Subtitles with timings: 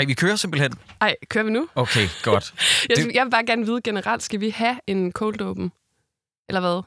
[0.00, 0.72] Ej, vi kører simpelthen.
[1.00, 1.68] Ej, kører vi nu?
[1.74, 2.54] Okay, godt.
[2.88, 5.72] Jeg, Det- jeg vil bare gerne vide generelt, skal vi have en cold open?
[6.48, 6.82] Eller hvad?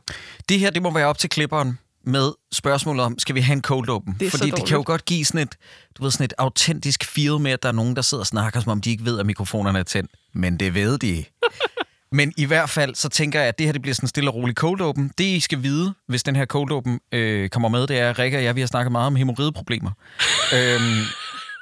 [0.49, 3.61] Det her, det må være op til klipperen med spørgsmålet om, skal vi have en
[3.61, 4.15] cold open?
[4.19, 5.55] Det Fordi det kan jo godt give sådan et,
[5.97, 8.59] du ved, sådan et autentisk feel med, at der er nogen, der sidder og snakker,
[8.59, 10.11] som om de ikke ved, at mikrofonerne er tændt.
[10.33, 11.23] Men det ved de.
[12.11, 14.29] Men i hvert fald, så tænker jeg, at det her det bliver sådan en stille
[14.29, 15.11] og rolig cold open.
[15.17, 18.19] Det, I skal vide, hvis den her cold open øh, kommer med, det er, at
[18.19, 19.91] Rikke og jeg, vi har snakket meget om hemorrideproblemer.
[20.55, 21.01] øhm,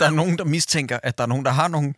[0.02, 1.96] der er nogen, der mistænker, at der er nogen, der har nogen.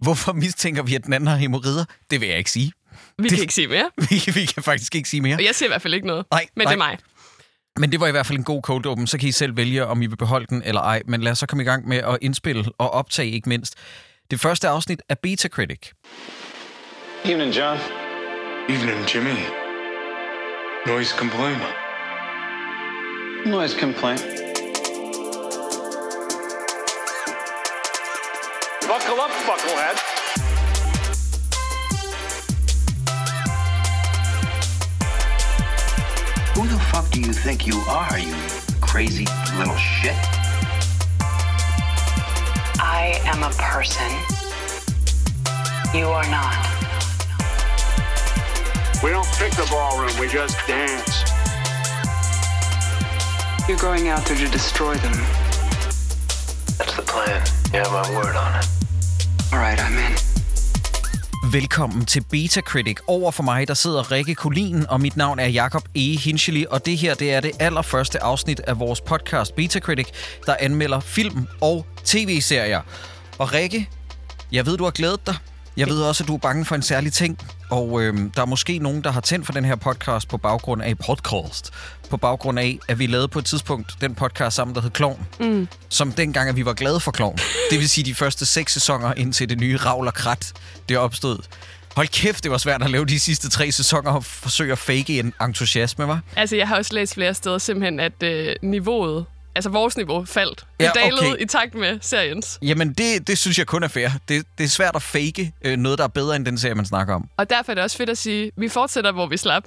[0.00, 1.84] Hvorfor mistænker vi, at den anden har hemorrider?
[2.10, 2.72] Det vil jeg ikke sige.
[3.18, 3.90] Vi Det- kan ikke sige mere.
[4.10, 5.38] Vi, vi kan faktisk ikke sige mere.
[5.46, 6.26] Jeg ser i hvert fald ikke noget.
[6.30, 6.72] Nej, Men nej.
[6.72, 6.98] det er mig.
[7.78, 9.06] Men det var i hvert fald en god cold open.
[9.06, 11.02] Så kan I selv vælge, om I vil beholde den eller ej.
[11.06, 13.74] Men lad os så komme i gang med at indspille og optage, ikke mindst.
[14.30, 15.78] Det første afsnit af Beta Critic.
[17.24, 17.78] Evening, John.
[18.68, 19.34] Evening, Jimmy.
[20.86, 21.62] Noise complaint.
[23.46, 24.24] Noise complaint.
[29.20, 29.96] Buckle up, bucklehead.
[36.56, 38.34] Who the fuck do you think you are, you
[38.80, 39.26] crazy
[39.58, 40.16] little shit?
[42.80, 44.10] I am a person.
[45.94, 46.56] You are not.
[49.02, 51.24] We don't pick the ballroom, we just dance.
[53.68, 55.12] You're going out there to destroy them.
[56.78, 57.46] That's the plan.
[57.74, 58.79] You have my word on it.
[59.52, 60.16] All right, I'm in.
[61.52, 62.96] Velkommen til Beta Critic.
[63.06, 66.16] Over for mig, der sidder Rikke Kolin, og mit navn er Jakob E.
[66.16, 70.06] Hinchely, og det her det er det allerførste afsnit af vores podcast Beta Critic,
[70.46, 72.80] der anmelder film og tv-serier.
[73.38, 73.88] Og Rikke,
[74.52, 75.34] jeg ved, du har glædet dig.
[75.76, 77.38] Jeg ved også, at du er bange for en særlig ting,
[77.70, 80.82] og øhm, der er måske nogen, der har tændt for den her podcast på baggrund
[80.82, 81.70] af podcast.
[82.10, 85.26] På baggrund af, at vi lavede på et tidspunkt den podcast sammen, der hed Klovn.
[85.40, 85.68] Mm.
[85.88, 87.38] Som dengang, at vi var glade for Klovn.
[87.70, 90.52] Det vil sige de første seks sæsoner, indtil det nye Ravl og Krat,
[90.88, 91.38] det opstod.
[91.96, 95.18] Hold kæft, det var svært at lave de sidste tre sæsoner og forsøge at fake
[95.18, 96.20] en entusiasme, var?
[96.36, 99.24] Altså, jeg har også læst flere steder simpelthen, at øh, niveauet,
[99.60, 100.64] altså vores niveau, faldt.
[100.80, 101.42] Ja, Det dalede okay.
[101.42, 102.58] i takt med seriens.
[102.62, 104.08] Jamen, det, det synes jeg kun er fair.
[104.28, 106.86] Det, det er svært at fake øh, noget, der er bedre end den serie, man
[106.86, 107.28] snakker om.
[107.36, 109.64] Og derfor er det også fedt at sige, vi fortsætter, hvor vi slap.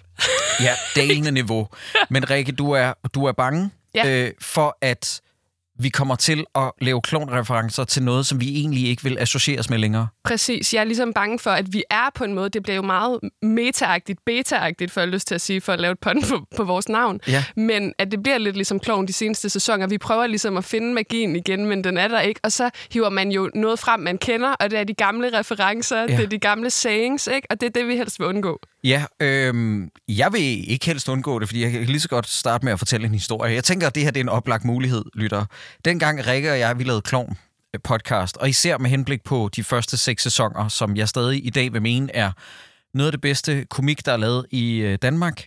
[0.62, 1.68] Ja, dalende niveau.
[2.10, 4.08] Men Rikke, du er, du er bange Ja.
[4.10, 5.22] øh, for, at
[5.84, 9.78] vi kommer til at lave klonreferencer til noget, som vi egentlig ikke vil associeres med
[9.78, 10.08] længere.
[10.24, 10.74] Præcis.
[10.74, 13.20] Jeg er ligesom bange for, at vi er på en måde, det bliver jo meget
[13.42, 16.64] meta-agtigt, beta-agtigt, for jeg lyst til at sige, for at lave et pun på, på
[16.64, 17.20] vores navn.
[17.28, 17.44] Ja.
[17.56, 19.88] Men at det bliver lidt ligesom kloven de seneste sæsoner.
[19.88, 22.40] Vi prøver ligesom at finde magien igen, men den er der ikke.
[22.44, 26.00] Og så hiver man jo noget frem, man kender, og det er de gamle referencer,
[26.00, 26.06] ja.
[26.08, 27.48] det er de gamle sayings, ikke?
[27.50, 28.60] og det er det, vi helst vil undgå.
[28.84, 32.66] Ja, øh, jeg vil ikke helst undgå det, fordi jeg kan lige så godt starte
[32.66, 33.54] med at fortælle en historie.
[33.54, 35.46] Jeg tænker, at det her det er en oplagt mulighed, lytter.
[35.86, 37.38] Dengang Rikke og jeg, vi lavede Klovn
[37.74, 41.50] øh, podcast, og især med henblik på de første seks sæsoner, som jeg stadig i
[41.50, 42.32] dag vil mene er
[42.94, 45.46] noget af det bedste komik, der er lavet i øh, Danmark,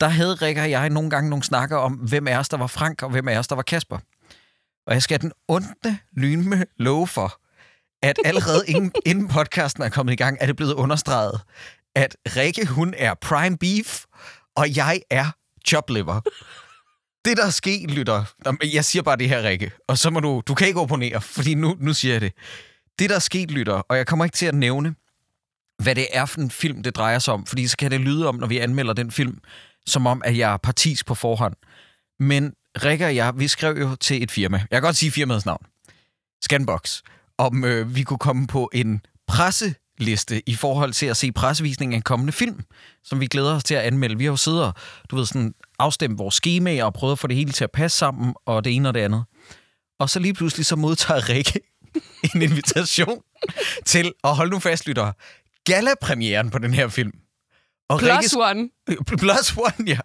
[0.00, 2.66] der havde Rikke og jeg nogle gange nogle snakker om, hvem af os, der var
[2.66, 3.98] Frank, og hvem af os, der var Kasper.
[4.86, 7.40] Og jeg skal den onde lynme love for,
[8.02, 11.40] at allerede inden, inden podcasten er kommet i gang, er det blevet understreget,
[11.94, 14.04] at Rikke, hun er prime beef,
[14.56, 15.30] og jeg er
[15.66, 16.20] chopliver.
[17.24, 18.24] Det, der er sket, lytter...
[18.72, 20.42] Jeg siger bare det her, Rikke, og så må du...
[20.46, 22.32] Du kan ikke opponere, fordi nu, nu siger jeg det.
[22.98, 24.94] Det, der er sket, lytter, og jeg kommer ikke til at nævne,
[25.82, 28.28] hvad det er for en film, det drejer sig om, fordi så kan det lyde
[28.28, 29.38] om, når vi anmelder den film,
[29.86, 31.54] som om, at jeg er partisk på forhånd.
[32.18, 34.58] Men Rikke og jeg, vi skrev jo til et firma.
[34.58, 35.66] Jeg kan godt sige firmaets navn.
[36.42, 37.02] Scanbox.
[37.38, 41.92] Om øh, vi kunne komme på en presse presseliste i forhold til at se pressevisningen
[41.92, 42.60] af en kommende film,
[43.04, 44.18] som vi glæder os til at anmelde.
[44.18, 44.74] Vi har jo siddet og,
[45.10, 47.98] du ved, sådan, afstemt vores skemaer og prøvet at få det hele til at passe
[47.98, 49.24] sammen, og det ene og det andet.
[49.98, 51.60] Og så lige pludselig så modtager Rikke
[52.34, 53.22] en invitation
[53.86, 55.12] til, og hold nu fast, lytter,
[55.64, 57.12] gala-premieren på den her film.
[57.88, 58.68] Og Plus Rikkes- one.
[59.06, 59.98] Plus one, ja.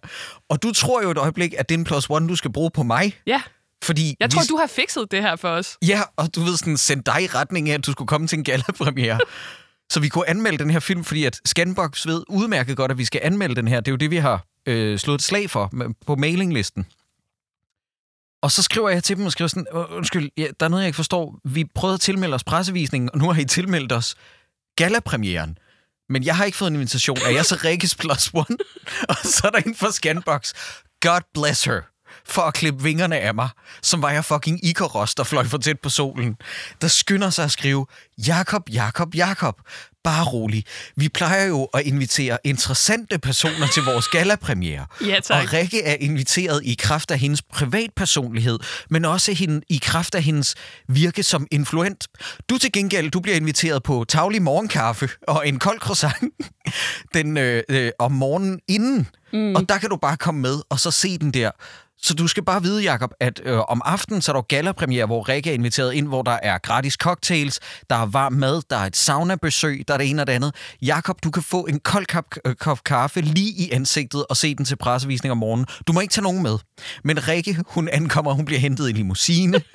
[0.49, 2.71] Og du tror jo et øjeblik, at det er en plus one, du skal bruge
[2.73, 3.13] på mig.
[3.27, 3.41] Ja,
[3.83, 4.47] Fordi jeg tror, vi...
[4.47, 5.77] du har fikset det her for os.
[5.87, 8.37] Ja, og du ved sådan, send dig i retning af, at du skulle komme til
[8.37, 9.19] en gala-premiere.
[9.91, 13.05] så vi kunne anmelde den her film, fordi at Scanbox ved udmærket godt, at vi
[13.05, 13.79] skal anmelde den her.
[13.79, 15.71] Det er jo det, vi har øh, slået et slag for
[16.05, 16.85] på mailinglisten.
[18.41, 20.87] Og så skriver jeg til dem og skriver sådan, undskyld, ja, der er noget, jeg
[20.87, 21.39] ikke forstår.
[21.43, 24.15] Vi prøvede at tilmelde os pressevisningen, og nu har I tilmeldt os
[24.75, 25.57] galapremieren.
[26.09, 27.17] Men jeg har ikke fået en invitation.
[27.17, 28.57] Er jeg så Rikkes plus one?
[29.09, 30.53] og så er der en fra Scanbox.
[31.01, 31.94] God bless her
[32.27, 33.49] for at klippe vingerne af mig,
[33.81, 36.35] som var jeg fucking Ikaros, der fløj for tæt på solen,
[36.81, 37.85] der skynder sig at skrive,
[38.27, 39.55] Jakob, Jakob, Jakob,
[40.05, 40.65] bare rolig.
[40.95, 44.85] Vi plejer jo at invitere interessante personer til vores gallapremiere.
[45.07, 45.43] Ja, tak.
[45.43, 50.23] Og Rikke er inviteret i kraft af hendes privatpersonlighed, men også hende, i kraft af
[50.23, 50.55] hendes
[50.87, 52.07] virke som influent.
[52.49, 56.15] Du til gengæld, du bliver inviteret på taglig morgenkaffe og en kold croissant
[57.13, 59.07] den, øh, øh, om morgenen inden.
[59.33, 59.55] Mm.
[59.55, 61.51] Og der kan du bare komme med og så se den der.
[62.05, 65.29] Så du skal bare vide, Jakob, at øh, om aftenen så er der gallapremiere, hvor
[65.29, 67.59] Rikke er inviteret ind, hvor der er gratis cocktails,
[67.89, 70.55] der er varm mad, der er et saunabesøg, der er det ene og det andet.
[70.81, 74.55] Jakob, du kan få en kold kop, øh, kop kaffe lige i ansigtet og se
[74.55, 75.65] den til pressevisning om morgenen.
[75.87, 76.57] Du må ikke tage nogen med.
[77.03, 79.61] Men Rikke, hun ankommer, hun bliver hentet i limousine.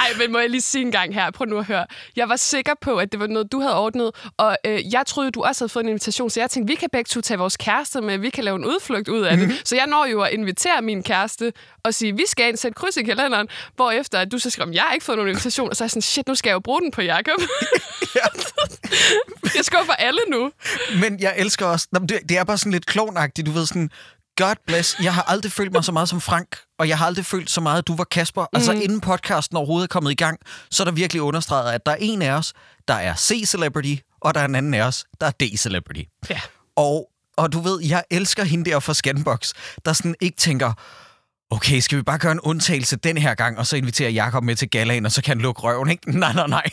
[0.00, 1.30] Ej, men må jeg lige sige en gang her?
[1.30, 1.86] Prøv nu at høre.
[2.16, 5.30] Jeg var sikker på, at det var noget, du havde ordnet, og øh, jeg troede,
[5.30, 7.56] du også havde fået en invitation, så jeg tænkte, vi kan begge to tage vores
[7.56, 9.62] kæreste med, vi kan lave en udflugt ud af det.
[9.64, 11.52] Så jeg når jo at invitere min kæreste
[11.84, 14.82] og sige, vi skal ind sætte kryds i kalenderen, hvorefter at du så skriver, jeg
[14.82, 16.60] har ikke fået nogen invitation, og så er jeg sådan, shit, nu skal jeg jo
[16.60, 17.40] bruge den på Jacob.
[19.56, 20.50] jeg skuffer alle nu.
[21.00, 21.88] Men jeg elsker også...
[22.28, 23.90] Det, er bare sådan lidt klovnagtigt, du ved sådan...
[24.36, 24.96] God bless.
[25.02, 27.60] Jeg har aldrig følt mig så meget som Frank, og jeg har aldrig følt så
[27.60, 28.42] meget, at du var Kasper.
[28.42, 28.48] Mm.
[28.52, 30.38] Altså, inden podcasten overhovedet er kommet i gang,
[30.70, 32.52] så er der virkelig understreget, at der er en af os,
[32.88, 36.04] der er C-celebrity, og der er en anden af os, der er D-celebrity.
[36.30, 36.40] Ja.
[36.76, 37.08] Og,
[37.38, 39.52] og du ved, jeg elsker hende der fra Scanbox,
[39.84, 40.72] der sådan ikke tænker,
[41.50, 44.56] okay, skal vi bare gøre en undtagelse den her gang, og så invitere Jakob med
[44.56, 46.10] til galaen, og så kan han lukke røven, ikke?
[46.20, 46.70] Nej, nej, nej.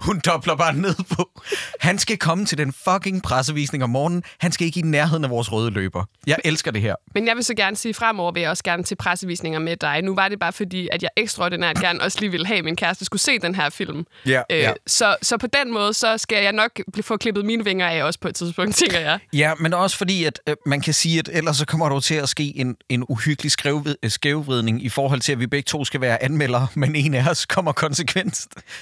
[0.00, 1.42] Hun dobler bare ned på.
[1.80, 4.22] Han skal komme til den fucking pressevisning om morgenen.
[4.38, 6.04] Han skal ikke i nærheden af vores røde løber.
[6.26, 6.94] Jeg elsker det her.
[7.14, 10.02] Men jeg vil så gerne sige, fremover vil jeg også gerne til pressevisninger med dig.
[10.02, 12.76] Nu var det bare fordi, at jeg ekstraordinært gerne også lige ville have, at min
[12.76, 13.98] kæreste skulle se den her film.
[13.98, 14.72] Øh, Ja, ja.
[14.86, 16.70] Så, så på den måde, så skal jeg nok
[17.02, 19.18] få klippet mine vinger af også på et tidspunkt, tænker jeg.
[19.32, 22.14] Ja, men også fordi, at øh, man kan sige, at ellers så kommer der til
[22.14, 23.52] at ske en, en uhyggelig
[24.02, 27.30] øh, skævvridning i forhold til, at vi begge to skal være anmeldere, men en af
[27.30, 28.40] os kommer konsekvent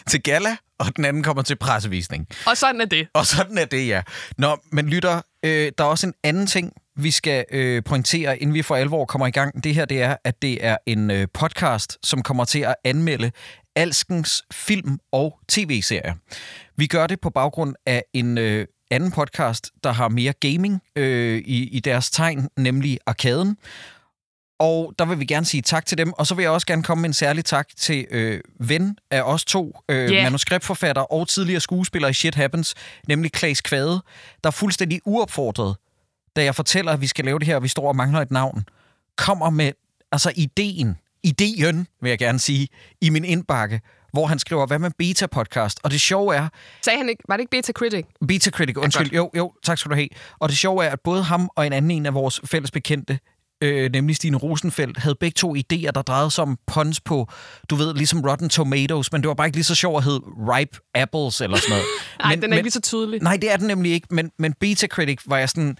[0.08, 2.26] til gala, og den anden kommer til pressevisning.
[2.46, 3.08] Og sådan er det.
[3.14, 4.02] Og sådan er det, ja.
[4.38, 8.54] Nå, men lytter, øh, der er også en anden ting, vi skal øh, pointere, inden
[8.54, 9.64] vi for alvor kommer i gang.
[9.64, 13.30] Det her, det er, at det er en øh, podcast, som kommer til at anmelde
[13.76, 16.14] alskens film- og tv-serier.
[16.76, 21.38] Vi gør det på baggrund af en øh, anden podcast, der har mere gaming øh,
[21.38, 23.56] i, i deres tegn, nemlig Arkaden.
[24.62, 26.12] Og der vil vi gerne sige tak til dem.
[26.12, 29.22] Og så vil jeg også gerne komme med en særlig tak til øh, ven af
[29.22, 30.12] os to, øh, Ja.
[30.14, 30.22] yeah.
[30.24, 32.74] manuskriptforfatter og tidligere skuespiller i Shit Happens,
[33.08, 34.02] nemlig Klaas Kvade,
[34.44, 35.76] der er fuldstændig uopfordret,
[36.36, 38.30] da jeg fortæller, at vi skal lave det her, og vi står og mangler et
[38.30, 38.64] navn,
[39.16, 39.72] kommer med
[40.12, 42.68] altså ideen, ideen, vil jeg gerne sige,
[43.00, 43.80] i min indbakke,
[44.12, 45.76] hvor han skriver, hvad med beta-podcast?
[45.82, 46.48] Og det sjove er,
[46.82, 48.04] Sagde han ikke, var det ikke Beta Critic?
[48.28, 49.12] Beta Critic, undskyld.
[49.12, 50.08] Jo, jo, tak skal du have.
[50.38, 53.18] Og det sjove er, at både ham og en anden en af vores fælles bekendte,
[53.62, 57.28] øh, nemlig Stine Rosenfeldt, havde begge to idéer, der drejede sig om puns på,
[57.70, 60.20] du ved, ligesom Rotten Tomatoes, men det var bare ikke lige så sjovt at hedde
[60.20, 61.84] Ripe Apples eller sådan noget.
[62.18, 63.22] Nej, men, den er ikke lige så tydelig.
[63.22, 65.76] Nej, det er den nemlig ikke, men, men Beta Critic var jeg sådan,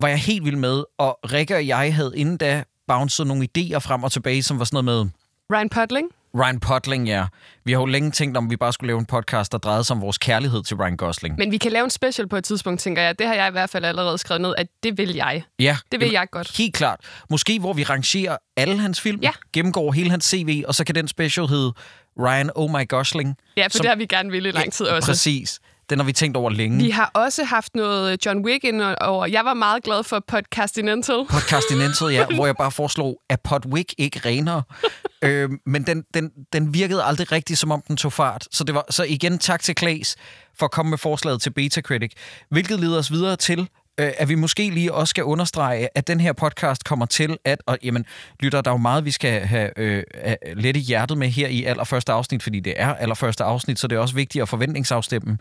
[0.00, 3.78] var jeg helt vild med, og Rikke og jeg havde inden da bounced nogle idéer
[3.78, 5.12] frem og tilbage, som var sådan noget med,
[5.52, 6.08] Ryan Pudling?
[6.36, 7.26] Ryan Potling, ja.
[7.64, 9.96] Vi har jo længe tænkt om, vi bare skulle lave en podcast, der drejede sig
[9.96, 11.36] om vores kærlighed til Ryan Gosling.
[11.38, 13.18] Men vi kan lave en special på et tidspunkt, tænker jeg.
[13.18, 15.42] Det har jeg i hvert fald allerede skrevet ned, at det vil jeg.
[15.58, 16.56] Ja, Det vil jamen, jeg godt.
[16.56, 17.00] Helt klart.
[17.30, 19.30] Måske hvor vi rangerer alle hans film, Ja.
[19.52, 21.72] gennemgår hele hans CV, og så kan den special hedde
[22.20, 23.36] Ryan Oh My Gosling.
[23.56, 25.06] Ja, for Som- det har vi gerne ville i lang tid også.
[25.10, 25.60] Præcis.
[25.90, 26.84] Den har vi tænkt over længe.
[26.84, 29.26] Vi har også haft noget John Wick ind over.
[29.26, 31.24] Jeg var meget glad for Podcastinental.
[31.30, 34.62] Podcastinentet, ja, hvor jeg bare foreslog, at Podwick ikke renere.
[35.22, 38.48] øh, men den, den, den virkede aldrig rigtigt, som om den tog fart.
[38.50, 40.16] Så, det var, så igen tak til Klaas
[40.58, 42.12] for at komme med forslaget til Beta Critic.
[42.50, 43.68] Hvilket leder os videre til,
[44.00, 47.62] øh, at vi måske lige også skal understrege, at den her podcast kommer til at...
[47.66, 48.06] Og jamen,
[48.40, 51.48] lytter, der er jo meget, vi skal have øh, have let i hjertet med her
[51.48, 55.38] i allerførste afsnit, fordi det er allerførste afsnit, så det er også vigtigt at forventningsafstemme.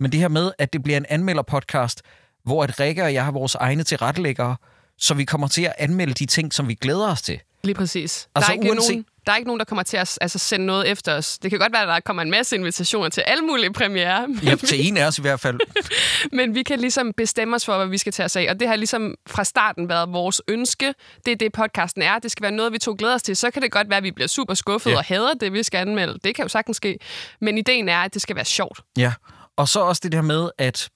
[0.00, 2.02] Men det her med, at det bliver en anmelderpodcast,
[2.44, 4.56] hvor at Rikke og jeg har vores egne tilrettelæggere,
[4.98, 7.40] så vi kommer til at anmelde de ting, som vi glæder os til.
[7.64, 8.28] Lige præcis.
[8.34, 10.38] Altså, der, er ikke uanset- nogen, der er ikke nogen, der kommer til at altså,
[10.38, 11.38] sende noget efter os.
[11.38, 14.28] Det kan godt være, at der kommer en masse invitationer til alle mulige premiere.
[14.44, 15.58] Ja, til en af os i hvert fald.
[16.38, 18.46] Men vi kan ligesom bestemme os for, hvad vi skal tage os af.
[18.50, 20.94] Og det har ligesom fra starten været vores ønske.
[21.26, 22.18] Det er det, podcasten er.
[22.18, 23.36] Det skal være noget, vi to glæder os til.
[23.36, 24.96] Så kan det godt være, at vi bliver super skuffet Ja.
[24.96, 26.18] og hader det, vi skal anmelde.
[26.24, 26.98] Det kan jo sagtens ske.
[27.40, 28.80] Men ideen er, at det skal være sjovt.
[28.98, 29.12] Ja,
[29.56, 30.88] og så også det der med, at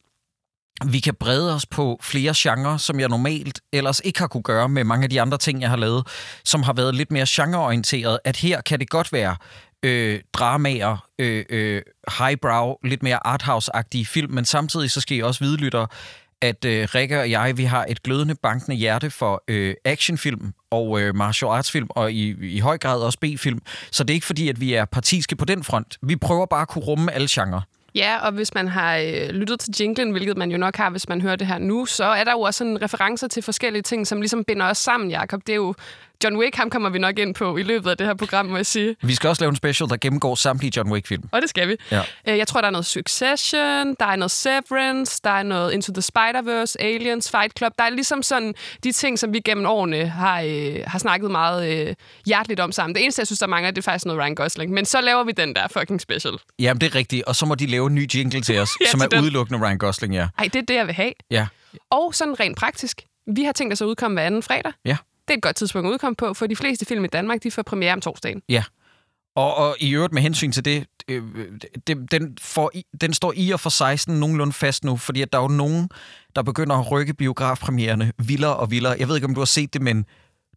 [0.86, 4.68] vi kan brede os på flere genrer, som jeg normalt ellers ikke har kunne gøre
[4.68, 6.06] med mange af de andre ting, jeg har lavet,
[6.44, 8.18] som har været lidt mere genreorienteret.
[8.24, 9.36] At her kan det godt være
[9.82, 11.82] øh, dramaer, øh, øh,
[12.18, 15.86] highbrow, lidt mere arthouse-agtige film, men samtidig så skal I også videlytter,
[16.42, 21.00] at øh, Rikke og jeg, vi har et glødende bankende hjerte for øh, actionfilm og
[21.00, 23.62] øh, martial arts film, og i, i høj grad også B-film.
[23.90, 25.98] Så det er ikke fordi, at vi er partiske på den front.
[26.02, 27.60] Vi prøver bare at kunne rumme alle genrer.
[27.94, 31.08] Ja, og hvis man har øh, lyttet til jinglen, hvilket man jo nok har, hvis
[31.08, 34.06] man hører det her nu, så er der jo også en referencer til forskellige ting,
[34.06, 35.40] som ligesom binder os sammen, Jakob.
[35.46, 35.74] Det er jo
[36.24, 38.56] John Wick, ham kommer vi nok ind på i løbet af det her program, må
[38.56, 38.96] jeg sige.
[39.02, 41.22] Vi skal også lave en special, der gennemgår samtlige John Wick-film.
[41.32, 41.76] Og det skal vi.
[41.90, 42.02] Ja.
[42.28, 45.92] Øh, Jeg tror, der er noget Succession, der er noget Severance, der er noget Into
[45.92, 47.72] the Spider-Verse, Aliens, Fight Club.
[47.78, 51.88] Der er ligesom sådan de ting, som vi gennem årene har, øh, har snakket meget
[51.88, 51.94] øh,
[52.26, 52.94] hjerteligt om sammen.
[52.94, 54.72] Det eneste, jeg synes, der mangler, det er faktisk noget Ryan Gosling.
[54.72, 56.34] Men så laver vi den der fucking special.
[56.58, 57.24] Jamen, det er rigtigt.
[57.24, 59.20] Og så må de lave en ny jingle til os, Ja, som er den.
[59.20, 60.28] udelukkende Ryan Gosling, ja.
[60.38, 61.12] Ej, det er det, jeg vil have.
[61.30, 61.46] Ja.
[61.90, 63.00] Og sådan rent praktisk.
[63.36, 64.72] Vi har tænkt os at udkomme hver anden fredag.
[64.84, 64.96] Ja.
[65.30, 67.50] Det er et godt tidspunkt at udkomme på, for de fleste film i Danmark, de
[67.50, 68.42] får premiere om torsdagen.
[68.48, 68.64] Ja.
[69.36, 71.22] Og, og i øvrigt med hensyn til det, øh,
[71.86, 75.38] det den, får, den står i og for 16 nogenlunde fast nu, fordi at der
[75.38, 75.88] er jo nogen,
[76.36, 78.96] der begynder at rykke biografpremierne vildere og vildere.
[78.98, 80.06] Jeg ved ikke, om du har set det, men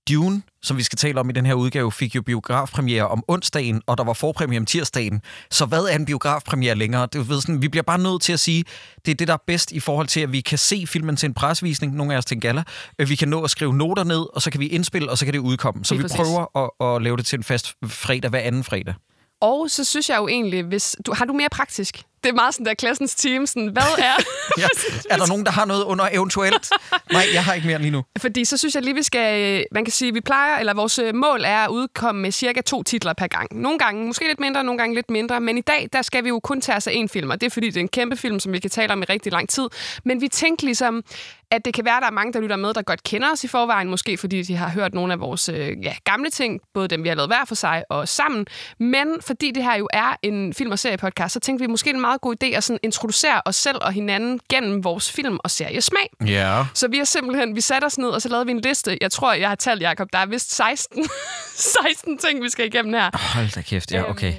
[0.10, 3.82] Dune, som vi skal tale om i den her udgave, fik jo biografpremiere om onsdagen,
[3.88, 5.22] og der var forpremiere om tirsdagen.
[5.52, 7.08] Så hvad er en biografpremiere længere?
[7.14, 8.64] Det, ved sådan, vi bliver bare nødt til at sige,
[9.06, 11.28] det er det, der er bedst i forhold til, at vi kan se filmen til
[11.28, 12.64] en presvisning, nogle af os til en gala.
[13.08, 15.34] Vi kan nå at skrive noter ned, og så kan vi indspille, og så kan
[15.34, 15.86] det udkomme.
[15.86, 16.18] Så Lige vi præcis.
[16.18, 18.94] prøver at, at lave det til en fast fredag hver anden fredag.
[19.42, 22.04] Og så synes jeg jo egentlig, hvis du, har du mere praktisk?
[22.24, 24.14] Det er meget sådan der klassens team, sådan, hvad er...
[24.58, 24.68] Ja.
[25.10, 26.70] Er der nogen, der har noget under eventuelt?
[27.12, 28.04] Nej, jeg har ikke mere lige nu.
[28.22, 29.42] Fordi så synes jeg lige, vi skal...
[29.60, 32.62] øh, Man kan sige, vi plejer, eller vores øh, mål er at udkomme med cirka
[32.62, 33.48] to titler per gang.
[33.62, 35.40] Nogle gange måske lidt mindre, nogle gange lidt mindre.
[35.42, 37.48] Men i dag, der skal vi jo kun tage os af en film, og det
[37.48, 39.50] er fordi, det er en kæmpe film, som vi kan tale om i rigtig lang
[39.50, 39.68] tid.
[40.06, 41.04] Men vi tænkte ligesom,
[41.52, 43.44] at det kan være, at der er mange, der lytter med, der godt kender os
[43.44, 46.88] i forvejen, måske fordi de har hørt nogle af vores øh, ja, gamle ting, både
[46.88, 48.46] dem, vi har lavet hver for sig og sammen.
[48.80, 52.02] Men fordi det her jo er en film- og seriepodcast, så tænkte vi måske en
[52.02, 56.10] meget god idé at sådan introducere os selv og hinanden gennem vores film- og seriesmag.
[56.28, 56.66] Ja.
[56.74, 58.98] Så vi har simpelthen, vi satte os ned, og så lavede vi en liste.
[59.02, 61.06] Jeg tror, jeg har talt, Jacob, der er vist 16,
[61.56, 63.34] 16 ting, vi skal igennem her.
[63.36, 64.34] Hold da kæft, ja, okay.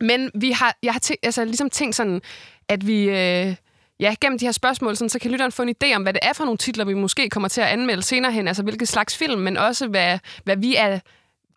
[0.00, 2.20] Men vi har, jeg har tæ- altså, ligesom tænkt sådan,
[2.68, 3.02] at vi...
[3.08, 3.54] Øh,
[4.00, 6.20] Ja, gennem de her spørgsmål, sådan, så kan lytteren få en idé om, hvad det
[6.22, 8.48] er for nogle titler, vi måske kommer til at anmelde senere hen.
[8.48, 10.98] Altså, hvilke slags film, men også, hvad, hvad vi er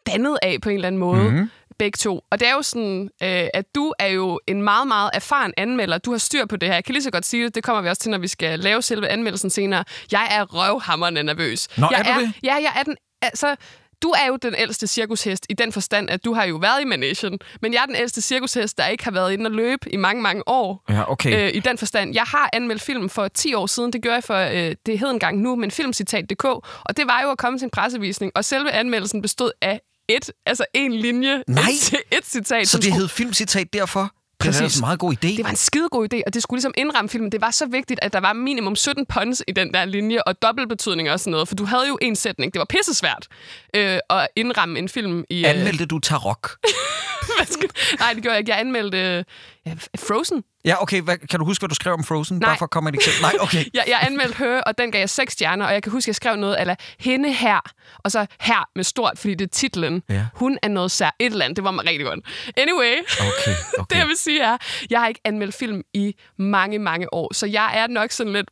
[0.08, 1.24] dannet af på en eller anden måde.
[1.24, 1.50] Mm-hmm.
[1.80, 2.22] Begge to.
[2.32, 5.98] Og det er jo sådan, øh, at du er jo en meget, meget erfaren anmelder.
[5.98, 6.75] Du har styr på det her.
[6.75, 7.56] Jeg kan lige så godt sige det.
[7.56, 9.84] Det kommer vi også til, når vi skal lave selve anmeldelsen senere.
[10.12, 11.77] Jeg er røvhammerne nervøs.
[11.77, 12.34] Nå, jeg er du det?
[12.44, 12.96] Ja, jeg er den...
[13.22, 13.56] Altså,
[14.03, 16.86] du er jo den ældste cirkushest i den forstand, at du har jo været i
[16.86, 17.39] Managen.
[17.62, 20.22] Men jeg er den ældste cirkushest, der ikke har været inde og løbe i mange,
[20.22, 20.84] mange år.
[20.89, 21.48] Ja, okay.
[21.48, 22.13] Øh, I den forstand.
[22.13, 23.94] Jeg har anmeldt film for 10 år siden.
[23.94, 26.46] Det gjorde jeg for, øh, det hed engang nu, men filmcitat.dk.
[26.46, 28.32] Og det var jo at komme til en pressevisning.
[28.36, 31.43] Og selve anmeldelsen bestod af et, altså en linje.
[31.48, 31.63] Nej.
[31.93, 32.67] Et, et citat.
[32.67, 34.01] Så det skulle- hed filmcitat derfor?
[34.01, 34.62] Det er Præcis.
[34.62, 35.27] altså en meget god idé.
[35.38, 37.31] det var en skidegod idé, og det skulle ligesom indramme filmen.
[37.31, 40.41] Det var så vigtigt, at der var minimum 17 puns i den der linje, og
[40.41, 42.53] dobbeltbetydning og sådan noget, for du havde jo en sætning.
[42.53, 43.27] Det var pissesvært
[43.75, 45.43] øh, at indramme en film i...
[45.45, 46.50] Øh, Anmeldte du Tarok?
[48.00, 48.51] Nej, det gjorde jeg ikke.
[48.51, 48.98] Jeg anmeldte
[49.67, 50.43] øh, Frozen.
[50.65, 51.01] Ja, okay.
[51.01, 52.38] Hvad, kan du huske, hvad du skrev om Frozen?
[52.38, 52.50] Nej.
[52.50, 53.22] Bare for at komme et eksempel.
[53.22, 53.65] Nej, okay.
[53.74, 56.08] Jeg, jeg anmeldte Her, og den gav jeg seks stjerner, og jeg kan huske, at
[56.08, 57.60] jeg skrev noget eller hende her,
[58.03, 60.03] og så her med stort, fordi det er titlen.
[60.10, 60.25] Ja.
[60.34, 61.55] Hun er noget sær et eller andet.
[61.55, 62.20] Det var mig rigtig godt.
[62.58, 63.98] Anyway, Okay, det okay.
[63.98, 64.58] jeg vil sige er,
[64.89, 68.50] jeg har ikke anmeldt film i mange, mange år, så jeg er nok sådan lidt...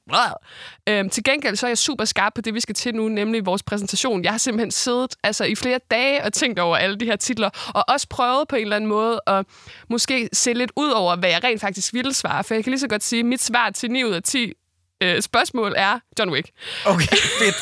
[0.90, 3.46] Øhm, til gengæld så er jeg super skarp på det, vi skal til nu, nemlig
[3.46, 4.24] vores præsentation.
[4.24, 7.50] Jeg har simpelthen siddet altså, i flere dage og tænkt over alle de her titler,
[7.68, 9.46] og også prøvet på en eller anden måde at
[9.90, 12.44] måske se lidt ud over, hvad jeg rent faktisk ville svare.
[12.44, 14.54] For jeg kan lige så godt sige, at mit svar til 9 ud af 10
[15.04, 16.50] øh, spørgsmål er John Wick.
[16.86, 17.56] Okay, fedt.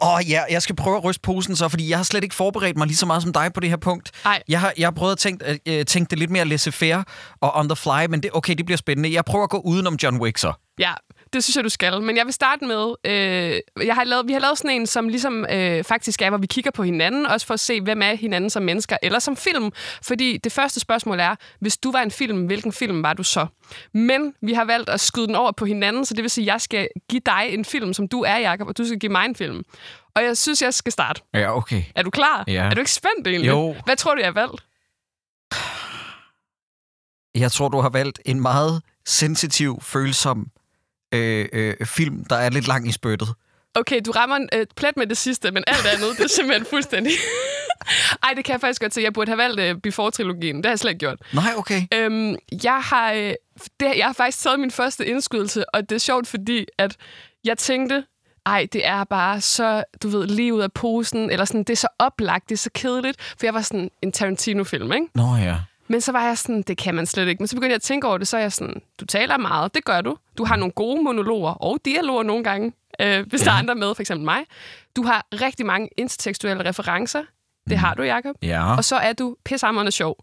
[0.00, 2.34] Åh oh, ja, jeg skal prøve at ryste posen så, fordi jeg har slet ikke
[2.34, 4.10] forberedt mig lige så meget som dig på det her punkt.
[4.24, 4.42] Ej.
[4.48, 7.04] Jeg har, jeg har prøvet at tænke, at, øh, tænke det lidt mere laissez-faire
[7.40, 9.12] og on the fly, men det, okay, det bliver spændende.
[9.12, 10.52] Jeg prøver at gå udenom John Wick så.
[10.78, 10.92] Ja,
[11.34, 12.02] det synes jeg, du skal.
[12.02, 15.08] Men jeg vil starte med, øh, jeg har lavet, vi har lavet sådan en, som
[15.08, 18.14] ligesom øh, faktisk er, hvor vi kigger på hinanden, også for at se, hvem er
[18.14, 19.72] hinanden som mennesker, eller som film.
[20.02, 23.46] Fordi det første spørgsmål er, hvis du var en film, hvilken film var du så?
[23.92, 26.46] Men vi har valgt at skyde den over på hinanden, så det vil sige, at
[26.46, 29.24] jeg skal give dig en film, som du er, Jacob, og du skal give mig
[29.26, 29.64] en film.
[30.14, 31.22] Og jeg synes, jeg skal starte.
[31.34, 31.82] Ja, okay.
[31.94, 32.44] Er du klar?
[32.46, 32.52] Ja.
[32.52, 33.48] Er du ikke spændt egentlig?
[33.48, 33.76] Jo.
[33.84, 34.64] Hvad tror du, jeg har valgt?
[37.34, 40.50] Jeg tror, du har valgt en meget sensitiv, følsom
[41.14, 43.28] øh, øh, film, der er lidt lang i spyttet.
[43.74, 46.66] Okay, du rammer en øh, plet med det sidste, men alt andet, det er simpelthen
[46.66, 47.12] fuldstændig...
[48.22, 49.00] Ej, det kan jeg faktisk godt se.
[49.00, 50.56] Jeg burde have valgt øh, Before-trilogien.
[50.56, 51.18] Det har jeg slet ikke gjort.
[51.32, 51.82] Nej, okay.
[51.94, 53.32] Øhm, jeg, har, øh,
[53.80, 56.96] det, jeg har faktisk taget min første indskydelse, og det er sjovt, fordi at
[57.44, 58.04] jeg tænkte,
[58.46, 61.76] ej, det er bare så, du ved, lige ud af posen, eller sådan, det er
[61.76, 65.06] så oplagt, det er så kedeligt, for jeg var sådan en Tarantino-film, ikke?
[65.14, 65.56] Nå ja.
[65.88, 67.40] Men så var jeg sådan, det kan man slet ikke.
[67.42, 69.74] Men så begyndte jeg at tænke over det, så er jeg sådan, du taler meget,
[69.74, 70.16] det gør du.
[70.38, 73.44] Du har nogle gode monologer og dialoger nogle gange, øh, hvis ja.
[73.44, 74.38] der er andre med, for eksempel mig.
[74.96, 77.22] Du har rigtig mange intertekstuelle referencer.
[77.70, 78.36] Det har du, Jacob.
[78.42, 78.76] Ja.
[78.76, 80.16] Og så er du pissehammerende sjov.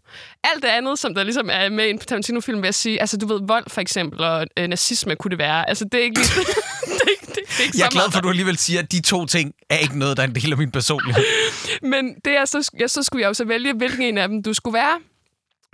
[0.44, 3.16] Alt det andet, som der ligesom er med i en Tarantino-film, vil jeg sige, altså
[3.16, 5.68] du ved, vold for eksempel, og øh, nazisme kunne det være.
[5.68, 6.28] Altså det er ikke lige...
[6.40, 8.80] det, er ikke- det, det er ikke Jeg er glad for, at du alligevel siger,
[8.80, 11.24] at de to ting er ikke noget, der er en del af min personlighed.
[11.92, 14.42] Men det er så, ja, så skulle jeg jo så vælge, hvilken en af dem
[14.42, 14.98] du skulle være.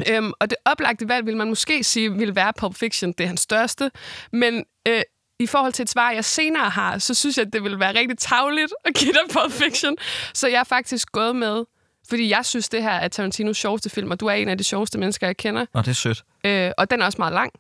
[0.07, 3.12] Øhm, og det oplagte valg vil man måske sige, vil være Pulp Fiction.
[3.12, 3.90] Det er hans største.
[4.33, 5.02] Men øh,
[5.40, 7.95] i forhold til et svar, jeg senere har, så synes jeg, at det vil være
[7.95, 9.97] rigtig tavligt at give dig Pulp Fiction.
[10.35, 11.64] Så jeg er faktisk gået med,
[12.09, 14.64] fordi jeg synes, det her er Tarantinos sjoveste film, og du er en af de
[14.64, 15.67] sjoveste mennesker, jeg kender.
[15.75, 16.25] Nå, det er sødt.
[16.45, 17.52] Øh, og den er også meget lang.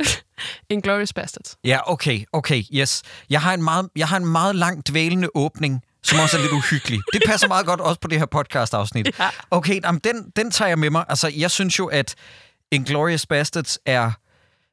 [0.70, 1.56] Inglourious Bastards.
[1.64, 3.02] Ja, okay, okay, yes.
[3.30, 6.52] Jeg har en meget, jeg har en meget lang dvælende åbning, som også er lidt
[6.52, 7.00] uhyggelig.
[7.12, 9.10] Det passer meget godt også på det her podcast-afsnit.
[9.18, 9.28] Ja.
[9.50, 11.04] Okay, jamen, den, den tager jeg med mig.
[11.08, 12.14] Altså, jeg synes jo, at
[12.70, 14.12] Inglourious Bastards er...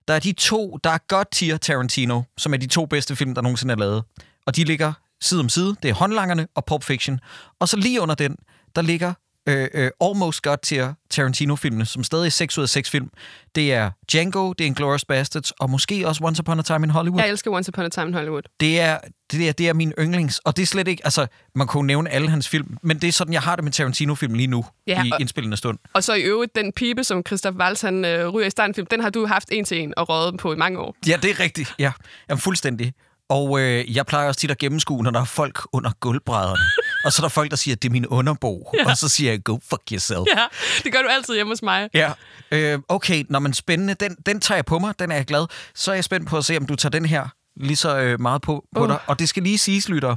[0.08, 3.36] Der er de to, der er godt tier Tarantino, som er de to bedste film,
[3.36, 4.04] der nogensinde er lavet.
[4.46, 5.76] Og de ligger side om side.
[5.84, 7.20] Det er Håndlangerne og Pulp Fiction.
[7.60, 8.36] Og så lige under den,
[8.76, 9.14] der ligger
[9.48, 13.10] øh, øh, Almost God tier Tarantino-filmene, som stadig er 6 ud af 6 film.
[13.56, 16.90] Det er Django, det er Inglourious Bastards, og måske også Once Upon a Time in
[16.90, 17.22] Hollywood.
[17.22, 18.42] Jeg elsker Once Upon a Time in Hollywood.
[18.60, 18.98] Det er,
[19.32, 22.10] det, er, det er min yndlings, og det er slet ikke, altså, man kunne nævne
[22.10, 25.04] alle hans film, men det er sådan, jeg har det med Tarantino-film lige nu, Ja,
[25.04, 25.78] i og- indspillende stund.
[25.94, 28.88] Og så i øvrigt, den pibe, som Christoph Waltz han, øh, ryger i starten film,
[28.88, 30.96] den har du haft en til en og røget på i mange år.
[31.08, 31.92] Ja, det er rigtigt, ja.
[32.30, 32.94] Jamen, fuldstændig.
[33.30, 36.60] Og øh, jeg plejer også tit at gennemskue, når der er folk under gulvbrædderne.
[37.08, 38.72] Og så er der folk, der siger, at det er min underbo.
[38.80, 38.90] Ja.
[38.90, 40.26] Og så siger jeg, go fuck yourself.
[40.36, 40.46] Ja,
[40.84, 41.90] det gør du altid hjemme hos mig.
[41.94, 42.12] Ja,
[42.52, 45.46] øh, okay, når man spændende, den, den tager jeg på mig, den er jeg glad.
[45.76, 48.22] Så er jeg spændt på at se, om du tager den her lige så øh,
[48.22, 48.88] meget på, på Uh.
[48.90, 49.00] dig.
[49.08, 50.16] Og det skal lige siges, lytter,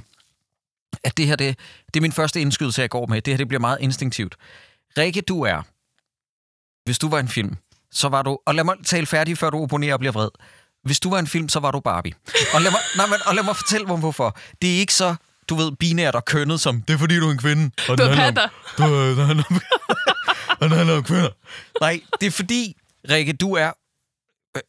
[1.05, 3.23] at det her, det, det er min første indskydelse, jeg går med.
[3.23, 4.37] Det her, det bliver meget instinktivt.
[4.99, 5.63] Rikke, du er,
[6.85, 7.57] hvis du var en film,
[7.93, 10.29] så var du, og lad mig tale færdig, før du opponerer og bliver vred.
[10.85, 12.13] Hvis du var en film, så var du Barbie.
[12.55, 14.39] Og lad mig, nej, men, og lad mig fortælle hvorfor.
[14.63, 15.15] Det er ikke så,
[15.51, 17.71] du ved, binært og kønnet som, det er fordi, du er en kvinde.
[17.89, 18.49] Og Du er handler om- patter.
[18.87, 19.61] Du, den handler om,
[20.69, 21.29] den handler om kvinder.
[21.81, 22.77] Nej, det er fordi,
[23.11, 23.73] Rikke, du er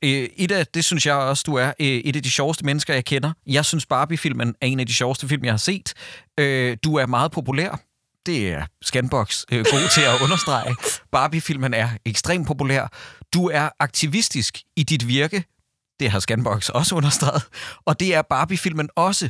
[0.04, 2.94] øh, et af, det synes jeg også, du er øh, et af de sjoveste mennesker,
[2.94, 3.32] jeg kender.
[3.48, 5.94] Jeg synes, Barbie-filmen er en af de sjoveste film, jeg har set.
[6.40, 7.80] Øh, du er meget populær.
[8.26, 10.76] Det er Scanbox øh, god til at understrege.
[11.12, 12.88] Barbie-filmen er ekstremt populær.
[13.34, 15.44] Du er aktivistisk i dit virke.
[16.00, 17.44] Det har Scanbox også understreget.
[17.86, 19.30] Og det er Barbie-filmen også.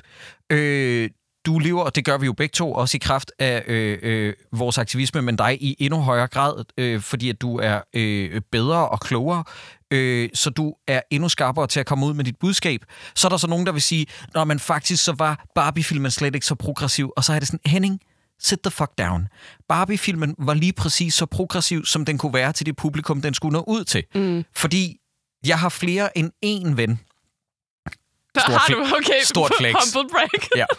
[0.49, 1.09] Øh,
[1.45, 4.33] du lever, og det gør vi jo begge to, også i kraft af øh, øh,
[4.51, 8.89] vores aktivisme, men dig i endnu højere grad, øh, fordi at du er øh, bedre
[8.89, 9.43] og klogere,
[9.91, 12.81] øh, så du er endnu skarpere til at komme ud med dit budskab.
[13.15, 16.35] Så er der så nogen, der vil sige, når man faktisk så var Barbie-filmen slet
[16.35, 17.99] ikke så progressiv, og så er det sådan, Henning,
[18.39, 19.27] sit the fuck down.
[19.69, 23.53] Barbie-filmen var lige præcis så progressiv, som den kunne være til det publikum, den skulle
[23.53, 24.03] nå ud til.
[24.15, 24.43] Mm.
[24.55, 24.97] Fordi
[25.45, 26.99] jeg har flere end én ven.
[28.35, 29.75] Der Stort har du, okay, stort flex.
[29.93, 30.47] humble break.
[30.55, 30.65] Ja.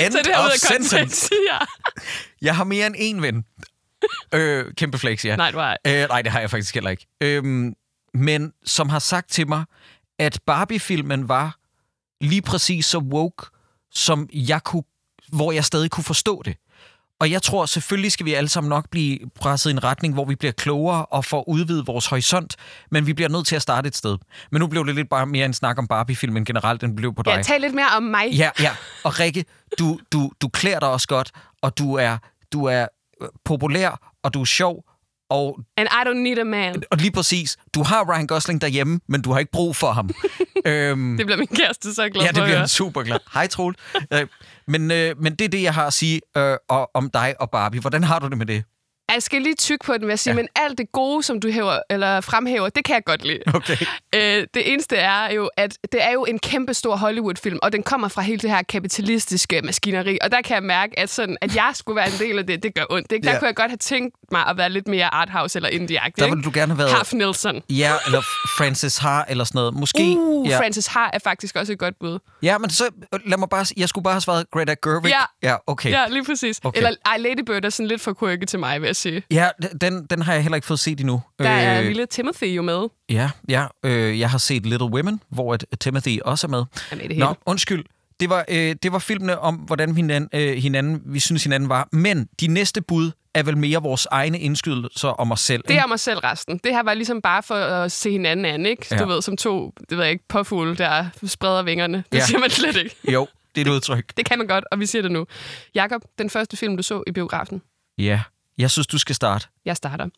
[0.00, 0.96] End Så det her of af sentence.
[0.98, 1.30] kontekst.
[1.50, 1.58] Ja.
[2.42, 3.44] Jeg har mere end én ven.
[4.34, 5.36] Øh, kæmpe flex, ja.
[5.36, 7.06] Nej, du har Øh, nej, det har jeg faktisk heller ikke.
[7.20, 7.74] Øhm,
[8.14, 9.64] men som har sagt til mig,
[10.18, 11.56] at Barbie-filmen var
[12.20, 13.46] lige præcis så woke,
[13.90, 14.82] som jeg kunne,
[15.32, 16.56] hvor jeg stadig kunne forstå det.
[17.24, 20.24] Og jeg tror, selvfølgelig skal vi alle sammen nok blive presset i en retning, hvor
[20.24, 22.56] vi bliver klogere og får udvidet vores horisont,
[22.90, 24.18] men vi bliver nødt til at starte et sted.
[24.52, 27.22] Men nu blev det lidt bare mere en snak om Barbie-filmen generelt, end blev på
[27.22, 27.36] dig.
[27.36, 28.30] Ja, tal lidt mere om mig.
[28.32, 28.70] Ja, ja.
[29.04, 29.44] Og Rikke,
[29.78, 31.30] du, du, du klæder dig også godt,
[31.62, 32.18] og du er,
[32.52, 32.86] du er
[33.22, 34.84] øh, populær, og du er sjov,
[35.30, 36.82] og, And I don't need a man.
[36.90, 40.10] og lige præcis, du har Ryan Gosling derhjemme, men du har ikke brug for ham.
[40.66, 43.18] øhm, Det bliver min kæreste så glad ja, for det at bliver han super glad.
[43.34, 43.74] Hej, Troel.
[44.12, 44.26] øh,
[44.68, 47.50] men, øh, men det er det, jeg har at sige øh, og, om dig og
[47.50, 47.80] Barbie.
[47.80, 48.64] Hvordan har du det med det?
[49.12, 50.36] Jeg skal lige tykke på den, vil jeg sige, Ja.
[50.36, 53.38] men alt det gode, som du hæver, eller fremhæver, det kan jeg godt lide.
[53.54, 53.76] Okay.
[54.14, 57.82] Øh, det eneste er jo, at det er jo en kæmpe stor Hollywood-film, og den
[57.82, 61.56] kommer fra hele det her kapitalistiske maskineri, og der kan jeg mærke, at, sådan, at
[61.56, 63.12] jeg skulle være en del af det, det gør ondt.
[63.12, 63.24] Ikke?
[63.26, 63.38] Der Ja.
[63.38, 66.24] kunne jeg godt have tænkt mig at være lidt mere arthouse eller indie-agtig.
[66.24, 66.90] Der ville du gerne have været...
[66.90, 67.62] Harf Nielsen.
[67.70, 68.20] Ja, eller
[68.58, 69.74] Francis Har, eller sådan noget.
[69.74, 69.98] Måske.
[70.18, 70.58] Uh, ja.
[70.58, 72.18] Francis Har er faktisk også et godt bud.
[72.42, 72.84] ja, men så
[73.26, 73.66] lad mig bare...
[73.76, 75.08] Jeg skulle bare have svaret Greta Gerwig.
[75.42, 75.48] Ja.
[75.50, 75.90] Ja, okay.
[75.90, 76.60] Ja, lige præcis.
[76.64, 76.76] Okay.
[76.78, 79.22] Eller ej, Lady Bird er sådan lidt for quirky til mig, vil jeg sige.
[79.30, 79.48] Ja,
[79.80, 81.22] den, den har jeg heller ikke fået set endnu.
[81.38, 82.88] Der er lille Timothy jo med.
[83.10, 86.58] Ja, ja øh, jeg har set Little Women, hvor at Timothy også er med.
[86.58, 86.64] Er
[86.96, 87.18] med det hele.
[87.26, 87.84] Nå, undskyld.
[88.20, 91.88] Det var, øh, det var filmene om, hvordan hinanden, øh, hinanden, vi synes hinanden var.
[91.92, 95.62] Men de næste bud er vel mere vores egne indskydelser om os selv.
[95.68, 96.60] Det er mig selv resten.
[96.64, 98.86] Det her var ligesom bare for at se hinanden an, ikke?
[98.90, 98.96] Ja.
[98.98, 102.04] Du ved, som to, det ved jeg ikke, påfugle, der spreder vingerne.
[102.12, 102.24] Det Ja.
[102.26, 102.96] siger man slet ikke.
[103.12, 104.12] Jo, det er et udtryk.
[104.16, 105.26] Det kan man godt, og vi siger det nu.
[105.74, 107.62] Jakob, den første film, du så i biografen?
[107.98, 108.20] Ja,
[108.58, 109.46] Jeg synes, du skal starte.
[109.64, 110.08] Jeg starter.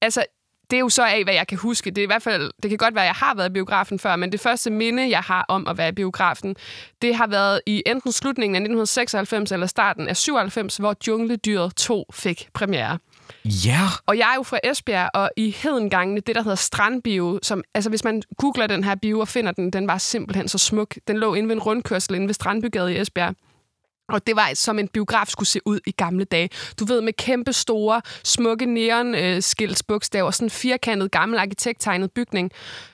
[0.00, 0.24] Altså,
[0.70, 1.90] det er jo så af, hvad jeg kan huske.
[1.90, 3.98] Det er i hvert fald, det kan godt være, at jeg har været i biografen
[3.98, 6.56] før, men det første minde, jeg har om at være i biografen,
[7.02, 12.04] det har været i enten slutningen af 1996 eller starten af 97, hvor Jungledyret 2
[12.12, 12.98] fik premiere.
[13.44, 13.80] Ja.
[14.06, 17.90] Og jeg er jo fra Esbjerg, og i Hedengangene, det der hedder Strandbio, som, altså
[17.90, 20.94] hvis man googler den her bio og finder den, den var simpelthen så smuk.
[21.08, 23.34] Den lå inde ved en rundkørsel inde ved Strandbygade i Esbjerg.
[24.08, 26.50] Og det var som en biograf skulle se ud i gamle dage.
[26.80, 32.50] Du ved, med kæmpe store, smukke neon-skiltsbogstaver, sådan en firkantet, gammel arkitekttegnet bygning.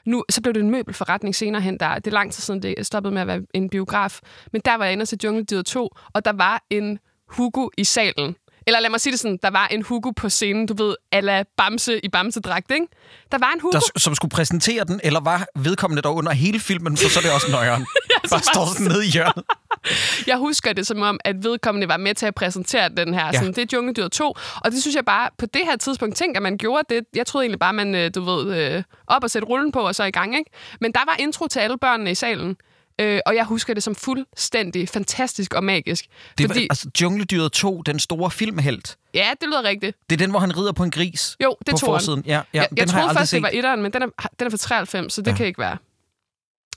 [0.07, 1.81] Nu, så blev det en møbelforretning senere hen.
[1.81, 4.21] Der, det er lang tid siden, det stoppede med at være en biograf.
[4.53, 6.99] Men der var jeg inde og se Djungeldyret 2, og der var en
[7.29, 8.37] Hugo i salen.
[8.67, 11.43] Eller lad mig sige det sådan, der var en Hugo på scenen, du ved, ala
[11.57, 12.87] Bamse i Bamsedragt, ikke?
[13.33, 13.73] Der var en Hugo.
[13.73, 17.23] Der, som skulle præsentere den, eller var vedkommende der under hele filmen, for så er
[17.23, 17.87] det også nøjeren.
[18.31, 19.45] Bare står sådan nede i hjørnet.
[20.27, 23.27] Jeg husker det som om, at vedkommende var med til at præsentere den her.
[23.27, 23.33] Ja.
[23.33, 24.35] Sådan, det er Djungeldyret 2.
[24.57, 27.05] Og det synes jeg bare, på det her tidspunkt, tænk, at man gjorde det.
[27.15, 29.95] Jeg troede egentlig bare, man, øh, du ved, øh, op og sætte rullen på, og
[29.95, 30.51] så i gang, ikke?
[30.81, 32.57] Men der var intro til alle børnene i salen.
[33.01, 36.05] Øh, og jeg husker det som fuldstændig fantastisk og magisk.
[36.39, 38.97] Det fordi, var, altså, Jungledyret 2, den store filmhelt.
[39.15, 39.97] ja, det lyder rigtigt.
[40.11, 41.37] Det er den, hvor han rider på en gris.
[41.43, 42.23] Jo, det på forsiden.
[42.27, 43.37] Ja, ja, jeg, den jeg troede først, set.
[43.37, 44.07] det var etteren, men den er,
[44.39, 45.37] den er fra 93, så det ja.
[45.37, 45.77] kan ikke være.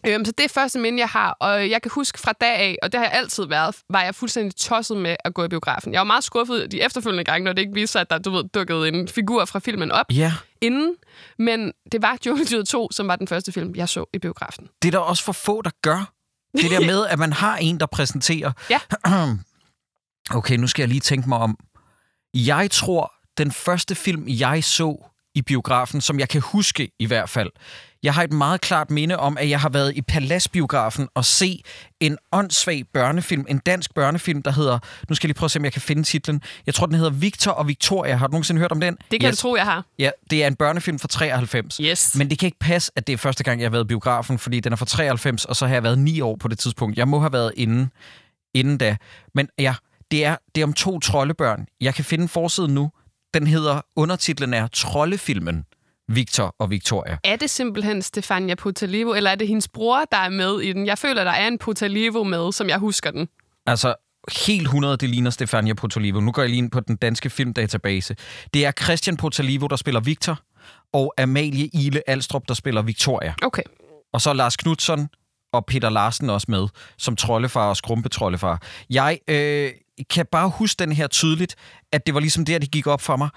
[0.06, 2.78] Øhm, så det er første minde, jeg har, og jeg kan huske fra dag af,
[2.84, 5.94] og det har jeg altid været, var jeg fuldstændig tosset med at gå i biografen.
[5.94, 8.32] Jeg var meget skuffet de efterfølgende gange, når det ikke viste sig, at der du
[8.32, 10.96] ved, dukkede en figur fra filmen op Ja, inden,
[11.40, 14.68] men det var Jungledyret 2, som var den første film, jeg så i biografen.
[14.82, 16.14] det er der også for få, der gør.
[16.58, 18.52] Det der med, at man har en, der præsenterer.
[18.70, 18.80] Ja.
[20.38, 21.58] okay, nu skal jeg lige tænke mig om.
[22.34, 27.30] Jeg tror, den første film, jeg så i biografen, som jeg kan huske i hvert
[27.30, 27.50] fald,
[28.04, 31.64] jeg har et meget klart minde om, at jeg har været i Paladsbiografen og se
[32.00, 34.80] en åndssvag børnefilm, en dansk børnefilm, der hedder,
[35.10, 36.42] nu skal jeg lige prøve at se, om jeg kan finde titlen.
[36.66, 38.16] Jeg tror, den hedder Victor og Victoria.
[38.16, 38.98] Har du nogensinde hørt om den?
[39.12, 39.38] Det kan yes.
[39.38, 39.86] du tro, jeg har.
[40.00, 41.78] Ja, det er en børnefilm fra 93.
[41.78, 42.16] Yes.
[42.16, 44.40] Men det kan ikke passe, at det er første gang, jeg har været i biografen,
[44.40, 46.98] fordi den er fra 93, og så har jeg været ni år på det tidspunkt.
[46.98, 47.92] Jeg må have været inden,
[48.54, 48.98] inden da.
[49.36, 49.76] Men ja,
[50.12, 51.66] det er, det er om to troldebørn.
[51.82, 52.92] Jeg kan finde forsiden nu.
[53.34, 55.64] Den hedder, undertitlen er Troldefilmen.
[56.10, 57.18] Victor og Victoria.
[57.24, 60.86] Er det simpelthen Stefania Potalivo, eller er det hendes bror, der er med i den?
[60.86, 63.28] Jeg føler, der er en Potalivo med, som jeg husker den.
[63.66, 63.96] Altså,
[64.48, 66.20] helt 100, det ligner Stefania Potalivo.
[66.20, 68.16] Nu går jeg lige ind på den danske filmdatabase.
[68.54, 70.40] Det er Christian Potalivo, der spiller Victor,
[70.94, 73.34] og Amalie Ile Alstrup, der spiller Victoria.
[73.44, 73.64] Okay.
[74.14, 75.10] Og så Lars Knudsen
[75.54, 76.68] og Peter Larsen også med,
[76.98, 78.62] som troldefar og skrumpetroldefar.
[78.90, 79.72] Jeg øh,
[80.10, 81.56] kan bare huske den her tydeligt,
[81.92, 83.30] at det var ligesom der, det gik op for mig.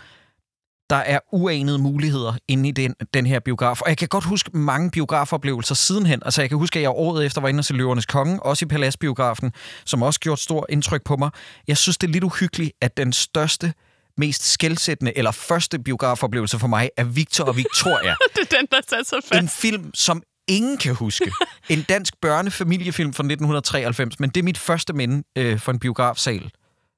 [0.90, 3.80] Der er uanede muligheder inde i den, den her biograf.
[3.80, 6.22] Og jeg kan godt huske mange biografoplevelser sidenhen.
[6.24, 8.64] Altså jeg kan huske, at jeg året efter var inde og se Løvernes Konge, også
[8.64, 9.52] i Paladsbiografen,
[9.84, 11.30] som også gjort stor indtryk på mig.
[11.68, 13.72] Jeg synes, det er lidt uhyggeligt, at den største
[14.18, 18.14] mest skældsættende eller første biografoplevelse for mig er Victor og Victoria.
[18.34, 19.42] Det er den, der tager sig fast.
[19.42, 21.32] En film, som ingen kan huske.
[21.68, 26.50] En dansk børnefamiliefilm fra 1993, men det er mit første minde øh, for en biografsal.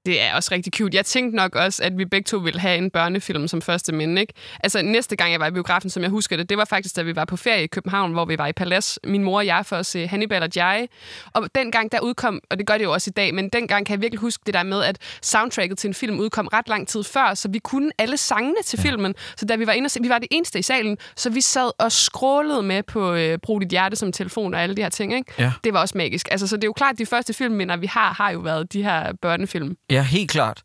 [0.06, 0.96] Det er også rigtig cute.
[0.96, 4.20] Jeg tænkte nok også, at vi begge to ville have en børnefilm som første minde,
[4.20, 4.32] ikke?
[4.60, 7.02] Altså, næste gang jeg var i biografen, som jeg husker det, det var faktisk, da
[7.02, 9.66] vi var på ferie i København, hvor vi var i Palads, min mor og jeg,
[9.66, 10.86] for at se Hannibal og Jai.
[11.32, 13.94] Og dengang der udkom, og det gør det jo også i dag, men dengang kan
[13.94, 17.04] jeg virkelig huske det der med, at soundtracket til en film udkom ret lang tid
[17.04, 19.14] før, så vi kunne alle sangene til filmen.
[19.36, 21.40] Så da vi var inde og se, vi var det eneste i salen, så vi
[21.40, 24.88] sad og scrollede med på øh, Brug dit hjerte som telefon og alle de her
[24.88, 25.32] ting, ikke?
[25.38, 25.52] Ja.
[25.64, 26.28] Det var også magisk.
[26.30, 28.72] Altså, så det er jo klart, at de første filmminder, vi har, har jo været
[28.72, 29.76] de her børnefilm.
[29.92, 30.62] Ja, helt klart.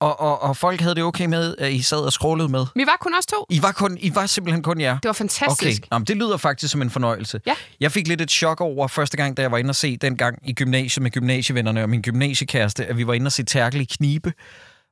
[0.00, 2.66] Og, og, og folk havde det okay med, at I sad og scrollede med.
[2.74, 3.46] Vi var kun os to.
[3.50, 4.98] I var, kun, I var simpelthen kun jer.
[4.98, 5.80] Det var fantastisk.
[5.80, 7.40] Okay, Nå, men det lyder faktisk som en fornøjelse.
[7.46, 7.54] Ja.
[7.80, 10.16] Jeg fik lidt et chok over første gang, da jeg var inde og se den
[10.16, 13.80] gang i gymnasiet med gymnasievennerne og min gymnasiekæreste, at vi var inde og se Terkel
[13.80, 14.32] i Knibe,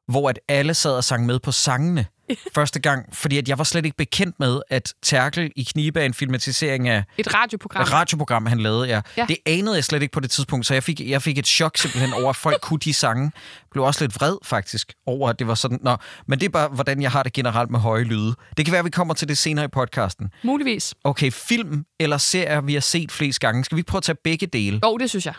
[0.09, 2.07] hvor at alle sad og sang med på sangene
[2.55, 6.05] første gang, fordi at jeg var slet ikke bekendt med, at Terkel i Knibe er
[6.05, 7.83] en filmatisering af Et radioprogram.
[7.83, 9.01] et radioprogram, han lavede, ja.
[9.17, 9.27] Ja.
[9.29, 11.79] Det anede jeg slet ikke på det tidspunkt, så jeg fik, jeg fik et chok
[11.79, 13.33] simpelthen over, at folk kunne de sange.
[13.71, 15.79] Blev også lidt vred, faktisk, over at det var sådan.
[15.83, 15.97] Nå,
[16.29, 18.35] men det er bare, hvordan jeg har det generelt med høje lyde.
[18.57, 20.29] Det kan være, at vi kommer til det senere i podcasten.
[20.43, 20.95] Muligvis.
[21.05, 23.65] Okay, film eller serier, vi har set flest gange.
[23.65, 24.81] Skal vi prøve at tage begge dele?
[24.85, 25.35] Jo, det synes jeg.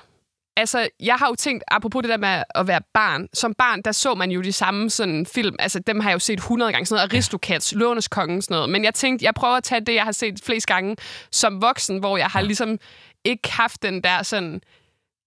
[0.58, 3.28] Altså, jeg har jo tænkt, apropos det der med at være barn.
[3.34, 5.56] Som barn, der så man jo de samme sådan film.
[5.60, 6.86] Altså, dem har jeg jo set 100 gange.
[6.86, 8.70] Sådan noget Aristocats, Lånes Kongen, sådan noget.
[8.70, 10.96] Men jeg tænkte, jeg prøver at tage det, jeg har set flest gange
[11.32, 12.78] som voksen, hvor jeg har ligesom
[13.24, 14.62] ikke haft den der sådan...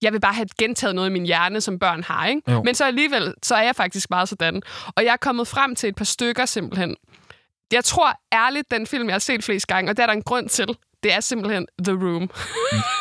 [0.02, 2.52] Jeg vil bare have gentaget noget i min hjerne, som børn har, ikke?
[2.52, 2.62] Jo.
[2.62, 4.62] Men så alligevel, så er jeg faktisk meget sådan.
[4.96, 6.96] Og jeg er kommet frem til et par stykker simpelthen.
[7.72, 10.22] Jeg tror ærligt, den film, jeg har set flest gange, og det er der en
[10.22, 12.30] grund til, det er simpelthen The Room.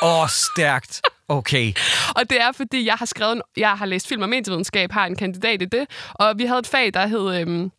[0.02, 1.02] Åh, oh, stærkt.
[1.28, 1.74] Okay.
[2.16, 5.06] Og det er, fordi jeg har skrevet, en- jeg har læst film og medievidenskab, har
[5.06, 7.72] en kandidat i det, og vi havde et fag, der hed øhm,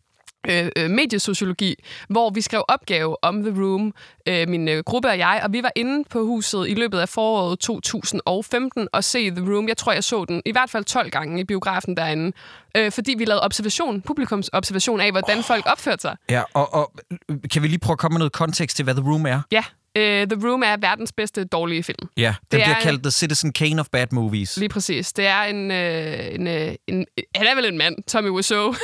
[0.49, 1.75] øh, øh, mediesociologi,
[2.09, 3.93] hvor vi skrev opgave om The Room,
[4.27, 7.09] øh, min øh, gruppe og jeg, og vi var inde på huset i løbet af
[7.09, 9.67] foråret 2015 og se The Room.
[9.67, 12.31] Jeg tror, jeg så den i hvert fald 12 gange i biografen derinde,
[12.77, 15.43] øh, fordi vi lavede observation, publikumsobservation af, hvordan oh.
[15.43, 16.15] folk opførte sig.
[16.29, 16.91] Ja, og, og
[17.51, 19.41] kan vi lige prøve at komme med noget kontekst til, hvad The Room er?
[19.51, 19.63] Ja,
[19.95, 22.09] øh, The Room er verdens bedste dårlige film.
[22.17, 24.57] Ja, den Det bliver er- kaldt The Citizen Kane of Bad Movies.
[24.57, 25.13] Lige præcis.
[25.13, 27.05] Det er en, øh, en, øh, en...
[27.35, 28.75] Han er vel en mand, Tommy Wiseau.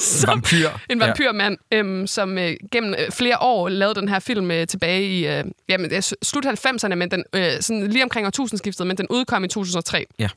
[0.00, 0.68] som- vampyr.
[0.90, 1.76] En vampyrmand, ja.
[1.78, 5.44] øhm, som øh, gennem øh, flere år lavede den her film øh, tilbage i øh,
[5.68, 10.06] jamen, slut 90'erne, men den, øh, sådan lige omkring årtusindskiftet, men den udkom i 2003.
[10.18, 10.28] Ja.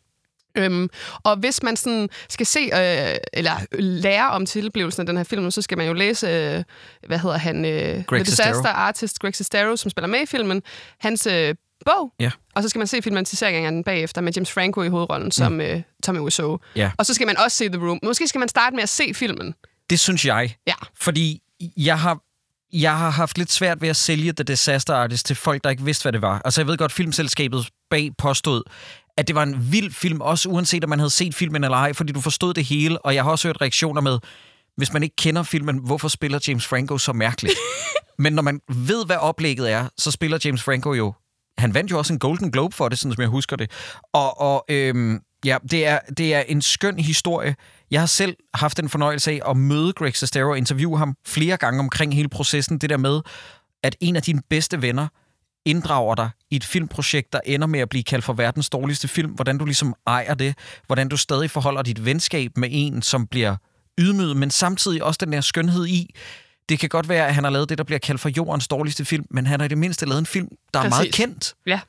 [0.58, 0.90] Øhm,
[1.24, 5.52] og hvis man sådan skal se øh, eller lære om tilblivelsen af den her film,
[5.52, 6.64] så skal man jo læse, øh,
[7.08, 8.70] hvad hedder han, øh, The Disaster.
[8.70, 10.62] Artist Greg Sestero, som spiller med i filmen,
[11.00, 12.32] hans øh, bog, Ja.
[12.56, 15.52] og så skal man se filmatiseringen af den bagefter med James Franco i hovedrollen som
[15.52, 15.62] Mm.
[15.62, 16.60] øh, Tommy Wiseau.
[16.76, 16.92] Ja.
[16.98, 18.00] Og så skal man også se The Room.
[18.04, 19.54] Måske skal man starte med at se filmen.
[19.90, 20.56] Det synes jeg.
[20.68, 20.74] Ja.
[21.02, 21.42] Fordi
[21.78, 22.20] jeg har,
[22.74, 25.84] jeg har haft lidt svært ved at sælge The Disaster Artist til folk, der ikke
[25.84, 26.42] vidste, hvad det var.
[26.46, 28.64] Altså, jeg ved godt, filmselskabet bag påstod,
[29.22, 31.94] at det var en vild film, også uanset om man havde set filmen eller ej,
[31.94, 33.06] fordi du forstod det hele.
[33.06, 34.20] Og jeg har også hørt reaktioner med,
[34.78, 37.56] hvis man ikke kender filmen, hvorfor spiller James Franco så mærkeligt?
[38.24, 41.14] Men når man ved, hvad oplægget er, så spiller James Franco jo...
[41.58, 43.72] Han vandt jo også en Golden Globe for det, sådan som jeg husker det.
[44.14, 47.56] Og, og øhm, ja, det er, det er en skøn historie.
[47.92, 51.58] Jeg har selv haft den fornøjelse af at møde Greg Sestero og interviewe ham flere
[51.58, 52.78] gange omkring hele processen.
[52.78, 53.22] Det der med,
[53.84, 55.08] at en af dine bedste venner
[55.65, 59.32] inddrager dig i et filmprojekt, der ender med at blive kaldt for verdens dårligste film.
[59.32, 60.56] Hvordan du ligesom ejer det.
[60.86, 63.56] Hvordan du stadig forholder dit venskab med en, som bliver
[64.00, 66.15] ydmyget, men samtidig også den der skønhed i,
[66.69, 69.06] det kan godt være, at han har lavet det, der bliver kaldt for jordens dårligste
[69.06, 71.15] film, men han har i det mindste lavet en film, der er meget Præcis.
[71.15, 71.54] kendt.
[71.67, 71.80] Ja.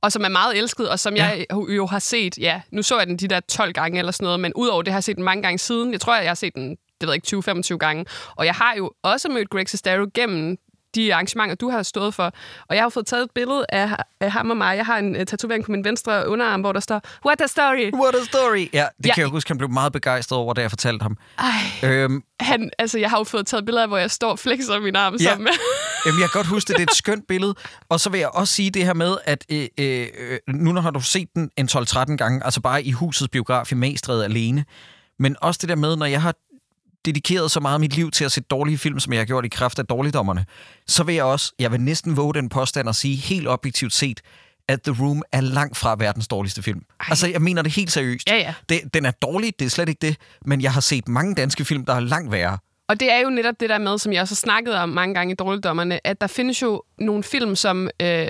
[0.00, 1.26] Og som er meget elsket, og som ja.
[1.26, 4.24] jeg jo har set, ja, nu så jeg den de der 12 gange eller sådan
[4.24, 5.92] noget, men udover det har jeg set den mange gange siden.
[5.92, 8.06] Jeg tror, jeg har set den, det ved jeg ikke, 20-25 gange.
[8.36, 10.58] Og jeg har jo også mødt Greg Sestero gennem
[10.94, 12.32] de arrangementer, du har stået for.
[12.68, 14.76] Og jeg har fået taget et billede af, af ham og mig.
[14.76, 17.90] Jeg har en uh, tatovering på min venstre underarm, hvor der står, What a story!
[17.94, 18.68] What a story!
[18.72, 19.14] Ja, det Ja.
[19.14, 21.16] kan jeg huske, han blev meget begejstret over, da jeg fortalte ham.
[21.38, 24.38] Ej, Øhm, han, altså, jeg har jo fået taget billeder af, hvor jeg står og
[24.38, 25.24] flexer min arm Ja.
[25.24, 25.52] sammen med.
[26.06, 26.76] Jamen, jeg kan godt huske det.
[26.76, 27.54] Det er et skønt billede.
[27.88, 30.06] Og så vil jeg også sige det her med, at øh, øh,
[30.48, 33.74] nu når har du set den en 12-13 gange, altså bare i husets biograf i
[33.74, 34.64] Magstræde alene,
[35.18, 36.34] men også det der med, når jeg har
[37.04, 39.44] dedikeret så meget af mit liv til at se dårlige film, som jeg har gjort
[39.44, 40.46] i kraft af dårligdommerne,
[40.86, 44.20] så vil jeg også, jeg vil næsten våge den påstand at sige helt objektivt set,
[44.68, 46.82] at The Room er langt fra verdens dårligste film.
[47.00, 47.06] Ej.
[47.10, 48.28] Altså, jeg mener det helt seriøst.
[48.28, 48.54] Ja, ja.
[48.68, 51.64] Det, den er dårlig, det er slet ikke det, men jeg har set mange danske
[51.64, 52.58] film, der er langt værre.
[52.88, 55.14] Og det er jo netop det der med, som jeg også har snakket om mange
[55.14, 58.28] gange i Dårligdommerne, at der findes jo nogle film, som øh,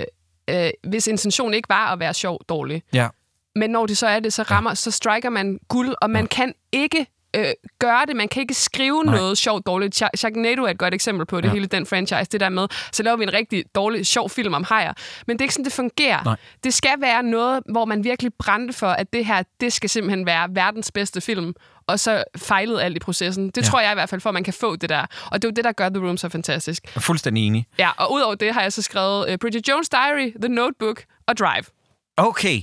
[0.50, 2.82] øh, hvis intention ikke var at være sjov dårlig.
[2.92, 3.08] Ja.
[3.56, 4.74] Men når det så er det, så rammer, ja.
[4.74, 6.26] så striker man guld, og man ja.
[6.26, 7.06] kan ikke
[7.36, 7.44] øh,
[7.78, 8.16] gøre det.
[8.16, 9.14] Man kan ikke skrive Nej.
[9.16, 10.02] Noget sjovt dårligt.
[10.02, 11.52] Sha- Sharknado er et godt eksempel på det, Ja.
[11.52, 12.24] hele den franchise.
[12.24, 14.92] Det der med, så laver vi en rigtig dårlig, sjov film om hajer.
[15.26, 16.24] Men det er ikke sådan, det fungerer.
[16.24, 16.36] Nej.
[16.64, 20.26] Det skal være noget, hvor man virkelig brændte for, at det her, det skal simpelthen
[20.26, 21.54] være verdens bedste film.
[21.86, 23.46] Og så fejlede alt i processen.
[23.46, 23.62] Det ja.
[23.62, 25.06] tror jeg i hvert fald, for at man kan få det der.
[25.30, 26.82] Og det er jo det, der gør The Room så fantastisk.
[26.84, 27.66] Jeg er fuldstændig enig.
[27.78, 31.36] Ja, og udover det har jeg så skrevet uh, Bridget Jones' Diary, The Notebook og
[31.36, 31.64] Drive.
[32.16, 32.62] Okay.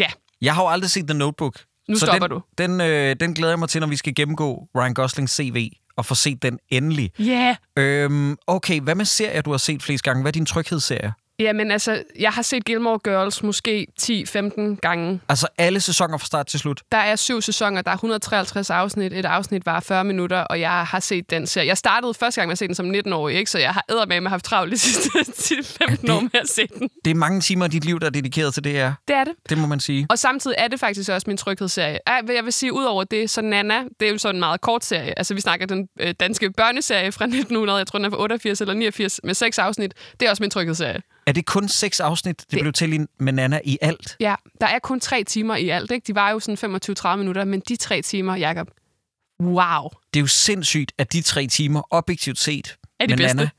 [0.00, 0.06] Ja,
[0.40, 1.54] Jeg har jo aldrig set The Notebook.
[1.88, 2.42] Nu så stopper den, du.
[2.58, 6.06] Den, øh, den glæder jeg mig til, når vi skal gennemgå Ryan Goslings CV og
[6.06, 7.12] få set den endelig.
[7.20, 7.56] yeah.
[7.76, 10.22] Øhm, okay, hvad med serier, du har set flest gange?
[10.22, 11.12] Hvad er din tryghedsserie?
[11.38, 15.20] Jamen altså, jeg har set Gilmore Girls måske 10-15 gange.
[15.28, 16.82] Altså alle sæsoner fra start til slut.
[16.92, 19.12] Der er syv sæsoner, der er 153 afsnit.
[19.12, 21.68] Et afsnit var 40 minutter, og jeg har set den serie.
[21.68, 23.50] Jeg startede første gang med at se den som 19-årig, ikke?
[23.50, 26.88] så jeg har eddermame haft travlt de sidste 10-15 år med at se den.
[27.04, 28.92] Det er mange timer af dit liv, der er dedikeret til det her.
[29.08, 29.32] Det er det.
[29.48, 30.06] Det må man sige.
[30.10, 31.98] Og samtidig er det faktisk også min tryghedsserie.
[32.06, 35.18] Jeg vil sige, udover det, så Nana, det er jo sådan en meget kort serie.
[35.18, 38.60] Altså, vi snakker den øh, danske børneserie fra 1900, jeg tror, den er fra 88
[38.60, 39.94] eller 89, med seks afsnit.
[40.20, 41.00] Det er også min tryghedsserie.
[41.26, 42.60] Er det kun seks afsnit, det, det...
[42.60, 44.16] blev til med Nana i alt?
[44.20, 46.04] Ja, der er kun tre timer i alt, ikke?
[46.06, 46.76] De var jo sådan
[47.12, 48.70] 25-30 minutter, men de tre timer, Jacob,
[49.42, 49.88] wow.
[50.14, 53.36] Det er jo sindssygt, at de tre timer, objektivt set, Er de med bedste.
[53.36, 53.50] Nana,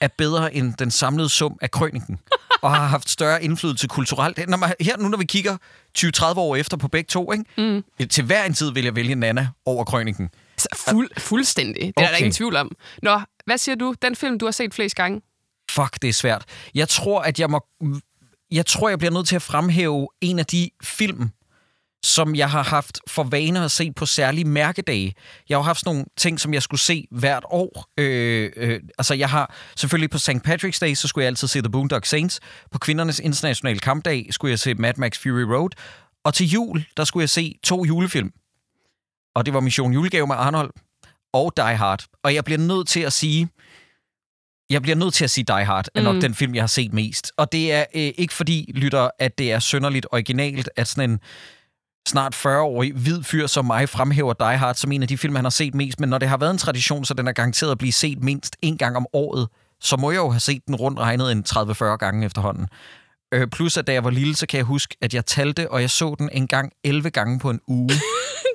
[0.00, 2.18] er bedre end den samlede sum af krøniken.
[2.62, 4.48] og har haft større indflydelse kulturelt.
[4.48, 5.56] Når man, her nu, når vi kigger
[5.98, 7.44] 20-30 år efter på begge to, ikke?
[7.58, 8.06] Mm.
[8.08, 10.30] til hver en tid vil jeg vælge Nana over krøniken.
[10.58, 11.82] Så fuld, fuldstændig.
[11.82, 12.02] Det er okay.
[12.02, 12.18] der Okay.
[12.18, 12.70] ingen tvivl om.
[13.02, 13.94] Nå, hvad siger du?
[14.02, 15.20] Den film, du har set flest gange?
[15.74, 16.44] Fuck, det er svært.
[16.74, 17.66] Jeg tror, at jeg må...
[18.50, 21.30] Jeg tror, jeg bliver nødt til at fremhæve en af de film,
[22.04, 25.14] som jeg har haft for vane at se på særlige mærkedage.
[25.48, 27.86] Jeg har haft sådan nogle ting, som jeg skulle se hvert år.
[27.98, 30.30] Øh, øh, altså, jeg har selvfølgelig på St.
[30.30, 32.40] Patrick's Day, så skulle jeg altid se The Boondock Saints.
[32.70, 35.70] På kvindernes internationale kampdag skulle jeg se Mad Max Fury Road.
[36.24, 38.32] Og til jul, der skulle jeg se to julefilm.
[39.34, 40.70] Og det var Mission Julegave med Arnold.
[41.32, 42.04] og Die Hard.
[42.22, 43.48] Og jeg bliver nødt til at sige,
[44.70, 46.20] jeg bliver nødt til at sige Die Hard er nok Mm.
[46.20, 47.32] den film, jeg har set mest.
[47.36, 51.18] Og det er øh, ikke fordi, lytter, at det er synderligt originalt, at sådan en
[52.08, 55.44] snart 40-årig hvid fyr som mig fremhæver Die Hard som en af de film, han
[55.44, 56.00] har set mest.
[56.00, 58.56] Men når det har været en tradition, så den er garanteret at blive set mindst
[58.62, 59.48] en gang om året,
[59.80, 62.66] så må jeg jo have set den rundt regnet en 30-40 gange efterhånden.
[63.34, 65.80] Øh, plus at da jeg var lille, så kan jeg huske, at jeg talte, og
[65.80, 67.90] jeg så den en gang 11 gange på en uge.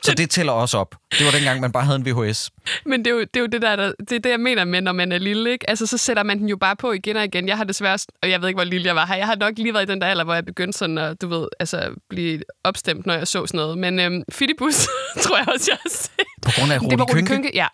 [0.06, 0.96] så det tæller også op.
[1.12, 2.52] Det var dengang, man bare havde en VHS.
[2.86, 4.63] Men det er, jo, det er jo det, der, der, det er det, jeg mener
[4.63, 5.52] med, når man er lille.
[5.52, 5.70] Ikke?
[5.70, 7.48] Altså, så sætter man den jo bare på igen og igen.
[7.48, 9.15] Jeg har desværre, og jeg ved ikke, hvor lille jeg var her.
[9.15, 11.28] Jeg har nok lige været i den der alder, hvor jeg begyndte sådan at, du
[11.28, 13.78] ved, altså, blive opstemt, når jeg så sådan noget.
[13.78, 14.88] Men øhm, Fidibus
[15.24, 16.10] tror jeg også, jeg har set.
[16.41, 17.30] På grund af Det var Rudi Kønke.
[17.30, 17.68] Kønke, ja.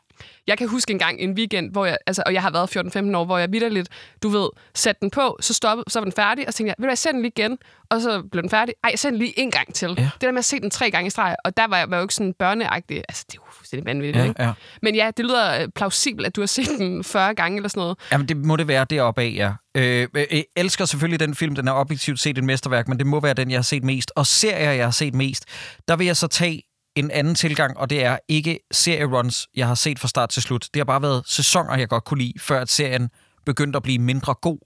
[0.48, 2.78] Jeg kan huske en gang en weekend, hvor jeg, altså, og jeg har været
[3.14, 3.90] 14-15 år, hvor jeg vidderligt,
[4.24, 6.76] du ved, satte den på, så stoppede, så var den færdig, og så tænkte jeg,
[6.78, 7.58] vil du hvad, jeg ser den lige igen,
[7.90, 8.74] og så blev den færdig.
[8.84, 9.90] Ej, jeg ser den lige en gang til.
[9.98, 10.04] Ja.
[10.04, 11.98] Det der med at se den tre gange i streg, og der var jeg var
[11.98, 12.98] jo ikke sådan børneagtig.
[13.10, 14.44] Altså, det er jo fuldstændig vanvittigt, Ja, ikke?
[14.44, 14.52] ja.
[14.82, 17.82] Men ja, det lyder øh, plausibelt, at du har set den 40 gange eller sådan
[17.82, 17.98] noget.
[18.12, 19.54] Jamen, det må det være deroppe af, ja.
[19.78, 21.56] Øh, øh, jeg elsker selvfølgelig den film.
[21.56, 24.12] Den er objektivt set et mesterværk, men det må være den, jeg har set mest.
[24.16, 25.46] Og serier, jeg har set mest,
[25.88, 26.62] der vil jeg så tage
[26.96, 30.68] en anden tilgang, og det er ikke serieruns, jeg har set fra start til slut.
[30.74, 33.10] Det har bare været sæsoner, jeg godt kunne lide, før at serien
[33.46, 34.60] begyndte at blive mindre god.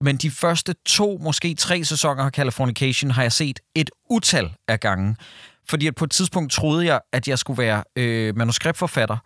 [0.00, 4.80] Men de første to, måske tre sæsoner af Californication har jeg set et utal af
[4.80, 5.16] gange.
[5.68, 9.16] Fordi at på et tidspunkt troede jeg, at jeg skulle være øh, manuskriptforfatter,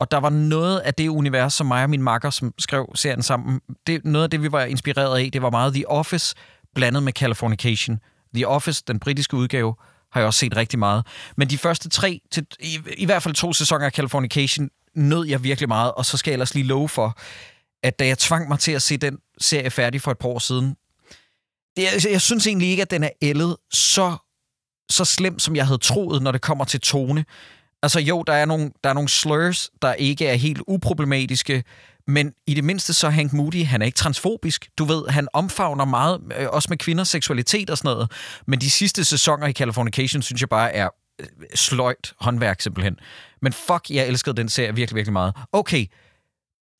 [0.00, 3.22] og der var noget af det univers, som mig og min makker, som skrev serien
[3.22, 6.34] sammen, det, noget af det, vi var inspireret af, det var meget The Office
[6.74, 8.00] blandet med Californication.
[8.34, 9.74] The Office, den britiske udgave,
[10.12, 11.06] har jeg også set rigtig meget.
[11.36, 15.44] Men de første tre, til, i, i hvert fald to sæsoner af Californication, nød jeg
[15.44, 17.18] virkelig meget, og så skal jeg ellers lige love for,
[17.82, 20.38] at da jeg tvang mig til at se den serie færdig for et par år
[20.38, 20.76] siden,
[21.76, 24.16] det, jeg, jeg synes egentlig ikke, at den er ældet så,
[24.90, 27.24] så slem, som jeg havde troet, når det kommer til tone.
[27.82, 31.64] Altså jo, der er nogle, der er nogle slurs, der ikke er helt uproblematiske,
[32.06, 34.68] men i det mindste så Hank Moody, han er ikke transfobisk.
[34.78, 38.12] Du ved, han omfavner meget, øh, også med kvinders seksualitet og sådan noget.
[38.46, 40.88] Men de sidste sæsoner i Californication, synes jeg bare er
[41.20, 42.96] øh, sløjt håndværk simpelthen.
[43.42, 45.34] Men fuck, jeg elskede den serie virkelig, virkelig meget.
[45.52, 45.86] Okay,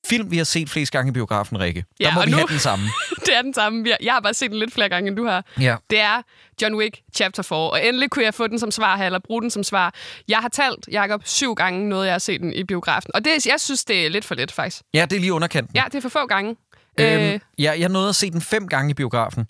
[0.06, 1.80] film vi har set flest gange i biografen, Rikke.
[1.80, 2.84] Der Ja, må og vi nu- have den samme.
[3.26, 3.84] det er den samme.
[3.88, 5.44] Jeg- Jeg har bare set den lidt flere gange, end du har.
[5.60, 5.76] Ja.
[5.90, 6.22] Det er
[6.62, 9.42] John Wick Chapter 4, og endelig kunne jeg få den som svar her, eller bruge
[9.42, 9.94] den som svar.
[10.28, 13.10] Jeg har talt, Jacob, syv gange noget, jeg har set den i biografen.
[13.14, 14.82] Og det, jeg synes, det er lidt for lidt, faktisk.
[14.94, 15.76] ja, det er lige underkanten.
[15.76, 16.56] Ja, det er for få gange.
[17.00, 19.46] Øhm, Øh, ja, jeg nåede at se den fem gange i biografen.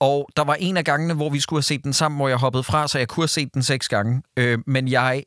[0.00, 2.36] Og der var en af gangene, hvor vi skulle have set den sammen, hvor jeg
[2.36, 4.22] hoppede fra, så jeg kunne have set den seks gange.
[4.36, 5.22] Øh, men jeg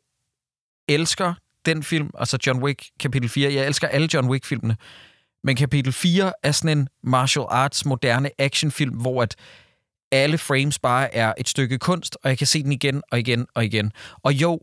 [0.90, 1.34] elsker
[1.66, 3.54] den film, altså John Wick kapitel 4.
[3.54, 4.78] Jeg elsker alle John Wick-filmene.
[5.44, 9.36] Men kapitel 4 er sådan en martial arts moderne actionfilm, hvor at
[10.12, 13.46] alle frames bare er et stykke kunst, og jeg kan se den igen og igen
[13.54, 13.92] og igen.
[14.24, 14.60] Og jo,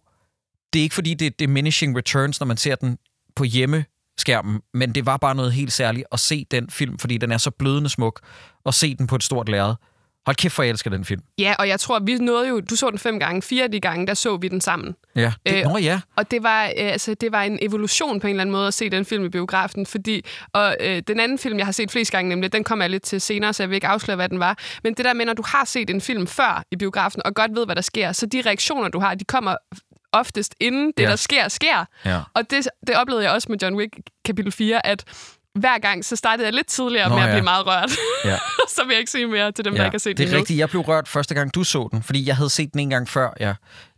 [0.72, 2.98] det er ikke fordi, det er diminishing returns, når man ser den
[3.36, 7.32] på hjemmeskærmen, men det var bare noget helt særligt at se den film, fordi den
[7.32, 8.20] er så blødende smuk,
[8.64, 9.74] og se den på et stort lærred.
[10.26, 11.20] Hold kæft, for jeg elsker den film.
[11.38, 12.60] ja, og jeg tror, vi nåede jo...
[12.60, 13.42] Du så den fem gange.
[13.42, 14.94] Fire af de gange, der så vi den sammen.
[15.16, 15.32] Ja.
[15.46, 16.00] Det, Øh, nå ja.
[16.16, 18.74] Og det var, øh, altså, det var en evolution på en eller anden måde at
[18.74, 22.12] se den film i biografen, fordi og, øh, den anden film, jeg har set flest
[22.12, 24.40] gange, nemlig, den kommer jeg lidt til senere, så jeg vil ikke afsløre, hvad den
[24.40, 24.58] var.
[24.84, 27.50] Men det der med, når du har set en film før i biografen, og godt
[27.56, 29.56] ved, hvad der sker, så de reaktioner, du har, de kommer
[30.12, 31.08] oftest inden det, Ja.
[31.10, 31.84] der sker, sker.
[32.04, 32.20] Ja.
[32.34, 35.04] Og det, det oplevede jeg også med John Wick kapitel 4, at
[35.54, 37.34] hver gang, så startede jeg lidt tidligere Nå, med at ja.
[37.34, 37.90] blive meget rørt.
[38.24, 38.38] Ja.
[38.76, 39.86] så vil jeg ikke sige mere til dem, der ja.
[39.86, 40.40] ikke har set det den er endnu.
[40.40, 40.58] rigtigt.
[40.58, 43.08] Jeg blev rørt første gang, du så den, fordi jeg havde set den en gang
[43.08, 43.30] før.
[43.40, 43.54] Ja,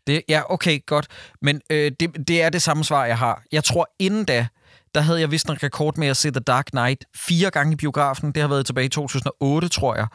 [0.07, 1.07] det, ja okay, godt.
[1.43, 3.43] Men øh, det, det er det samme svar, jeg har.
[3.53, 4.47] Jeg tror, inden da,
[4.95, 7.77] der havde jeg vist en rekord med at se The Dark Knight fire gange i
[7.77, 8.33] biografen.
[8.33, 10.07] Det har været tilbage i 2008, tror jeg.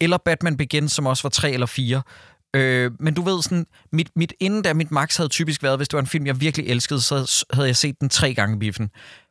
[0.00, 2.02] Eller Batman Begins, som også var tre eller fire.
[2.54, 5.88] Øh, men du ved, sådan, mit, mit inden da, mit max havde typisk været, hvis
[5.88, 8.58] det var en film, jeg virkelig elskede, så havde jeg set den tre gange i
[8.58, 8.90] biffen.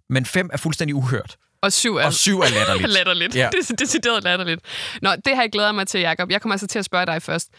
[0.09, 1.37] Men fem er fuldstændig uhørt.
[1.61, 2.89] Og syv er, Og syv er latterligt.
[2.97, 3.35] latterligt.
[3.35, 3.49] Ja.
[3.51, 4.61] Det er decideret latterligt.
[5.01, 6.29] Nå, det har jeg glæder mig til, Jacob.
[6.31, 7.49] Jeg kommer altså til at spørge dig først.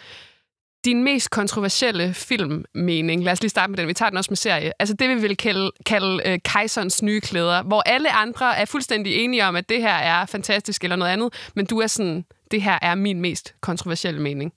[0.85, 4.37] Din mest kontroversielle filmmening, lad os lige starte med den, vi tager den også med
[4.37, 4.73] serie.
[4.79, 9.15] Altså det, vi vil kalde, kalde øh, kejserens nye klæder, hvor alle andre er fuldstændig
[9.17, 12.63] enige om, at det her er fantastisk eller noget andet, men du er sådan, det
[12.63, 14.53] her er min mest kontroversielle mening.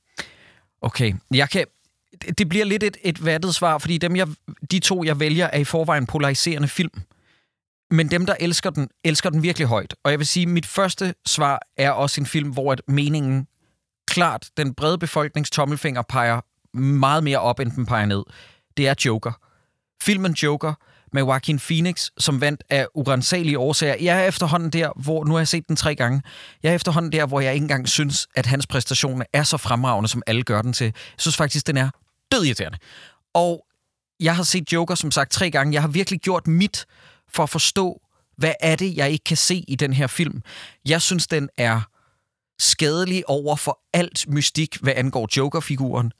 [0.81, 1.65] Okay, jeg kan...
[2.21, 4.27] det- Det bliver lidt et, et vattet svar, fordi dem jeg,
[4.71, 6.91] de to, jeg vælger, er i forvejen polariserende film.
[7.93, 9.95] Men dem, der elsker den, elsker den virkelig højt.
[10.03, 13.47] Og jeg vil sige, mit første svar er også en film, hvor at meningen
[14.07, 16.41] klart, den brede befolknings tommelfinger peger
[16.77, 18.23] meget mere op, end den peger ned.
[18.77, 19.31] Det er Joker.
[20.03, 20.73] Filmen Joker
[21.11, 23.95] med Joaquin Phoenix, som vandt af urensagelige årsager.
[24.01, 26.21] Jeg er efterhånden der, hvor, nu har jeg set den tre gange,
[26.63, 30.09] jeg er efterhånden der, hvor jeg ikke engang synes, at hans præstation er så fremragende,
[30.09, 30.85] som alle gør den til.
[30.85, 31.89] Jeg synes faktisk, den er
[32.31, 32.77] død irriterende.
[33.33, 33.65] Og
[34.19, 35.73] jeg har set Joker, som sagt, tre gange.
[35.73, 36.85] Jeg har virkelig gjort mit
[37.35, 38.01] for at forstå,
[38.37, 40.41] hvad er det, jeg ikke kan se i den her film.
[40.85, 41.81] Jeg synes, den er
[42.59, 46.11] skadelig over for alt mystik, hvad angår Joker-figuren.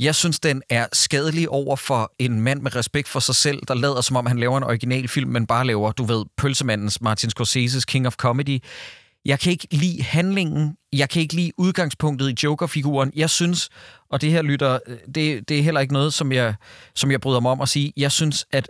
[0.00, 3.74] Jeg synes, den er skadelig over for en mand med respekt for sig selv, der
[3.74, 7.30] lader som om, han laver en original film, men bare laver, du ved, Pølsemandens, Martin
[7.38, 8.62] Scorsese's King of Comedy.
[9.24, 10.76] Jeg kan ikke lide handlingen.
[10.92, 13.12] Jeg kan ikke lide udgangspunktet i Joker-figuren.
[13.16, 13.68] Jeg synes,
[14.10, 16.54] og det her lytter, øh, det, det er heller ikke noget, som jeg,
[16.94, 17.92] som jeg bryder mig om at sige.
[17.96, 18.68] Jeg synes, at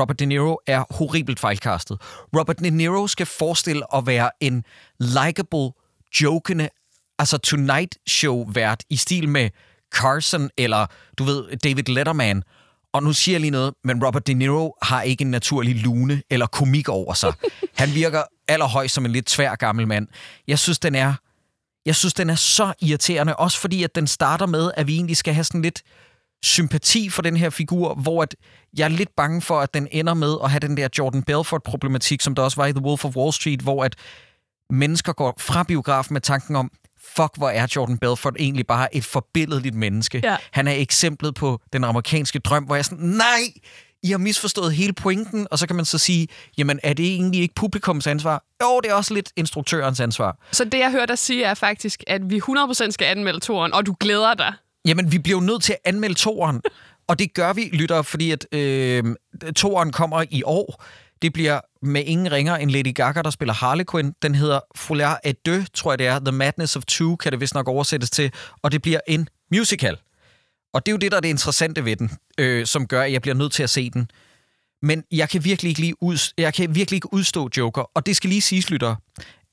[0.00, 1.98] Robert De Niro er horribelt fejlkastet.
[2.36, 4.64] Robert De Niro skal forestille at være en
[4.98, 5.70] likable,
[6.20, 6.68] jokende,
[7.18, 9.50] altså Tonight Show-vært i stil med
[9.94, 10.86] Carson eller,
[11.18, 12.42] du ved, David Letterman.
[12.92, 16.22] Og nu siger jeg lige noget, men Robert De Niro har ikke en naturlig lune
[16.30, 17.32] eller komik over sig.
[17.80, 20.08] Han virker allerhøjst som en lidt tvær gammel mand.
[20.48, 21.14] Jeg synes, den er,
[21.86, 25.16] jeg synes, den er så irriterende, også fordi at den starter med, at vi egentlig
[25.16, 25.82] skal have sådan lidt
[26.46, 28.34] sympati for den her figur, hvor at
[28.76, 32.20] jeg er lidt bange for, at den ender med at have den der Jordan Belfort-problematik,
[32.20, 33.94] som der også var i The Wolf of Wall Street, hvor at
[34.70, 36.70] mennesker går fra biografen med tanken om,
[37.16, 40.20] fuck, hvor er Jordan Belfort egentlig bare et forbilledeligt menneske.
[40.24, 40.36] Ja.
[40.50, 43.40] Han er eksemplet på den amerikanske drøm, hvor jeg er sådan, nej,
[44.02, 46.28] I har misforstået hele pointen, og så kan man så sige,
[46.58, 48.44] jamen er det egentlig ikke publikums ansvar?
[48.62, 50.38] Jo, det er også lidt instruktørens ansvar.
[50.52, 53.86] Så det, jeg hørte dig sige, er faktisk, at vi 100% skal anmelde toren, og
[53.86, 54.52] du glæder dig.
[54.86, 56.62] Jamen, vi bliver jo nødt til at anmelde toeren,
[57.06, 59.04] og det gør vi, lytter, fordi at øh,
[59.56, 60.84] toeren kommer i år.
[61.22, 64.14] Det bliver med ingen ringer end Lady Gaga, der spiller Harley Quinn.
[64.22, 66.18] Den hedder Foulard et deux, tror jeg det er.
[66.18, 68.32] The Madness of Two kan det vist nok oversættes til.
[68.62, 69.96] Og det bliver en musical.
[70.72, 73.12] Og det er jo det, der er det interessante ved den, øh, som gør, at
[73.12, 74.10] jeg bliver nødt til at se den.
[74.82, 77.90] Men jeg kan virkelig ikke, lige ud, jeg kan virkelig ikke udstå Joker.
[77.94, 78.96] Og det skal lige siges, lytter,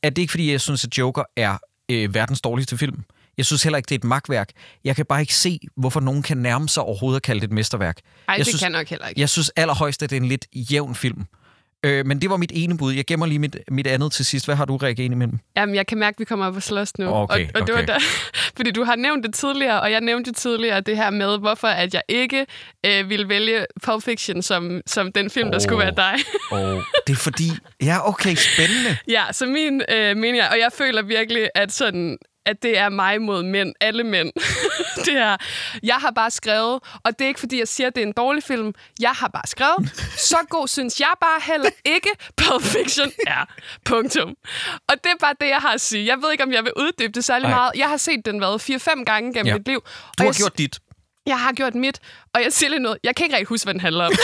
[0.04, 1.58] at det ikke fordi, jeg synes, at Joker er
[1.90, 3.04] øh, verdens dårligste film.
[3.38, 4.50] Jeg synes heller ikke, det er et magtværk.
[4.84, 7.54] Jeg kan bare ikke se, hvorfor nogen kan nærme sig overhovedet at kalde det et
[7.54, 7.98] mesterværk.
[7.98, 9.22] Ej, jeg det synes, kan nok heller ikke.
[9.22, 11.26] Jeg synes allerhøjst, at det er en lidt jævn film.
[11.86, 12.94] Øh, men det var mit ene bud.
[12.94, 14.46] Jeg gemmer lige mit, mit andet til sidst.
[14.46, 15.40] Hvad har du reageret imellem?
[15.58, 17.08] Jamen, jeg kan mærke, at vi kommer op og slås nu.
[17.08, 17.94] Okay, og, og det var okay.
[17.94, 18.00] der,
[18.58, 21.68] fordi du har nævnt det tidligere, og jeg nævnte det tidligere, det her med, hvorfor
[21.68, 22.46] at jeg ikke
[22.86, 25.62] øh, ville vælge Pulp Fiction som, som den film, der Åh.
[25.62, 26.16] skulle være dig.
[26.52, 27.52] Og det er fordi...
[27.82, 28.98] Ja, okay, spændende.
[29.16, 32.90] ja, så min øh, mening er, og jeg føler virkelig, at sådan at det er
[32.90, 34.32] mig mod mænd, alle mænd.
[35.06, 35.38] det er,
[35.84, 38.14] jeg har bare skrevet, og det er ikke fordi, jeg siger, at det er en
[38.14, 38.74] dårlig film.
[39.00, 43.46] Jeg har bare skrevet, så god synes jeg bare heller ikke, Pulp Fiction er.
[43.86, 44.30] Punktum.
[44.90, 46.06] Og det er bare det, jeg har at sige.
[46.06, 47.58] Jeg ved ikke, om jeg vil uddybe det særlig Nej.
[47.58, 47.72] meget.
[47.76, 49.58] Jeg har set den været 4-5 gange gennem Ja.
[49.58, 49.82] mit liv.
[49.82, 50.80] Du og har jeg, gjort dit.
[51.26, 52.00] Jeg har gjort mit,
[52.34, 52.98] og jeg siger lige noget.
[53.04, 54.12] Jeg kan ikke rigtig huske, hvad den handler om.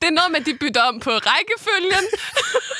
[0.00, 2.04] det er noget med, at de bytter om på rækkefølgen.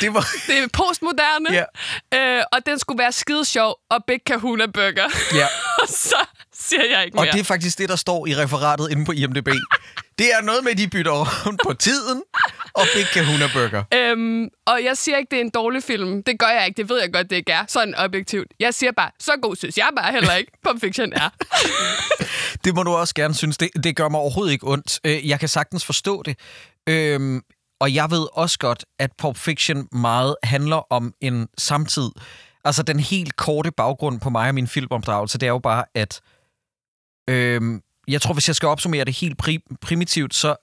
[0.00, 0.26] Det var...
[0.46, 1.64] Det er postmoderne.
[2.12, 2.38] Ja.
[2.38, 5.08] Øh, og den skulle være skide sjov og Big Kahuna Burger.
[5.34, 5.46] Ja.
[5.82, 7.32] og så siger jeg ikke Og mere.
[7.32, 9.48] det er faktisk det, der står i referatet inde på IMDb.
[10.18, 12.22] Det er noget med, at de bytter rundt på tiden
[12.74, 13.82] og Big Kahuna Burger.
[13.94, 16.22] Øhm, og jeg siger ikke, det er en dårlig film.
[16.22, 16.76] Det gør jeg ikke.
[16.76, 17.64] Det ved jeg godt, det ikke er.
[17.68, 18.48] Sådan objektivt.
[18.60, 21.28] Jeg siger bare, så god synes jeg bare heller ikke, Pulp Fiction er.
[22.64, 23.56] Det må du også gerne synes.
[23.58, 25.00] Det, det gør mig overhovedet ikke ondt.
[25.04, 26.38] Øh, Jeg kan sagtens forstå det.
[26.88, 27.40] Øhm,
[27.80, 32.10] og jeg ved også godt, at Pulp Fiction meget handler om en samtid.
[32.64, 36.20] Altså den helt korte baggrund på mig og min filmopdragelse, det er jo bare, at
[37.30, 40.56] øhm, jeg tror, hvis jeg skal opsummere det helt pri- primitivt, så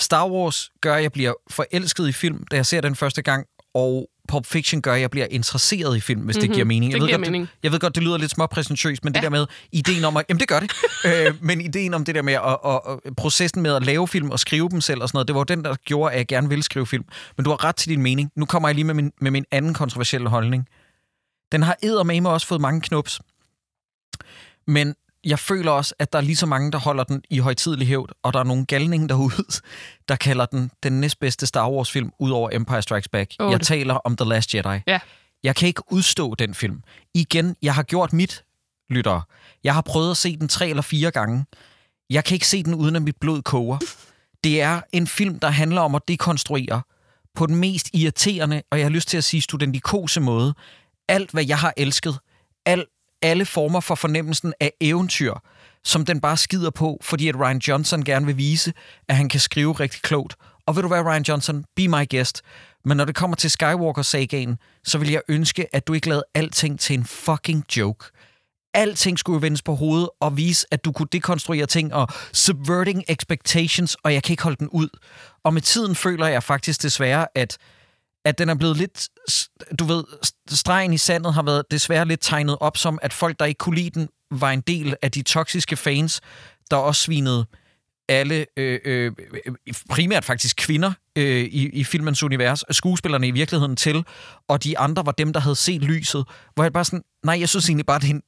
[0.00, 3.46] Star Wars gør, at jeg bliver forelsket i film, da jeg ser den første gang,
[3.74, 6.48] og Pulp Fiction gør, at jeg bliver interesseret i film, hvis mm-hmm.
[6.48, 6.92] det giver mening.
[6.92, 6.92] Mhm.
[6.92, 7.46] Det jeg, ved giver godt, mening.
[7.46, 9.18] Det, jeg ved godt, det lyder lidt småpræsentøst, men ja.
[9.18, 10.24] det der med ideen om at...
[10.28, 10.72] Jamen, det gør det.
[11.28, 14.30] øh, men ideen om det der med at, at, at, processen med at lave film
[14.30, 16.48] og skrive dem selv og sådan noget, det var den, der gjorde, at jeg gerne
[16.48, 17.04] ville skrive film.
[17.36, 18.30] Men du har ret til din mening.
[18.36, 20.68] Nu kommer jeg lige med min, med min anden kontroversielle holdning.
[21.52, 23.20] Den har eddermame også fået mange knups.
[24.66, 24.94] Men
[25.24, 28.10] jeg føler også, at der er lige så mange, der holder den i højtidelig hævd,
[28.22, 29.34] og der er nogle galninge derude,
[30.08, 33.32] der kalder den den næstbedste Star Wars-film, ud over Empire Strikes Back.
[33.40, 34.78] Åh, jeg det- taler om The Last Jedi.
[34.86, 34.98] Ja.
[35.42, 36.82] Jeg kan ikke udstå den film.
[37.14, 38.44] Igen, jeg har gjort mit,
[38.90, 39.20] lytter.
[39.64, 41.44] Jeg har prøvet at se den tre eller fire gange.
[42.10, 43.78] Jeg kan ikke se den, uden at mit blod koger.
[44.44, 46.82] Det er en film, der handler om at dekonstruere
[47.34, 50.54] på den mest irriterende, og jeg har lyst til at sige studentikose måde,
[51.08, 52.18] alt, hvad jeg har elsket.
[52.66, 52.84] Al,
[53.22, 55.34] alle former for fornemmelsen af eventyr,
[55.84, 58.72] som den bare skider på, fordi at Ryan Johnson gerne vil vise,
[59.08, 60.36] at han kan skrive rigtig klogt.
[60.66, 61.64] Og ved du hvad, Ryan Johnson?
[61.76, 62.42] Be my guest.
[62.84, 66.80] Men når det kommer til Skywalker-sagaen, så vil jeg ønske, at du ikke lavede alting
[66.80, 68.06] til en fucking joke.
[68.74, 73.04] Alting skulle jo vendes på hovedet og vise, at du kunne dekonstruere ting og subverting
[73.08, 74.88] expectations, og jeg kan ikke holde den ud.
[75.44, 77.58] Og med tiden føler jeg faktisk desværre, at
[78.24, 79.08] at den er blevet lidt,
[79.78, 80.04] du ved,
[80.48, 83.76] stregen i sandet har været desværre lidt tegnet op som, at folk, der ikke kunne
[83.76, 86.20] lide den, var en del af de toksiske fans,
[86.70, 87.46] der også svinede
[88.08, 89.12] alle, øh, øh,
[89.46, 94.04] øh, primært faktisk kvinder øh, i, i filmens univers, skuespillerne i virkeligheden til,
[94.48, 97.48] og de andre var dem, der havde set lyset, hvor jeg bare sådan, nej, jeg
[97.48, 98.22] synes egentlig bare, det er en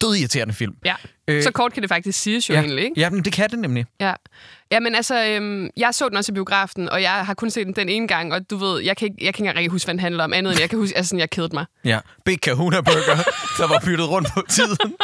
[0.00, 0.76] død irriterende film.
[0.84, 0.94] Ja,
[1.28, 3.00] Øh, så kort kan det faktisk siges jo ja, egentlig, ikke?
[3.00, 3.86] Ja, men det kan det nemlig.
[4.00, 4.12] Ja.
[4.70, 7.66] ja, men altså, øhm, jeg så den også i biografen, og jeg har kun set
[7.66, 9.86] den den ene gang, og du ved, jeg kan ikke, jeg kan ikke engang huske,
[9.86, 11.66] hvad den handler om, andet end jeg kan huske, altså sådan, jeg kedede mig.
[11.84, 11.98] Ja.
[12.24, 13.16] Big Kahuna Burger,
[13.58, 14.78] der var byttet rundt på tiden.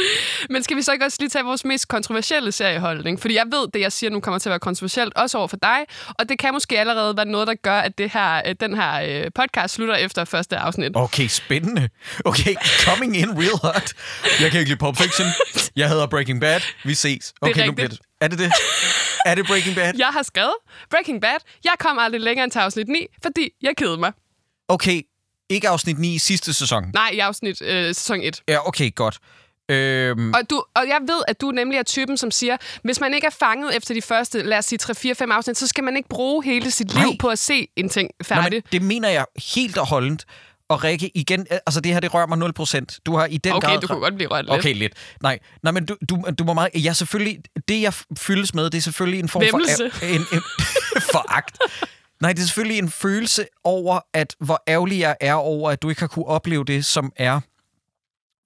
[0.50, 3.20] Men skal vi så ikke også lige tage vores mest kontroversielle serieholdning?
[3.20, 5.56] Fordi jeg ved, det jeg siger nu kommer til at være kontroversielt, også over for
[5.56, 5.78] dig,
[6.18, 9.24] og det kan måske allerede være noget, der gør, at det her, øh, den her
[9.24, 10.92] øh, podcast slutter efter første afsnit.
[10.94, 11.88] Okay, spændende.
[12.24, 13.92] Okay, coming in real hot.
[14.40, 15.26] Jeg kan ikke lide Pulp Fiction.
[15.76, 16.60] Jeg hedder Breaking Bad.
[16.84, 17.34] Vi ses.
[17.40, 17.74] Okay, nu rigtigt.
[17.74, 17.98] bliver det.
[18.20, 18.52] Er det det?
[19.26, 19.92] Er det Breaking Bad?
[19.98, 20.54] Jeg har skrevet
[20.90, 21.36] Breaking Bad.
[21.64, 24.12] Jeg kom aldrig længere end til afsnit 9, fordi jeg kedede mig.
[24.68, 25.02] Okay,
[25.48, 26.84] ikke afsnit 9 i sidste sæson.
[26.94, 28.42] Nej, i afsnit øh, sæson 1.
[28.48, 29.18] Ja, okay, godt.
[29.68, 33.14] Øhm, Og, du, og jeg ved, at du nemlig er typen, som siger, hvis man
[33.14, 36.08] ikke er fanget efter de første, lad os sige 3-4-5 afsnit, så skal man ikke
[36.08, 37.04] bruge hele sit Nej.
[37.04, 38.52] liv på at se en ting Nå, færdig.
[38.52, 40.24] men det mener jeg helt og holdent.
[40.68, 42.98] Og Rikke, igen, altså det her, det rører mig 0%.
[43.06, 43.80] Du har i den Okay, grad...
[43.80, 44.58] du kunne godt blive rørt lidt.
[44.58, 44.92] Okay, lidt.
[45.22, 46.70] Nej, nej men du, du, du må meget...
[46.84, 47.38] Ja, selvfølgelig...
[47.68, 49.90] Det, jeg fyldes med, det er selvfølgelig en form Væmmelse.
[49.92, 50.06] for...
[50.06, 50.42] En, en,
[51.12, 51.58] foragt.
[52.20, 55.88] Nej, det er selvfølgelig en følelse over, at hvor ærgerlig jeg er over, at du
[55.88, 57.40] ikke har kunne opleve det, som er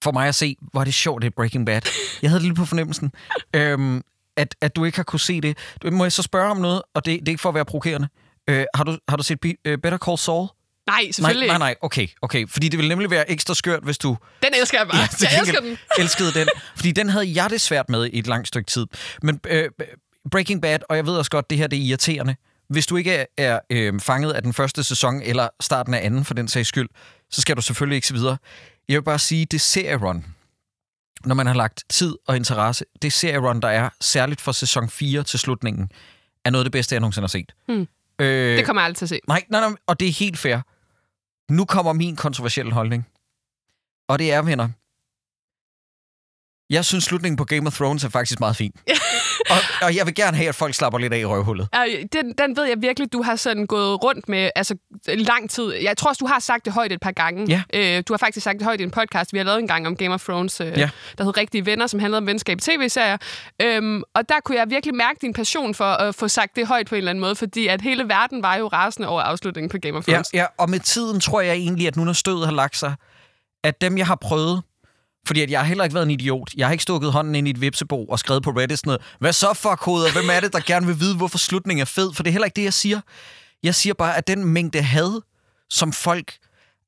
[0.03, 1.81] for mig at se, hvor er det sjovt, det er Breaking Bad.
[2.21, 3.11] Jeg havde det lidt på fornemmelsen,
[3.55, 4.01] øhm,
[4.37, 5.57] at, at du ikke har kunne se det.
[5.91, 8.07] Må jeg så spørge om noget, og det, det er ikke for at være provokerende.
[8.49, 10.47] Øh, har, du, har du set øh, Better Call Saul?
[10.87, 12.47] Nej, selvfølgelig nej, nej, nej, okay, okay.
[12.49, 15.07] Fordi det vil nemlig være ekstra skørt, hvis du Den elsker jeg bare.
[15.07, 15.77] til jeg elsker den.
[15.99, 16.47] elskede den.
[16.75, 18.85] Fordi den havde jeg det svært med i et langt stykke tid.
[19.21, 19.69] Men øh,
[20.31, 22.35] Breaking Bad, og jeg ved også godt, det her det er irriterende.
[22.69, 26.25] Hvis du ikke er, er øh, fanget af den første sæson, eller starten af anden
[26.25, 26.89] for den sags skyld,
[27.31, 28.37] så skal du selvfølgelig ikke se videre.
[28.91, 30.25] Jeg vil bare sige, det serierun,
[31.25, 35.23] når man har lagt tid og interesse, det serierun, der er, særligt fra sæson 4
[35.23, 35.91] til slutningen,
[36.45, 37.51] er noget af det bedste, jeg nogensinde har set.
[37.67, 37.87] Hmm.
[38.19, 39.19] Øh, Det kommer jeg aldrig til at se.
[39.27, 40.59] Nej, nej, nej, og det er helt fair.
[41.53, 43.07] Nu kommer min kontroversielle holdning.
[44.07, 44.69] Og det er, venner.
[46.71, 48.71] Jeg synes, slutningen på Game of Thrones er faktisk meget fin.
[49.49, 51.67] og, og jeg vil gerne have, at folk slapper lidt af i røvhullet.
[52.13, 54.75] Den, den ved jeg virkelig, du har sådan gået rundt med altså,
[55.07, 55.73] lang tid.
[55.73, 57.45] Jeg tror også, du har sagt det højt et par gange.
[57.73, 57.97] Ja.
[57.97, 59.87] Øh, du har faktisk sagt det højt i en podcast, vi har lavet en gang
[59.87, 60.89] om Game of Thrones, øh, Ja.
[61.17, 63.17] der hed Rigtige Venner, som handlede om venskab i tv-serier.
[63.61, 66.87] Øhm, og der kunne jeg virkelig mærke din passion for at få sagt det højt
[66.87, 69.77] på en eller anden måde, fordi at hele verden var jo rasende over afslutningen på
[69.81, 70.29] Game of Ja, Thrones.
[70.33, 72.93] ja, og med tiden tror jeg egentlig, at nu når stødet har lagt sig,
[73.63, 74.61] at dem, jeg har prøvet,
[75.27, 76.53] fordi at jeg har heller ikke været en idiot.
[76.57, 79.01] Jeg har ikke stukket hånden ind i et vipsebo og skrevet på Reddit sådan noget.
[79.19, 80.11] Hvad så, fuckhoveder?
[80.11, 82.13] Hvem er det, der gerne vil vide, hvorfor slutningen er fed?
[82.13, 83.01] For det er heller ikke det, jeg siger.
[83.63, 85.21] Jeg siger bare, at den mængde had,
[85.69, 86.33] som folk...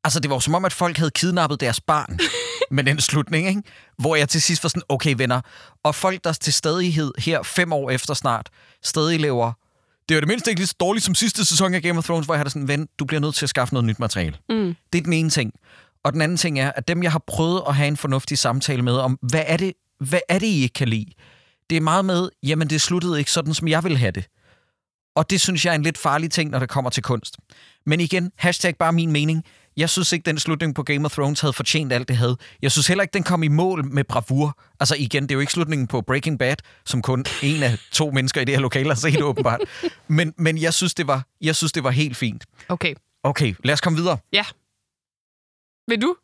[0.04, 2.20] Altså, det var jo som om, at folk havde kidnappet deres barn
[2.76, 3.62] med den slutning, ikke?
[3.98, 5.42] Hvor jeg til sidst var sådan, okay venner,
[5.84, 8.50] og folk, der til stadighed her fem år efter snart,
[8.84, 9.54] stadig lever
[10.10, 12.26] det jo det mindste ikke lige så dårligt som sidste sæson af Game of Thrones,
[12.26, 14.38] hvor jeg har det sådan, ven, du bliver nødt til at skaffe noget nyt materiale.
[14.50, 14.76] Mm.
[14.94, 15.54] Det er den ene ting.
[16.04, 18.82] Og den anden ting er, at dem, jeg har prøvet at have en fornuftig samtale
[18.82, 21.12] med om, hvad er det, hvad er det I ikke kan lide?
[21.70, 24.26] Det er meget med, jamen det sluttede ikke sådan, som jeg ville have det.
[25.16, 27.38] Og det synes jeg er en lidt farlig ting, når det kommer til kunst.
[27.86, 29.44] Men igen, hashtag bare min mening.
[29.78, 32.38] Jeg synes ikke, den slutning på Game of Thrones havde fortjent alt det havde.
[32.62, 34.58] Jeg synes heller ikke, den kom i mål med bravur.
[34.80, 38.12] Altså igen, det er jo ikke slutningen på Breaking Bad, som kun en af to
[38.12, 39.60] mennesker i det her lokale har set åbenbart.
[40.08, 42.46] Men, men jeg, synes, det var, jeg synes, det var helt fint.
[42.70, 42.94] Okay,
[43.24, 44.18] Okay, lad os komme videre.
[44.34, 44.46] ja.
[45.88, 46.16] Vil du?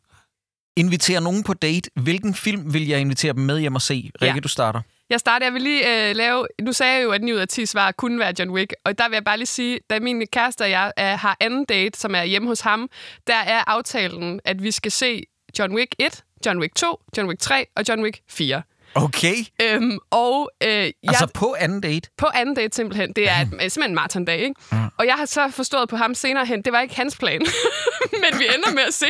[0.76, 1.90] Invitere nogen på date.
[1.94, 4.10] Hvilken film vil jeg invitere dem med hjem og se?
[4.22, 4.40] Rikke, Ja.
[4.40, 4.80] du starter.
[5.10, 6.46] Jeg starter, jeg vil lige øh, lave...
[6.62, 8.74] Nu sagde jeg jo, at 9 ud af 10 svar kunne være John Wick.
[8.84, 11.64] Og der vil jeg bare lige sige, da min kæreste og jeg er, har anden
[11.64, 12.90] date, som er hjemme hos ham,
[13.26, 15.22] der er aftalen, at vi skal se
[15.58, 18.62] John Wick 1, John Wick 2, John Wick 3 og John Wick 4.
[18.94, 19.34] Okay.
[19.62, 22.08] Øhm, og øh, jeg, Altså på anden date.
[22.16, 24.54] på anden date simpelthen, det er et, simpelthen en maratondag, ikke?
[24.98, 27.40] Og jeg har så forstået på ham senere hen, det var ikke hans plan.
[28.22, 29.06] Men vi ender med at se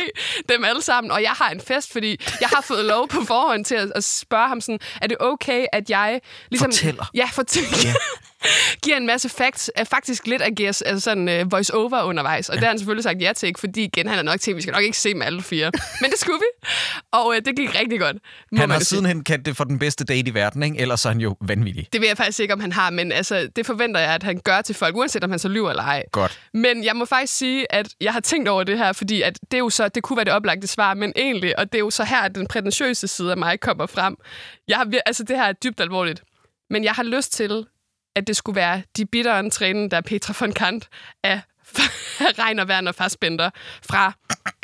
[0.49, 3.65] dem alle sammen, og jeg har en fest, fordi jeg har fået lov på forhånd
[3.65, 6.21] til at, at spørge ham sådan, er det okay, at jeg
[6.51, 6.71] ligesom...
[6.71, 7.05] Fortæller.
[7.13, 7.69] Ja, fortæller.
[8.83, 12.59] giver en masse facts, er faktisk lidt ageres altså sådan uh, voice-over undervejs, og ja.
[12.59, 13.59] det har han selvfølgelig sagt ja til, ikke?
[13.59, 15.71] fordi igen, han er nok til, vi skal nok ikke se dem alle fire.
[16.01, 16.67] Men det skulle vi,
[17.11, 18.17] og uh, det gik rigtig godt.
[18.57, 20.79] Han har sidenhen kendt det for den bedste date i verden, ikke?
[20.79, 21.87] Ellers er han jo vanvittig.
[21.93, 24.41] Det ved jeg faktisk ikke, om han har, men altså, det forventer jeg, at han
[24.43, 26.03] gør til folk, uanset om han så lyver eller ej.
[26.11, 26.39] Godt.
[26.53, 29.53] Men jeg må faktisk sige, at jeg har tænkt over det her, fordi at det
[29.53, 31.89] er jo så, det kunne være det oplagte svar, men egentlig, og det er jo
[31.89, 34.15] så her, at den prætentiøse side af mig kommer frem.
[34.67, 36.23] Jeg har, altså, det her er dybt alvorligt.
[36.69, 37.65] Men jeg har lyst til,
[38.15, 40.87] at det skulle være de bitteren trænen, der er Petra von Kant
[41.23, 41.41] af
[42.41, 43.49] Reiner Werner Fassbender
[43.89, 44.13] fra,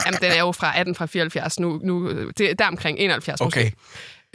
[0.05, 3.41] jamen den er jo fra 18 fra 74 nu, nu det er der omkring 71
[3.41, 3.63] Okay.
[3.63, 3.75] måske.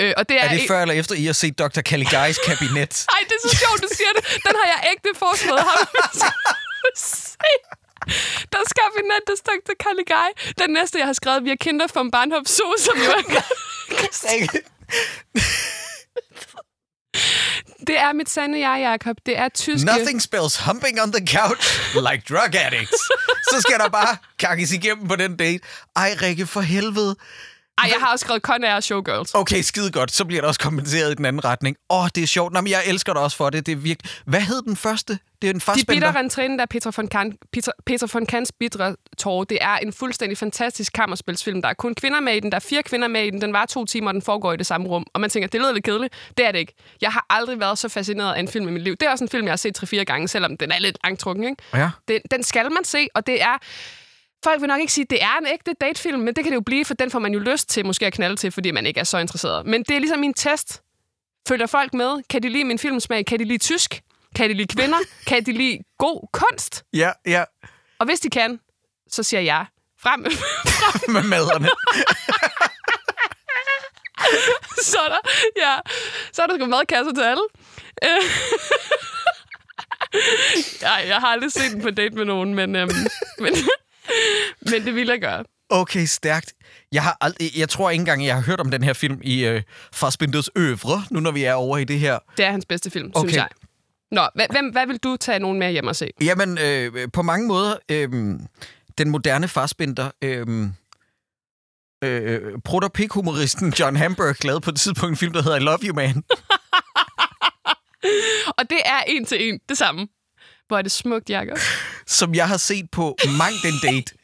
[0.01, 1.81] Øh, og det er, Er det en- før eller efter, I har set Dr.
[1.89, 2.95] Caligari's kabinet?
[3.15, 4.25] Ej, det er så sjovt, du siger det.
[4.47, 5.87] Den har jeg ægte foreslået ham.
[6.97, 7.47] Se.
[8.53, 9.03] Der skal vi
[9.37, 10.33] stak til Caligari.
[10.59, 13.43] Den næste, jeg har skrevet, vi har kinder fra Barnhof Zoo, som jo er...
[17.87, 19.17] Det er mit sande jeg, Jacob.
[19.27, 19.87] Det er tyske...
[19.87, 23.03] Nothing spells humping on the couch like drug addicts.
[23.51, 25.61] Så skal der bare kakkes igennem på den date.
[25.97, 27.17] Ej, Rikke, for helvede.
[27.79, 29.35] Ej, jeg har også skrevet Con Air Showgirls.
[29.35, 30.13] Okay, skide godt.
[30.13, 31.77] Så bliver der også kompenseret i den anden retning.
[31.91, 32.53] Åh, oh, det er sjovt.
[32.53, 33.67] Nå, men jeg elsker dig også for det.
[33.67, 34.13] Det er virkelig...
[34.27, 35.19] Hvad hed den første?
[35.43, 38.53] Det er en De bitter trænen, der er Peter von, kan, Peter, Peter von Kants
[38.53, 39.45] bitre tårer.
[39.45, 41.63] Det er en fuldstændig fantastisk kammerspilsfilm.
[41.63, 42.53] Der er kun kvinder med i den.
[42.53, 43.41] Der er fire kvinder med i den.
[43.41, 45.07] Den var to timer, og den foregår i det samme rum.
[45.15, 46.15] Og man tænker, det lyder lidt kedeligt.
[46.37, 46.75] Det er det ikke.
[47.01, 48.97] Jeg har aldrig været så fascineret af en film i mit liv.
[48.97, 51.45] Det er også en film, jeg har set tre-fire gange, selvom den er lidt langtrukken.
[51.45, 51.63] Ikke?
[51.75, 51.91] Ja.
[52.09, 53.59] Den, den skal man se, og det er...
[54.45, 56.55] Folk vil nok ikke sige, at det er en ægte datefilm, men det kan det
[56.55, 58.87] jo blive, for den får man jo lyst til måske at knalde til, fordi man
[58.87, 59.67] ikke er så interesseret.
[59.67, 60.83] Men det er ligesom min test.
[61.49, 62.23] Følger folk med?
[62.31, 63.27] Kan de lide min filmsmag?
[63.27, 64.03] Kan de lide tysk?
[64.37, 64.99] Kan de lide kvinder?
[65.27, 66.85] kan de lide god kunst?
[66.93, 67.45] Ja, ja.
[67.99, 68.61] Og hvis de kan,
[69.11, 69.67] så siger jeg
[70.03, 70.21] frem.
[71.09, 71.69] Med maderne.
[74.93, 75.19] så er der,
[75.57, 75.77] ja,
[76.33, 77.43] så er der sgu madkasser til alle.
[80.83, 82.91] Nej, jeg har aldrig set den på date med nogen, men, øhm,
[83.39, 83.55] men,
[84.71, 85.45] men det vil jeg gøre.
[85.71, 86.53] Okay, stærkt.
[86.93, 89.45] Jeg, har aldrig, jeg tror ikke engang, jeg har hørt om den her film i
[89.45, 89.63] øh,
[89.93, 92.19] Fassbinders Øvre, nu når vi er over i det her.
[92.37, 93.29] Det er hans bedste film, Okay.
[93.29, 93.49] synes jeg.
[94.13, 96.11] Nå, hvad, hvem, hvad vil du tage nogen med hjem og se?
[96.21, 98.09] Jamen, øh, på mange måder, øh,
[98.99, 100.47] den moderne Fassbinder, øh,
[102.05, 105.61] øh, prut- og pik-humoristen John Hamburg lavede på et tidspunkt en film, der hedder I
[105.61, 106.15] Love You Man.
[108.59, 110.09] Og det er en til en det samme.
[110.69, 111.59] Hvor er det smukt, Jacob.
[112.19, 114.15] som jeg har set på mang den date.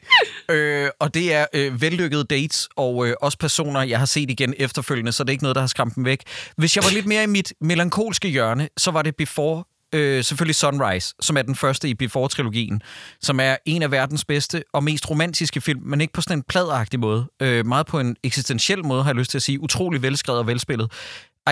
[0.55, 4.53] øh, og det er øh, vellykkede dates, og øh, også personer, jeg har set igen
[4.57, 6.23] efterfølgende, så det er ikke noget, der har skræmt dem væk.
[6.57, 9.63] Hvis jeg var lidt mere i mit melankolske hjørne, så var det Before,
[9.93, 12.79] øh, selvfølgelig Sunrise, som er den første i Before-trilogien,
[13.21, 16.43] som er en af verdens bedste og mest romantiske film, men ikke på sådan en
[16.43, 17.27] pladagtig måde.
[17.41, 19.61] Øh, meget på en eksistentiel måde, har jeg lyst til at sige.
[19.61, 20.91] Utrolig velskrevet og velspillet.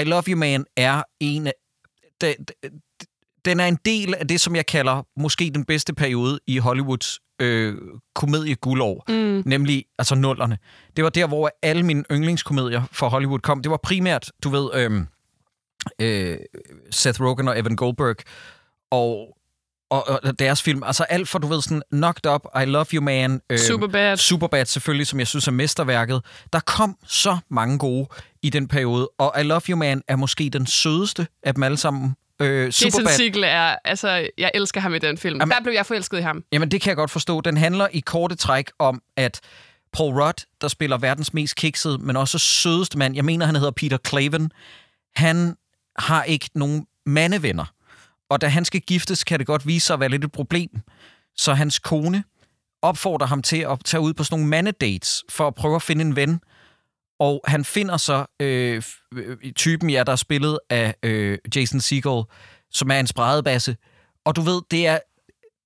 [0.01, 1.53] I Love You Man er en af...
[2.21, 2.35] Det,
[3.45, 7.19] den er en del af det, som jeg kalder måske den bedste periode i Hollywoods
[7.41, 7.75] øh,
[8.15, 9.43] komedie-guldår, mm.
[9.45, 10.57] nemlig altså nullerne.
[10.95, 13.61] Det var der, hvor alle mine yndlingskomedier fra Hollywood kom.
[13.61, 15.01] Det var primært, du ved, øh,
[16.01, 16.37] øh,
[16.91, 18.15] Seth Rogen og Evan Goldberg,
[18.91, 19.37] og,
[19.89, 20.83] og, og deres film.
[20.83, 24.17] Altså alt for, du ved, sådan Knocked Up, I Love You Man, øh, Superbad.
[24.17, 26.21] Superbad selvfølgelig, som jeg synes er mesterværket.
[26.53, 28.07] Der kom så mange gode
[28.43, 31.77] i den periode, og I Love You Man er måske den sødeste af dem alle
[31.77, 32.15] sammen.
[32.41, 33.75] Øh, Jason Superbad, Segel er...
[33.85, 35.39] Altså, jeg elsker ham i den film.
[35.39, 36.43] Jamen- Der blev jeg forelsket i ham.
[36.51, 37.41] Jamen, det kan jeg godt forstå.
[37.41, 39.39] Den handler i korte træk om, at
[39.93, 43.71] Paul Rudd, der spiller verdens mest kiksede, men også sødeste mand, jeg mener, han hedder
[43.71, 44.51] Peter Claven,
[45.15, 45.55] han
[45.97, 47.65] har ikke nogen mandevenner.
[48.29, 50.69] Og da han skal giftes, kan det godt vise sig at være lidt et problem.
[51.35, 52.23] Så hans kone
[52.81, 56.01] opfordrer ham til at tage ud på sådan nogle mandedates, for at prøve at finde
[56.01, 56.39] en ven.
[57.19, 58.83] Og han finder så øh,
[59.13, 62.23] øh typen, ja, der er spillet af øh, Jason Segel,
[62.71, 63.77] som er en spredebasse.
[64.25, 64.99] Og du ved, det er,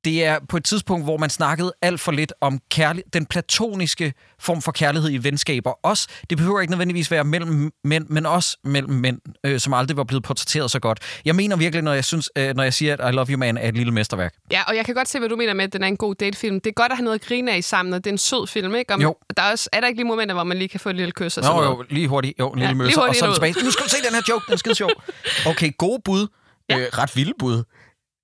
[0.05, 4.13] det er på et tidspunkt, hvor man snakkede alt for lidt om kærlig- den platoniske
[4.39, 5.71] form for kærlighed i venskaber.
[5.85, 9.97] Også, det behøver ikke nødvendigvis være mellem mænd, men også mellem mænd, øh, som aldrig
[9.97, 10.99] var blevet portrætteret så godt.
[11.25, 13.57] Jeg mener virkelig, når jeg, synes, øh, når jeg siger, at I Love You Man
[13.57, 14.33] er et lille mesterværk.
[14.51, 16.15] Ja, og jeg kan godt se, hvad du mener med, at den er en god
[16.15, 16.59] datefilm.
[16.61, 18.17] Det er godt at have noget at grine af i sammen, og det er en
[18.17, 18.93] sød film, ikke?
[18.93, 19.15] Og Jo.
[19.37, 21.11] Der er, også, er der ikke lige momenter, hvor man lige kan få et lille
[21.11, 21.77] kys og sådan Nå noget?
[21.77, 22.39] jo, lige hurtigt.
[22.39, 23.53] Jo, en lille Ja, møsser, og så tilbage.
[23.63, 24.89] Nu skal du se den her joke, den er skide sjov.
[25.51, 26.27] Okay, gode bud.
[26.69, 26.77] Ja.
[26.79, 27.63] Øh, ret vilde bud.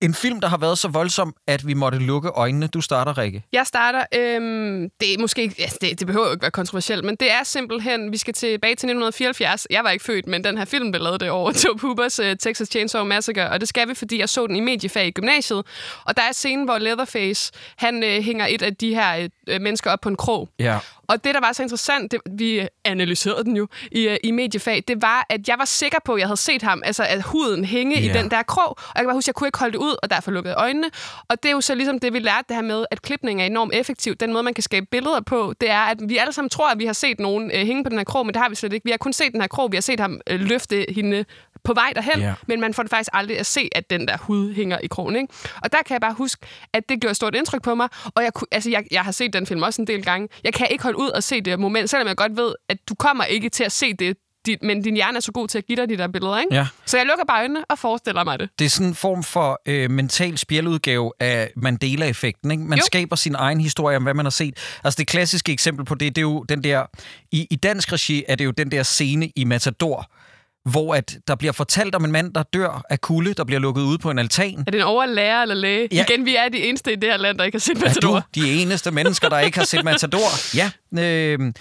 [0.01, 2.67] En film, der har været så voldsom, at vi måtte lukke øjnene.
[2.67, 3.43] Du starter, Rikke.
[3.53, 7.15] Jeg starter, øhm, det er måske, altså det, det behøver jo ikke være kontroversielt, men
[7.15, 9.67] det er simpelthen, vi skal tilbage til 1974.
[9.69, 12.25] Jeg var ikke født, men den her film blev lavet det over to Hoopers uh,
[12.25, 15.11] øh, Texas Chainsaw Massacre, og det skal vi, fordi jeg så den i mediefag i
[15.11, 15.65] gymnasiet.
[16.05, 19.29] Og der er scenen, hvor Leatherface, han uh, hænger et af de her uh,
[19.61, 20.49] mennesker op på en krog.
[20.59, 20.79] Ja.
[21.07, 24.83] Og det, der var så interessant, det, vi analyserede den jo i, øh, i mediefag,
[24.87, 27.65] det var, at jeg var sikker på, at jeg havde set ham, altså at huden
[27.65, 28.09] hænge Ja.
[28.09, 28.69] i den der krog.
[28.69, 30.53] Og jeg kan bare huske, at jeg kunne ikke holde det ud, og derfor lukkede
[30.55, 30.87] jeg øjnene.
[31.29, 33.45] Og det er jo så ligesom det, vi lærte det her med, at klipning er
[33.45, 34.19] enormt effektivt.
[34.19, 36.79] Den måde, man kan skabe billeder på, det er, at vi alle sammen tror, at
[36.79, 38.73] vi har set nogen øh, hænge på den her krog, men det har vi slet
[38.73, 38.83] ikke.
[38.85, 41.25] Vi har kun set den her krog, vi har set ham øh, løfte hende
[41.63, 42.33] på vej derhen, Ja.
[42.47, 45.15] men man får det faktisk aldrig at se, at den der hud hænger i krogen.
[45.15, 45.33] Ikke?
[45.63, 48.23] Og der kan jeg bare huske, at det gjorde et stort indtryk på mig, og
[48.23, 50.27] jeg, kunne, altså, jeg, jeg har set den film også en del gange.
[50.43, 52.95] Jeg kan ikke holde ud og se det moment, selvom jeg godt ved, at du
[52.95, 55.65] kommer ikke til at se det, dit, men din hjerne er så god til at
[55.65, 56.39] give dig de der billeder.
[56.39, 56.55] Ikke?
[56.55, 56.67] Ja.
[56.85, 58.49] Så jeg lukker bare øjnene og forestiller mig det.
[58.59, 62.51] Det er sådan en form for øh, mental spjæludgave af Mandela-effekten.
[62.51, 62.63] Ikke?
[62.63, 62.81] Man Jo.
[62.81, 62.85] jo.
[62.85, 64.79] skaber sin egen historie om, hvad man har set.
[64.83, 66.85] Altså det klassiske eksempel på det, det er jo den der...
[67.31, 70.11] I, I dansk regi er det jo den der scene i Matador,
[70.71, 73.81] hvor at der bliver fortalt om en mand, der dør af kulde, der bliver lukket
[73.81, 74.59] ud på en altan.
[74.59, 75.87] Er det en overlærer eller læge?
[75.91, 76.05] Ja.
[76.09, 77.85] Igen, vi er de eneste i det her land, der ikke har set Er du
[77.85, 78.23] Matador.
[78.35, 80.55] de eneste mennesker, der ikke har set Matador?
[80.55, 80.71] Ja.
[81.03, 81.53] Øhm,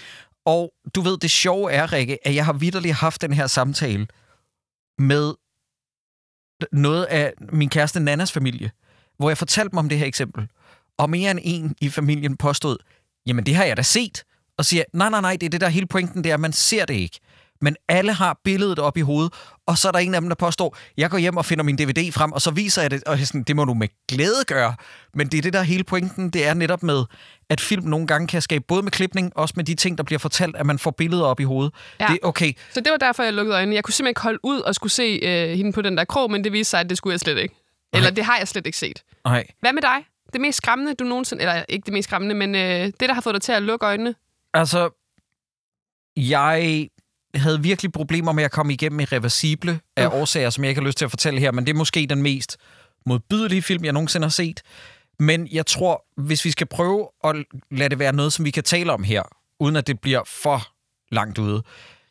[0.45, 4.07] og du ved, det sjove er, Rikke, at jeg har vidderligt haft den her samtale
[4.99, 5.33] med
[6.71, 8.71] noget af min kæreste Nannas familie,
[9.17, 10.47] hvor jeg fortalte dem om det her eksempel.
[10.97, 12.77] Og mere end en i familien påstod,
[13.25, 14.23] jamen det har jeg da set.
[14.57, 16.53] Og siger, nej, nej, nej, det er det der hele pointen, det er, at man
[16.53, 17.19] ser det ikke.
[17.61, 19.33] Men alle har billedet op i hovedet,
[19.65, 21.75] og så er der en af dem, der påstår, jeg går hjem og finder min
[21.75, 23.87] DVD frem, og så viser jeg det, og jeg er sådan, det må du med
[24.07, 24.75] glæde gøre.
[25.13, 27.03] Men det er det der hele pointen, det er netop med,
[27.49, 30.19] at film nogle gange kan skabe både med klipning, også med de ting, der bliver
[30.19, 31.73] fortalt, at man får billeder op i hovedet.
[31.99, 32.05] Ja.
[32.05, 32.53] Det er okay.
[32.73, 33.75] Så det var derfor, jeg lukkede øjnene.
[33.75, 36.31] Jeg kunne simpelthen ikke holde ud og skulle se øh, hende på den der krog,
[36.31, 37.55] men det viste sig, at det skulle jeg slet ikke.
[37.93, 39.03] Eller det har jeg slet ikke set.
[39.25, 39.47] Nej.
[39.59, 40.05] Hvad med dig?
[40.33, 41.41] Det mest skræmmende, du nogensinde...
[41.41, 43.85] Eller ikke det mest skræmmende, men øh, det, der har fået dig til at lukke
[43.85, 44.15] øjnene.
[44.53, 44.89] Altså,
[46.17, 46.87] jeg
[47.39, 50.97] havde virkelig problemer med at komme igennem Irreversible af årsager, som jeg ikke har lyst
[50.97, 52.57] til at fortælle her, men det er måske den mest
[53.05, 54.61] modbydelige film, jeg nogensinde har set.
[55.19, 57.35] Men jeg tror, hvis vi skal prøve at
[57.71, 59.23] lade det være noget, som vi kan tale om her,
[59.59, 60.67] uden at det bliver for
[61.11, 61.63] langt ude,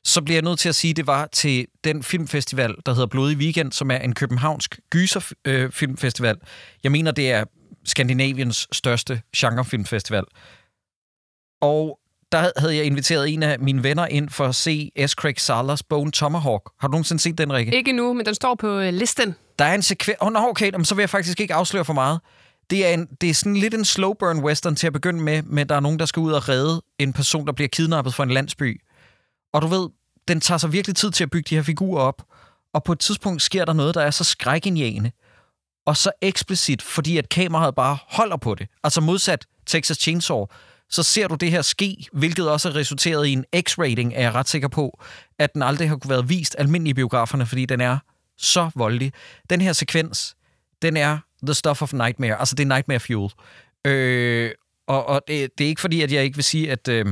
[0.04, 3.06] så bliver jeg nødt til at sige, at det var til den filmfestival, der hedder
[3.06, 6.36] Blodig Weekend, som er en københavnsk gyserfilmfestival.
[6.84, 7.44] Jeg mener, det er
[7.84, 10.24] Skandinaviens største genrefilmfestival.
[11.60, 11.98] Og
[12.32, 15.10] der havde jeg inviteret en af mine venner ind for at se S.
[15.10, 16.72] Craig Salas Bone Tomahawk.
[16.80, 17.76] Har du nogensinde set den, Rikke?
[17.76, 19.34] Ikke nu, men den står på øh, listen.
[19.58, 20.16] Der er en sekvens...
[20.20, 22.20] Åh, oh, no, okay, så vil jeg faktisk ikke afsløre for meget.
[22.70, 25.42] Det er, en, det er sådan lidt en slow burn western til at begynde med,
[25.42, 28.24] med der er nogen, der skal ud og redde en person, der bliver kidnappet fra
[28.24, 28.80] en landsby.
[29.52, 29.88] Og du ved,
[30.28, 32.22] den tager sig virkelig tid til at bygge de her figurer op.
[32.74, 35.10] Og på et tidspunkt sker der noget, der er så skrækindjagende.
[35.86, 38.68] Og så eksplicit, fordi at kameraet bare holder på det.
[38.84, 40.46] Altså modsat Texas Chainsaw,
[40.90, 44.34] så ser du det her ske, hvilket også har resulteret i en X-rating, er jeg
[44.34, 45.00] ret sikker på,
[45.38, 47.98] at den aldrig har kunne været vist almindelige biograferne, fordi den er
[48.38, 49.12] så voldelig.
[49.50, 50.36] Den her sekvens,
[50.82, 52.38] den er the stuff of nightmare.
[52.38, 53.32] Altså, det er nightmare fuel.
[53.84, 54.50] Øh,
[54.86, 57.06] og og det, det er ikke fordi, at jeg ikke vil sige, at øh,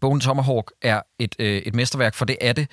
[0.00, 2.68] Bone Tomahawk er et, øh, et mesterværk, for det er det.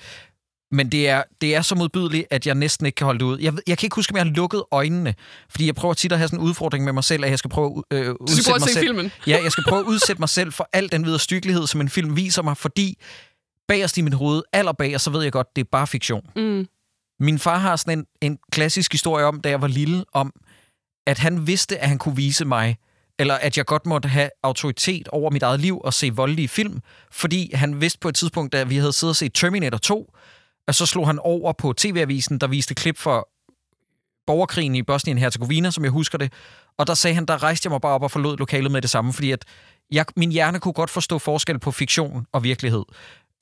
[0.70, 3.38] Men det er, det er så modbydeligt, at jeg næsten ikke kan holde det ud.
[3.38, 5.14] Jeg, jeg kan ikke huske, om jeg har lukket øjnene.
[5.50, 7.50] Fordi jeg prøver tit at have sådan en udfordring med mig selv, at jeg skal
[7.50, 8.86] prøve at øh, udsætte prøver at mig se selv.
[8.86, 9.12] filmen?
[9.26, 12.16] Ja, jeg skal prøve at udsætte mig selv for al den viderestykkelighed, som en film
[12.16, 12.98] viser mig, fordi
[13.68, 16.22] bagerst i mit hoved, allerbag, så ved jeg godt, det er bare fiktion.
[16.36, 16.66] Mm.
[17.20, 20.32] Min far har sådan en, en klassisk historie om, da jeg var lille, om,
[21.06, 22.76] at han vidste, at han kunne vise mig,
[23.18, 26.80] eller at jeg godt måtte have autoritet over mit eget liv og se voldelige film,
[27.12, 30.12] fordi han vidste på et tidspunkt, da vi havde siddet og set Terminator 2,
[30.68, 33.28] og så slog han over på TV-avisen, der viste klip for
[34.26, 36.32] borgerkrigen i Bosnien-Herzegovina, som jeg husker det,
[36.78, 38.90] og der sagde han, der rejste jeg mig bare op og forlod lokalet med det
[38.90, 39.44] samme, fordi at
[39.90, 42.84] jeg, min hjerne kunne godt forstå forskel på fiktion og virkelighed.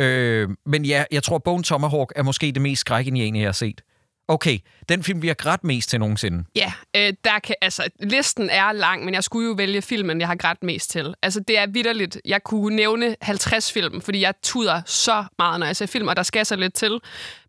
[0.00, 3.80] Øh, men ja, jeg tror, Bone Tomahawk er måske det mest skrækindjagende, jeg har set.
[4.28, 4.58] Okay,
[4.88, 6.44] den film, vi har grædt mest til nogensinde.
[6.56, 10.28] Ja, øh, der kan, altså, listen er lang, men jeg skulle jo vælge filmen, jeg
[10.28, 11.14] har grædt mest til.
[11.22, 12.20] Altså, det er vidderligt.
[12.24, 16.16] Jeg kunne nævne 50 film, fordi jeg tuder så meget, når jeg ser film, og
[16.16, 16.98] der skal så lidt til.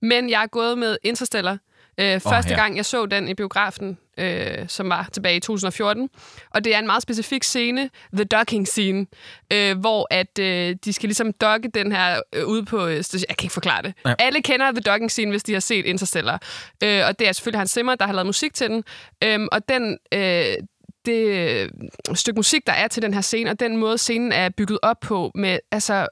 [0.01, 1.57] Men jeg er gået med Interstellar.
[1.97, 2.59] Øh, første ja.
[2.59, 6.09] gang, jeg så den i biografen, øh, som var tilbage i 2014.
[6.49, 9.05] Og det er en meget specifik scene, The Docking Scene,
[9.53, 13.03] øh, hvor at øh, de skal ligesom dogge den her øh, ude på øh.
[13.13, 13.93] Jeg kan ikke forklare det.
[14.05, 14.13] Ja.
[14.20, 16.41] Alle kender The Docking Scene, hvis de har set Interstellar.
[16.84, 18.84] Øh, og det er selvfølgelig Hans Zimmer, der har lavet musik til den.
[19.24, 19.97] Øhm, og den...
[20.13, 20.55] Øh,
[21.05, 21.70] det øh,
[22.13, 24.99] stykke musik, der er til den her scene, og den måde, scenen er bygget op
[24.99, 26.07] på, med altså,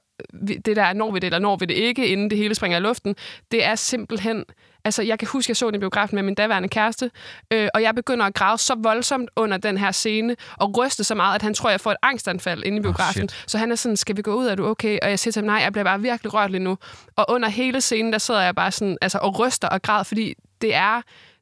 [0.66, 2.82] det der, når vi det, eller når vi det ikke, inden det hele springer i
[2.82, 3.16] luften,
[3.51, 4.45] det er simpelthen...
[4.86, 7.11] Altså, jeg kan huske, jeg så den i biografen med min daværende kæreste,
[7.51, 11.15] øh, og jeg begynder at græde så voldsomt under den her scene, og ryste så
[11.15, 13.29] meget, at han tror, jeg får et angstanfald inde i biografen.
[13.29, 13.43] shit.
[13.47, 14.99] så han er sådan, skal vi gå ud, er du okay?
[15.01, 16.77] Og jeg siger til ham, nej, jeg bliver bare virkelig rørt lige nu.
[17.15, 20.33] Og under hele scenen, der sidder jeg bare sådan, altså, og ryster og græd, fordi
[20.61, 21.01] det er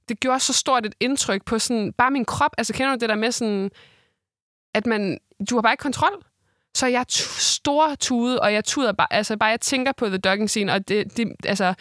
[0.10, 2.52] det gjorde så stort et indtryk på sådan, bare min krop.
[2.58, 3.72] Altså, kender du det der med sådan,
[4.74, 5.20] at man,
[5.50, 6.24] du har bare ikke kontrol.
[6.76, 10.50] Så jeg stor tude, og jeg tuder bare, altså bare jeg tænker på The Dogging
[10.50, 11.74] Scene, og det, det altså,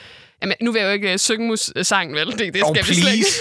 [0.42, 2.26] jamen, nu vil jeg jo ikke uh, synge mus- sangen, vel?
[2.26, 3.02] Det, det skal Oh, vi slet ikke.
[3.02, 3.40] please.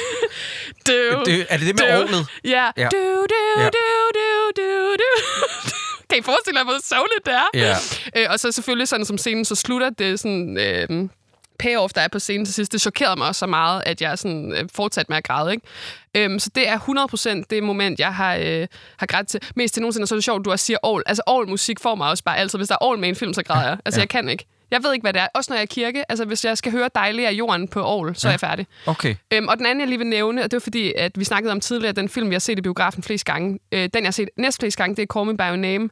[0.88, 2.28] du, Det, er det det med orlet?
[2.43, 2.66] Ja.
[2.78, 2.88] Ja.
[2.91, 2.97] Du,
[3.30, 3.66] du, Ja.
[3.66, 3.78] du,
[4.16, 5.26] du, du, du.
[6.10, 7.49] kan I forestille jer, hvor sørgeligt det er?
[7.54, 7.76] Ja.
[8.24, 10.58] Øh, og så selvfølgelig sådan, som scenen så slutter, det er sådan...
[10.58, 11.10] Øh,
[11.60, 14.18] payoff, der er på scenen til sidst, det chokerede mig også så meget, at jeg
[14.20, 15.52] sådan, øh, fortsat med at græde.
[15.52, 15.66] Ikke?
[16.18, 16.78] Øhm, så det er
[17.39, 19.39] 100% det moment, jeg har, øh, har grædt til.
[19.56, 21.04] Mest til nogensinde, og så er det sjovt, du også siger all.
[21.06, 22.60] Altså, all musik får mig også bare altid.
[22.60, 23.78] Hvis der er all med en film, så græder jeg.
[23.86, 24.02] Altså, Ja.
[24.02, 24.45] jeg kan ikke.
[24.72, 25.28] Jeg ved ikke, hvad det er.
[25.34, 26.11] Også når jeg er i kirke.
[26.11, 28.67] Altså, hvis jeg skal høre dejligt af jorden på all, så er jeg færdig.
[28.86, 29.15] Okay.
[29.34, 31.51] Øhm, og den anden, jeg lige vil nævne, og det var fordi, at vi snakkede
[31.51, 33.59] om tidligere, den film, vi har set i biografen flest gange.
[33.72, 35.89] Øh, den, jeg har set næst flest gange, det er Call Me By Your Name.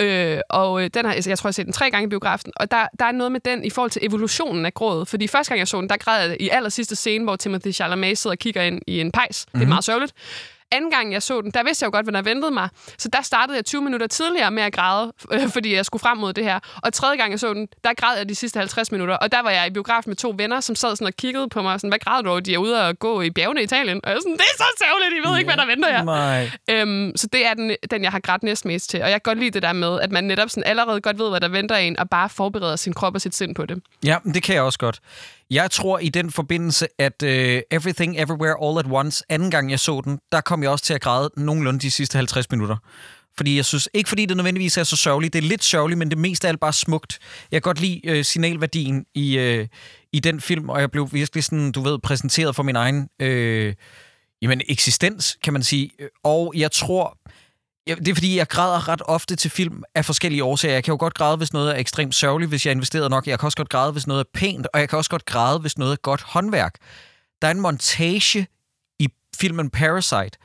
[0.00, 2.08] Øh, og øh, den har, altså, jeg tror, jeg har set den tre gange i
[2.08, 2.52] biografen.
[2.56, 5.08] Og der, der er noget med den i forhold til evolutionen af grådet.
[5.08, 7.72] Fordi første gang, jeg så den, der græd jeg i aller sidste scene, hvor Timothy
[7.72, 9.46] Chalamet sidder og kigger ind i en pejs.
[9.46, 9.60] Mm-hmm.
[9.60, 10.12] Det er meget sørgeligt.
[10.74, 12.68] Anden gang, jeg så den, der vidste jeg jo godt, hvad der ventede mig.
[12.98, 16.18] Så der startede jeg 20 minutter tidligere med at græde, øh, fordi jeg skulle frem
[16.18, 16.58] mod det her.
[16.82, 19.16] Og tredje gang, jeg så den, der græd jeg de sidste 50 minutter.
[19.16, 21.62] Og der var jeg i biografen med to venner, som sad sådan og kiggede på
[21.62, 21.80] mig.
[21.80, 22.40] Sådan, hvad græder du over?
[22.40, 24.00] De er ude og gå i bjergene i Italien.
[24.04, 26.04] Og jeg sådan, det er så sørgeligt, I ved ikke, hvad der venter jer.
[26.04, 26.50] Nej.
[26.70, 29.02] Øhm, så det er den, den, jeg har grædt næstmest til.
[29.02, 31.30] Og jeg kan godt lide det der med, at man netop sådan allerede godt ved,
[31.30, 33.82] hvad der venter en, og bare forbereder sin krop og sit sind på det.
[34.04, 35.00] Ja, det kan jeg også godt.
[35.54, 39.80] Jeg tror i den forbindelse, at uh, Everything Everywhere All at Once, anden gang jeg
[39.80, 42.76] så den, der kom jeg også til at græde nogenlunde de sidste 50 minutter.
[43.36, 46.10] Fordi jeg synes, ikke fordi det nødvendigvis er så sørgeligt, det er lidt sørgeligt, men
[46.10, 47.18] det meste af alt bare smukt.
[47.50, 49.66] Jeg kan godt lide uh, signalværdien i, uh,
[50.12, 53.72] i den film, og jeg blev virkelig sådan, du ved, præsenteret for min egen uh,
[54.42, 55.90] jamen, eksistens, kan man sige.
[56.24, 57.18] Og jeg tror,
[57.86, 60.74] Ja, det er fordi, jeg græder ret ofte til film af forskellige årsager.
[60.74, 63.26] Jeg kan jo godt græde, hvis noget er ekstremt sørgeligt, hvis jeg er investeret nok.
[63.26, 65.58] Jeg kan også godt græde, hvis noget er pænt, og jeg kan også godt græde,
[65.58, 66.74] hvis noget er godt håndværk.
[67.42, 68.46] Der er en montage
[68.98, 70.38] i filmen Parasite,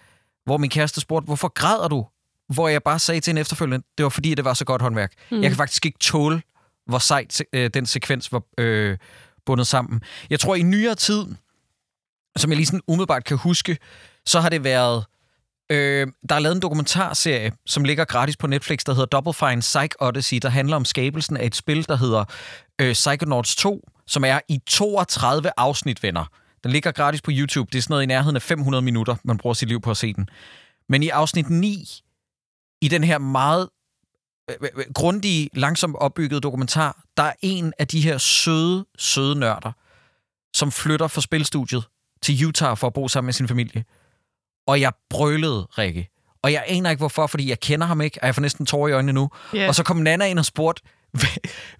[0.45, 2.05] hvor min kæreste spurgte, hvorfor græder du?
[2.53, 5.13] Hvor jeg bare sagde til en efterfølgende, det var fordi, det var så godt håndværk.
[5.31, 5.41] Mm.
[5.41, 6.41] Jeg kan faktisk ikke tåle,
[6.85, 8.97] hvor sejt øh, den sekvens var øh,
[9.45, 10.01] bundet sammen.
[10.29, 11.25] Jeg tror, i nyere tid,
[12.37, 13.77] som jeg lige sådan umiddelbart kan huske,
[14.25, 15.05] så har det været
[15.71, 19.59] Øh, der er lavet en dokumentarserie, som ligger gratis på Netflix, der hedder Double Fine
[19.59, 22.25] Psych Odyssey, der handler om skabelsen af et spil, der hedder
[22.81, 26.25] øh, Psychonauts 2, som er i 32 afsnit, venner.
[26.63, 27.69] Den ligger gratis på YouTube.
[27.71, 29.97] Det er sådan noget i nærheden af 500 minutter, man bruger sit liv på at
[29.97, 30.29] se den.
[30.89, 32.01] Men i afsnit 9,
[32.81, 33.69] i den her meget
[34.49, 39.39] øh, øh, øh, grundige, langsomt opbyggede dokumentar, der er en af de her søde, søde
[39.39, 39.71] nørder,
[40.53, 41.83] som flytter fra spilstudiet
[42.21, 43.83] til Utah for at bo sammen med sin familie
[44.69, 46.09] og jeg brølede, Rikke.
[46.43, 48.87] Og jeg aner ikke hvorfor, fordi jeg kender ham ikke, og jeg får næsten tårer
[48.87, 49.29] i øjnene nu.
[49.53, 49.67] Ja.
[49.67, 51.29] Og så kom Nana ind og spurgte, hvad,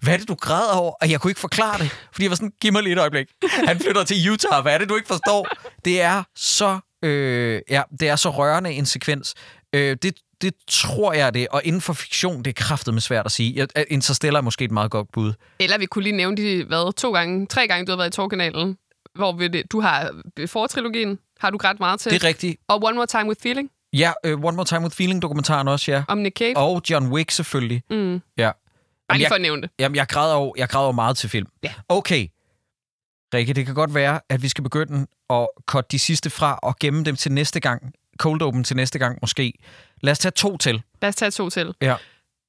[0.00, 0.92] hvad er det, du græder over?
[0.92, 3.26] Og jeg kunne ikke forklare det, fordi jeg var sådan, giv mig lige et øjeblik.
[3.66, 5.48] Han flytter til Utah, hvad er det, du ikke forstår?
[5.84, 9.34] Det er så, øh, ja, det er så rørende en sekvens.
[9.72, 13.26] Øh, det, det tror jeg det, og inden for fiktion, det er kraftet med svært
[13.26, 13.62] at sige.
[13.62, 15.32] Øh, Interstellar er måske et meget godt bud.
[15.60, 18.16] Eller vi kunne lige nævne de, hvad, to gange, tre gange, du har været i
[18.16, 18.76] Torkanalen,
[19.14, 22.12] hvor vi, det- du har fortrilogien, har du grædt meget til.
[22.12, 22.60] Det er rigtigt.
[22.68, 26.02] Og One More Time With Feeling Ja, uh, One More Time With Feeling-dokumentaren også, ja.
[26.08, 26.56] om Nick Cave.
[26.56, 27.82] Og John Wick selvfølgelig.
[27.90, 28.20] Mm.
[28.36, 28.50] Ja.
[29.08, 29.70] Bare lige for at nævne det.
[29.78, 31.46] Jamen, jeg græder jo, jeg græder jo meget til film.
[31.62, 31.72] Ja.
[31.88, 32.28] Okay.
[33.34, 36.76] Rikke, det kan godt være, at vi skal begynde at cutte de sidste fra og
[36.80, 37.92] gemme dem til næste gang.
[38.18, 39.52] Cold Open til næste gang måske.
[40.02, 40.82] Lad os tage to til.
[41.02, 41.74] Lad os tage to til.
[41.82, 41.96] Ja.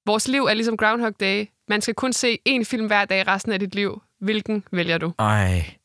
[0.06, 1.46] Vores liv er ligesom Groundhog Day.
[1.68, 4.02] Man skal kun se én film hver dag resten af dit liv.
[4.20, 5.14] Hvilken vælger du?
[5.20, 5.76] Ej.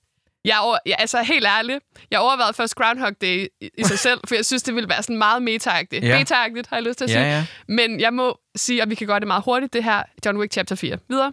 [0.47, 1.79] Jeg, over, jeg altså helt ærligt,
[2.11, 5.03] jeg overvejede først Groundhog Day i, i sig selv, for jeg synes, det ville være
[5.03, 6.05] sådan meget meta-agtigt.
[6.05, 6.19] Ja.
[6.19, 7.27] Meta-agtigt, har jeg lyst til at Ja, sige.
[7.27, 7.47] ja.
[7.69, 10.53] Men jeg må sige, at vi kan gøre det meget hurtigt, det her John Wick
[10.53, 10.99] Chapter 4.
[11.09, 11.33] Videre.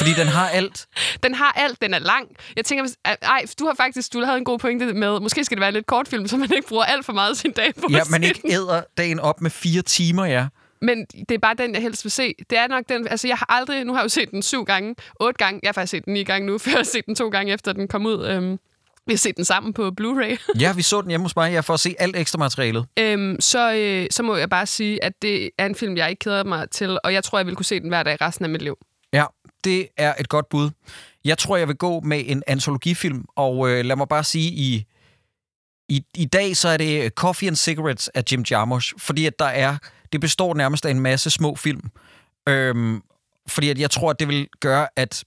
[0.00, 0.86] Fordi den har alt.
[1.22, 2.28] Den har alt, den er lang.
[2.56, 2.84] Jeg tænker,
[3.22, 5.74] ej, du har faktisk du havde en god pointe med, måske skal det være en
[5.74, 8.24] lidt kortfilm, så man ikke bruger alt for meget af sin dag på Ja, man
[8.24, 10.46] ikke æder dagen op med fire timer, ja.
[10.82, 12.34] Men det er bare den, jeg helst vil se.
[12.50, 14.64] Det er nok den, altså jeg har aldrig, nu har jeg jo set den syv
[14.64, 17.06] gange, otte gange, jeg har faktisk set den ni gange nu, for jeg har set
[17.06, 18.26] den to gange efter den kom ud.
[18.26, 18.58] Øhm,
[19.06, 20.36] vi har set den sammen på Blu-ray.
[20.60, 22.86] Ja, vi så den hjemme hos mig, for at se alt ekstra materialet.
[22.98, 26.20] øhm, så, øh, så må jeg bare sige, at det er en film, jeg ikke
[26.20, 28.50] keder mig til, og jeg tror, jeg vil kunne se den hver dag resten af
[28.50, 28.78] mit liv.
[29.12, 29.24] Ja,
[29.64, 30.70] det er et godt bud.
[31.24, 34.84] Jeg tror, jeg vil gå med en antologifilm, og øh, lad mig bare sige, i,
[35.88, 39.44] i, i dag så er det Coffee and Cigarettes af Jim Jarmusch, fordi at der
[39.44, 39.76] er,
[40.12, 41.80] det består nærmest af en masse små film.
[42.48, 43.02] Øhm,
[43.48, 45.24] fordi at jeg tror, at det vil gøre, at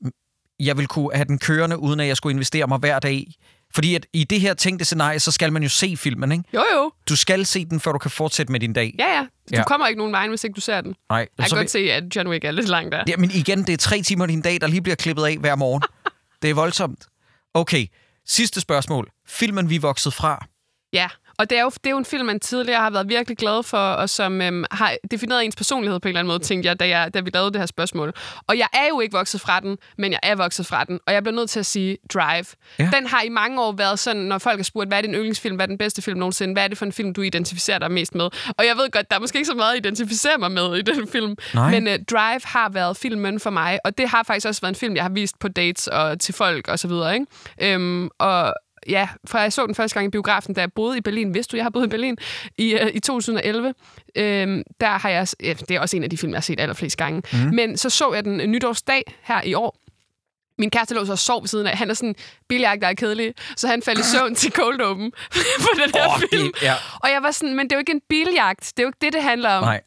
[0.60, 3.36] jeg vil kunne have den kørende, uden at jeg skulle investere mig hver dag i.
[3.76, 6.44] Fordi at i det her tænkte scenarie, så skal man jo se filmen, ikke?
[6.54, 6.92] Jo, jo.
[7.10, 8.96] Du skal se den, før du kan fortsætte med din dag.
[9.00, 9.22] Ja, ja.
[9.22, 9.64] Du Ja.
[9.64, 10.96] kommer ikke nogen vej, hvis ikke du ser den.
[11.10, 13.04] Nej, Jeg kan så godt se, at John Wick er lidt langt der.
[13.08, 15.38] Ja, men igen, det er tre timer af din dag, der lige bliver klippet af
[15.38, 15.84] hver morgen.
[16.42, 17.06] det er voldsomt.
[17.54, 17.88] Okay,
[18.28, 19.10] sidste spørgsmål.
[19.28, 20.46] Filmen, vi vokset fra.
[20.94, 21.08] Ja,
[21.44, 23.64] og det er, jo, det er jo en film, man tidligere har været virkelig glad
[23.64, 26.80] for, og som øhm, har defineret ens personlighed på en eller anden måde, tænkte jeg
[26.80, 28.14] da, jeg, da vi lavede det her spørgsmål.
[28.48, 31.14] Og jeg er jo ikke vokset fra den, men jeg er vokset fra den, og
[31.14, 32.46] jeg bliver nødt til at sige Drive.
[32.80, 32.90] Ja.
[32.96, 35.56] Den har i mange år været sådan, når folk har spurgt, hvad er din yndlingsfilm,
[35.56, 37.92] hvad er den bedste film nogensinde, hvad er det for en film, du identificerer dig
[37.92, 38.26] mest med?
[38.58, 40.82] Og jeg ved godt, der er måske ikke så meget at identificere mig med i
[40.82, 41.72] den film, Nej.
[41.72, 44.80] men uh, Drive har været filmen for mig, og det har faktisk også været en
[44.80, 47.74] film, jeg har vist på dates og til folk og så videre, ikke?
[47.74, 48.54] Øhm, og
[48.90, 51.34] ja, for jeg så den første gang i biografen, da jeg boede i Berlin.
[51.34, 52.18] Vidste du, jeg har boet i Berlin
[52.58, 53.74] i, uh, i 2011?
[54.16, 56.60] Øhm, der har jeg, ja, det er også en af de film, jeg har set
[56.60, 57.22] allerflest gange.
[57.34, 57.40] Mm.
[57.56, 59.78] Men så så jeg den øh, nytårsdag her i år.
[60.58, 61.78] Min kæreste lå så og sov ved siden af.
[61.78, 62.16] Han er sådan
[62.50, 63.34] biljagt, der er kedelig.
[63.58, 65.12] Så han faldt i søvn til Cold Open
[65.66, 66.52] på den her Åh, film.
[66.54, 66.74] det- ja.
[67.04, 68.74] Og jeg var sådan, men det er jo ikke en biljagt.
[68.78, 69.64] Det er jo ikke det, det handler om.
[69.64, 69.82] Nej.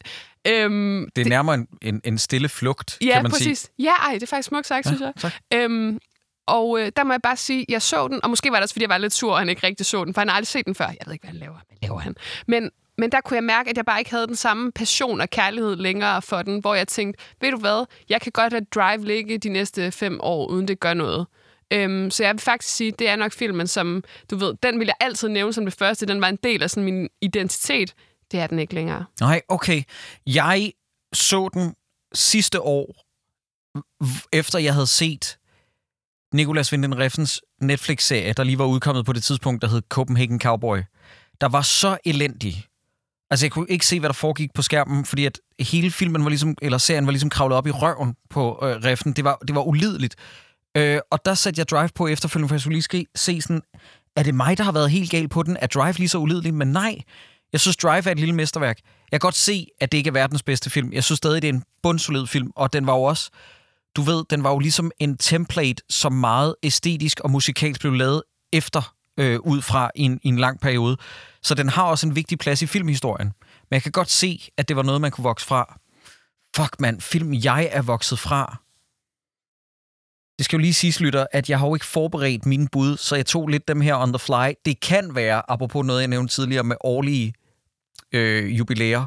[0.48, 3.58] Øhm, Det er nærmere en, en, en stille flugt, Ja, kan man præcis.
[3.58, 3.70] sige.
[3.78, 5.12] Ja, ej, det er faktisk smukt sagt, ja, synes jeg.
[5.20, 5.32] tak.
[5.54, 5.98] Øhm,
[6.46, 8.74] og øh, der må jeg bare sige, jeg så den, og måske var det også,
[8.74, 10.46] fordi jeg var lidt sur, og han ikke rigtig så den, for han har aldrig
[10.46, 10.86] set den før.
[10.86, 11.58] Jeg ved ikke, hvad han laver.
[11.68, 12.14] Hvad laver han?
[12.46, 15.30] Men, men der kunne jeg mærke, at jeg bare ikke havde den samme passion og
[15.30, 19.04] kærlighed længere for den, hvor jeg tænkte, ved du hvad, jeg kan godt have Drive
[19.04, 21.26] ligge de næste fem år, uden det gør noget.
[21.72, 24.86] Øhm, så jeg vil faktisk sige, det er nok filmen, som, du ved, den vil
[24.86, 26.06] jeg altid nævne som det første.
[26.06, 27.94] Den var en del af sådan min identitet.
[28.32, 29.04] Det er den ikke længere.
[29.20, 29.82] Nej, okay.
[30.26, 30.72] Jeg
[31.12, 31.74] så den
[32.14, 33.06] sidste år,
[34.32, 35.38] efter jeg havde set
[36.36, 40.78] Nicolas Winding Reffens Netflix-serie, der lige var udkommet på det tidspunkt, der hed Copenhagen Cowboy.
[41.40, 42.64] Der var så elendig.
[43.30, 46.28] Altså, jeg kunne ikke se, hvad der foregik på skærmen, fordi at hele filmen var
[46.28, 49.12] ligesom, eller serien var ligesom kravlet op i røven på øh, Reffen.
[49.12, 50.16] Det var, det var ulideligt.
[50.76, 53.62] Øh, og der satte jeg Drive på efterfølgende, for jeg skulle lige ske, se sådan,
[54.16, 55.56] er det mig, der har været helt gal på den?
[55.60, 56.54] Er Drive lige så ulidelig?
[56.54, 56.98] Men nej,
[57.52, 58.76] jeg synes, Drive er et lille mesterværk.
[59.12, 60.92] Jeg kan godt se, at det ikke er verdens bedste film.
[60.92, 63.30] Jeg synes stadig, det er en bundsolid film, og den var jo også,
[63.96, 68.22] du ved, den var jo ligesom en template, som meget æstetisk og musikalsk blev lavet
[68.52, 70.96] efter, øh, ud fra i en, i en lang periode.
[71.42, 73.32] Så den har også en vigtig plads i filmhistorien.
[73.70, 75.78] Men jeg kan godt se, at det var noget, man kunne vokse fra.
[76.56, 78.56] Fuck, mand, film jeg er vokset fra.
[80.38, 83.16] Det skal jo lige siges, lytter, at jeg har jo ikke forberedt mine bud, så
[83.16, 84.52] jeg tog lidt dem her on the fly.
[84.64, 87.34] Det kan være, apropos noget, jeg nævnte tidligere, med årlige
[88.12, 89.06] øh, jubilæer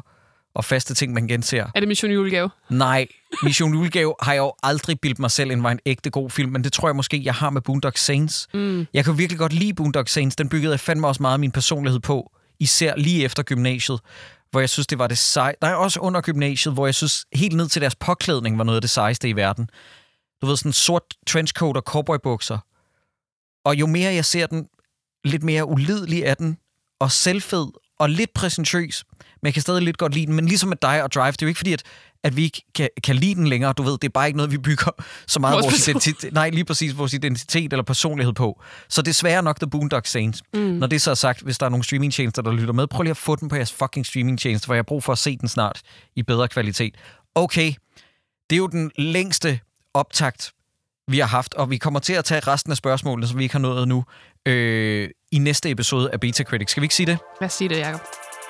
[0.54, 1.66] og faste ting, man genser.
[1.74, 2.50] Er det Mission Julegave?
[2.70, 3.06] Nej,
[3.42, 6.52] Mission Julegave har jeg jo aldrig bildt mig selv ind var en ægte god film,
[6.52, 8.48] men det tror jeg måske, jeg har med Boondock Saints.
[8.54, 8.86] Mm.
[8.94, 10.36] Jeg kan virkelig godt lide Boondock Saints.
[10.36, 14.00] Den byggede jeg fandme også meget min personlighed på, især lige efter gymnasiet,
[14.50, 15.54] hvor jeg synes, det var det sej.
[15.60, 18.80] Nej, også under gymnasiet, hvor jeg synes, helt ned til deres påklædning var noget af
[18.80, 19.70] det sejeste i verden.
[20.42, 22.58] Du ved, sådan sort trenchcoat og cowboybukser.
[23.64, 24.66] Og jo mere jeg ser den,
[25.24, 26.58] lidt mere ulidelig er den,
[27.00, 27.66] og selvfed,
[28.00, 29.04] og lidt præsentøs.
[29.42, 30.34] Men jeg kan stadig lidt godt lide den.
[30.34, 31.82] Men ligesom med dig og Drive, det er jo ikke fordi, at,
[32.24, 33.72] at vi ikke kan, kan lide den længere.
[33.72, 34.90] Du ved, det er bare ikke noget, vi bygger
[35.26, 38.62] så meget Vores vores, identitet, nej, lige præcis vores identitet eller personlighed på.
[38.88, 40.42] Så desværre nok The Boondock Saints.
[40.54, 40.60] Mm.
[40.60, 43.10] Når det så er sagt, hvis der er nogle streamingtjenester, der lytter med, prøv lige
[43.10, 45.48] at få den på jeres fucking streamingtjeneste, for jeg har brug for at se den
[45.48, 45.80] snart
[46.16, 46.94] i bedre kvalitet.
[47.34, 47.72] Okay,
[48.50, 49.60] det er jo den længste
[49.94, 50.52] optakt,
[51.08, 53.54] vi har haft, og vi kommer til at tage resten af spørgsmålene, som vi ikke
[53.54, 54.04] har nået nu,
[54.46, 56.70] øh, i næste episode af Beta Critic.
[56.70, 57.18] Skal vi ikke sige det?
[57.38, 58.00] Hvad siger det, Jacob?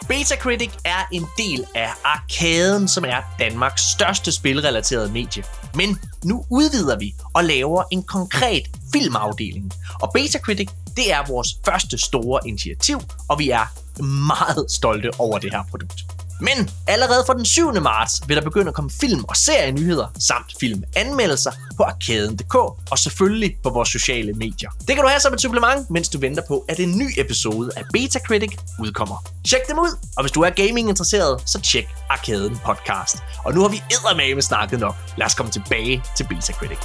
[0.08, 5.44] Betacritic er en del af Arkaden, som er Danmarks største spilrelaterede medie.
[5.74, 8.62] Men nu udvider vi og laver en konkret
[8.92, 9.72] filmafdeling.
[10.02, 13.66] Og Betacritic, det er vores første store initiativ, og vi er
[14.26, 16.00] meget stolte over det her produkt.
[16.40, 17.72] Men allerede fra den 7.
[17.82, 22.54] marts vil der begynde at komme film- og serienyheder samt filmanmeldelser på arkaden.dk
[22.90, 24.70] og selvfølgelig på vores sociale medier.
[24.70, 27.70] Det kan du have som et supplement, mens du venter på, at en ny episode
[27.76, 29.24] af Betacritic udkommer.
[29.48, 33.16] Tjek dem ud, og hvis du er gaming-interesseret, så tjek Arkaden Podcast.
[33.44, 34.94] Og nu har vi eddermame snakket nok.
[35.16, 36.78] Lad os komme tilbage til Betacritic.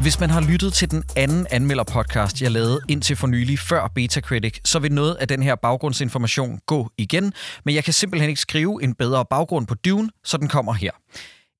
[0.00, 4.58] Hvis man har lyttet til den anden anmelder-podcast, jeg lavede indtil for nylig før Betacritic,
[4.64, 7.32] så vil noget af den her baggrundsinformation gå igen,
[7.64, 10.90] men jeg kan simpelthen ikke skrive en bedre baggrund på Dune, så den kommer her.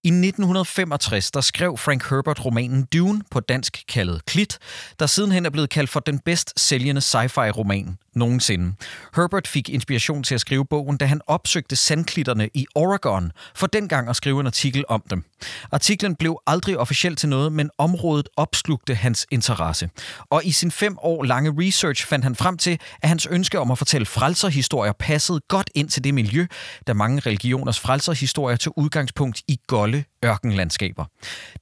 [0.04, 4.58] I 1965 der skrev Frank Herbert romanen Dune på dansk kaldet Klit,
[4.98, 8.74] der sidenhen er blevet kaldt for den bedst sælgende sci-fi-roman nogensinde.
[9.16, 14.08] Herbert fik inspiration til at skrive bogen, da han opsøgte sandklitterne i Oregon for dengang
[14.08, 15.24] at skrive en artikel om dem.
[15.72, 19.90] Artiklen blev aldrig officielt til noget, men området opslugte hans interesse.
[20.30, 23.70] Og i sin fem år lange research fandt han frem til, at hans ønske om
[23.70, 26.46] at fortælle frelserhistorier passede godt ind til det miljø,
[26.86, 31.04] da mange religioners frelserhistorier tog udgangspunkt i golde ørkenlandskaber.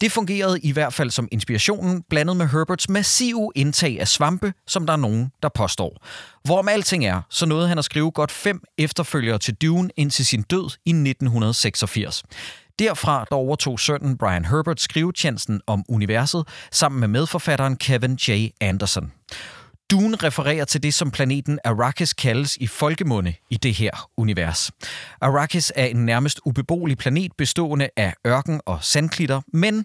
[0.00, 4.86] Det fungerede i hvert fald som inspirationen, blandet med Herberts massive indtag af svampe, som
[4.86, 6.06] der er nogen, der påstår.
[6.44, 10.42] Hvorom alting er, så nåede han at skrive godt fem efterfølgere til Dune indtil sin
[10.42, 12.22] død i 1986.
[12.78, 18.48] Derfra der overtog sønnen Brian Herbert skrivetjenesten om universet sammen med medforfatteren Kevin J.
[18.60, 19.12] Anderson.
[19.90, 24.70] Dune refererer til det, som planeten Arrakis kaldes i folkemunde i det her univers.
[25.20, 29.84] Arrakis er en nærmest ubeboelig planet bestående af ørken og sandklitter, men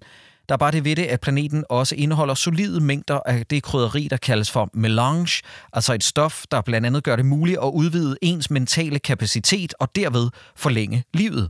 [0.50, 4.08] der er bare det ved det, at planeten også indeholder solide mængder af det krydderi,
[4.12, 5.44] der kaldes for melange,
[5.74, 9.96] altså et stof, der blandt andet gør det muligt at udvide ens mentale kapacitet og
[9.96, 11.50] derved forlænge livet.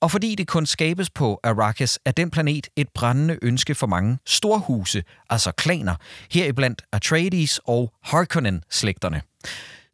[0.00, 4.18] Og fordi det kun skabes på Arrakis, er den planet et brændende ønske for mange
[4.26, 5.94] storhuse, altså klaner,
[6.30, 9.20] heriblandt Atreides og Harkonnen-slægterne.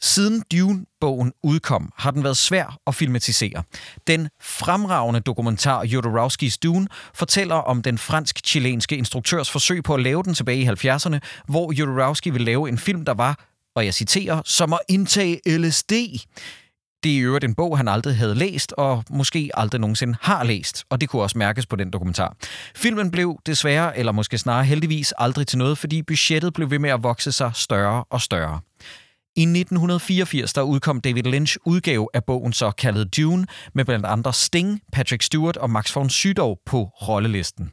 [0.02, 3.62] Siden Dune-bogen udkom, har den været svær at filmatisere.
[4.06, 10.34] Den fremragende dokumentar Jodorowskis Dune fortæller om den fransk-chilenske instruktørs forsøg på at lave den
[10.34, 14.72] tilbage i 70'erne, hvor Jodorowsky ville lave en film, der var, og jeg citerer, som
[14.72, 15.92] at indtage LSD.
[17.02, 20.44] Det er i øvrigt en bog, han aldrig havde læst, og måske aldrig nogensinde har
[20.44, 22.36] læst, og det kunne også mærkes på den dokumentar.
[22.76, 26.90] Filmen blev desværre, eller måske snarere heldigvis, aldrig til noget, fordi budgettet blev ved med
[26.90, 28.60] at vokse sig større og større.
[29.36, 34.32] I 1984 der udkom David Lynch udgave af bogen så kaldet Dune, med blandt andre
[34.32, 37.72] Sting, Patrick Stewart og Max von Sydow på rollelisten.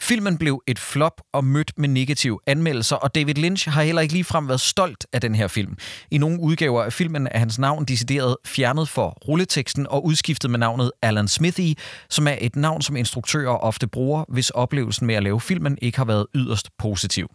[0.00, 4.14] Filmen blev et flop og mødt med negative anmeldelser, og David Lynch har heller ikke
[4.14, 5.76] ligefrem været stolt af den her film.
[6.10, 10.58] I nogle udgaver af filmen er hans navn decideret fjernet for rulleteksten og udskiftet med
[10.58, 11.74] navnet Alan Smithy,
[12.10, 15.98] som er et navn, som instruktører ofte bruger, hvis oplevelsen med at lave filmen ikke
[15.98, 17.28] har været yderst positiv.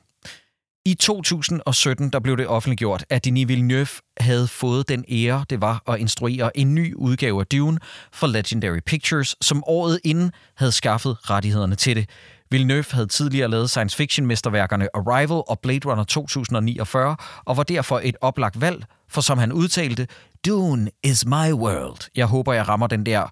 [0.86, 3.88] I 2017 der blev det offentliggjort, at Denis Villeneuve
[4.20, 7.80] havde fået den ære, det var at instruere en ny udgave af Dune
[8.14, 12.10] for Legendary Pictures, som året inden havde skaffet rettighederne til det.
[12.52, 17.16] Villeneuve havde tidligere lavet science fiction mesterværkerne Arrival og Blade Runner 2049,
[17.46, 20.08] og var derfor et oplagt valg, for som han udtalte,
[20.46, 22.10] Dune is my world.
[22.16, 23.28] Jeg håber, jeg rammer den der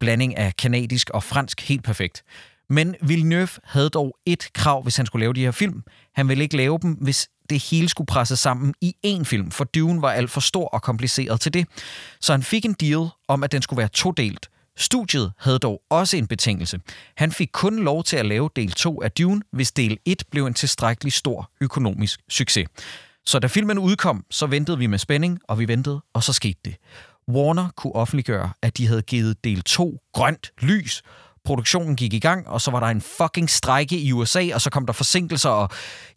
[0.00, 2.22] blanding af kanadisk og fransk helt perfekt.
[2.72, 5.82] Men Villeneuve havde dog et krav, hvis han skulle lave de her film.
[6.14, 9.64] Han ville ikke lave dem, hvis det hele skulle presses sammen i én film, for
[9.64, 11.66] Dune var alt for stor og kompliceret til det.
[12.20, 14.48] Så han fik en deal om, at den skulle være todelt.
[14.76, 16.80] Studiet havde dog også en betingelse.
[17.16, 20.46] Han fik kun lov til at lave del 2 af Dune, hvis del 1 blev
[20.46, 22.68] en tilstrækkelig stor økonomisk succes.
[23.26, 26.58] Så da filmen udkom, så ventede vi med spænding, og vi ventede, og så skete
[26.64, 26.76] det.
[27.28, 31.02] Warner kunne offentliggøre, at de havde givet del 2 grønt lys,
[31.44, 34.70] produktionen gik i gang, og så var der en fucking strejke i USA, og så
[34.70, 35.68] kom der forsinkelser og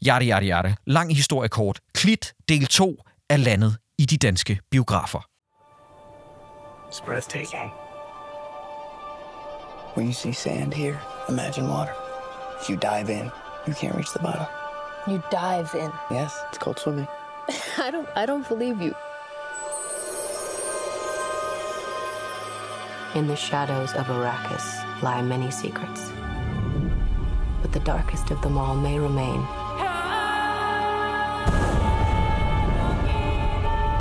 [0.05, 0.75] jarte, jarte, jarte.
[0.85, 1.79] Lang historie kort.
[1.93, 2.97] Klit del 2
[3.29, 5.19] er landet i de danske biografer.
[6.89, 7.71] It's breathtaking.
[9.95, 10.99] When you see sand here,
[11.29, 11.93] imagine water.
[12.61, 13.31] If you dive in,
[13.67, 14.45] you can't reach the bottom.
[15.07, 15.91] You dive in.
[16.11, 17.07] Yes, it's called swimming.
[17.87, 18.93] I don't I don't believe you.
[23.15, 26.11] In the shadows of Arrakis lie many secrets.
[27.61, 29.39] But the darkest of them all may remain.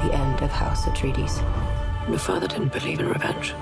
[0.03, 1.39] The end of House Atreides.
[2.09, 3.53] Your father didn't believe in revenge.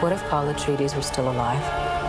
[0.00, 2.01] What if Paul Atreides were still alive?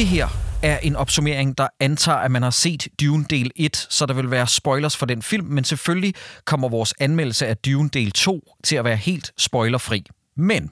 [0.00, 0.28] Det her
[0.62, 4.30] er en opsummering, der antager, at man har set Dune del 1, så der vil
[4.30, 8.76] være spoilers for den film, men selvfølgelig kommer vores anmeldelse af Dune del 2 til
[8.76, 10.06] at være helt spoilerfri.
[10.36, 10.70] Men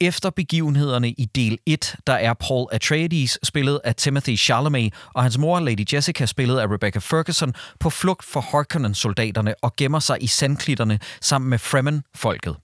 [0.00, 5.38] efter begivenhederne i del 1, der er Paul Atreides, spillet af Timothy Chalamet, og hans
[5.38, 10.26] mor, Lady Jessica, spillet af Rebecca Ferguson, på flugt for Harkonnen-soldaterne og gemmer sig i
[10.26, 12.56] sandklitterne sammen med Fremen-folket.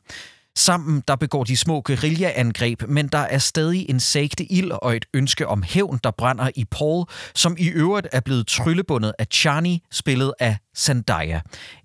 [0.57, 5.05] Sammen der begår de små guerillaangreb, men der er stadig en sagte ild og et
[5.15, 9.83] ønske om hævn, der brænder i Paul, som i øvrigt er blevet tryllebundet af Chani,
[9.91, 11.41] spillet af Zendaya.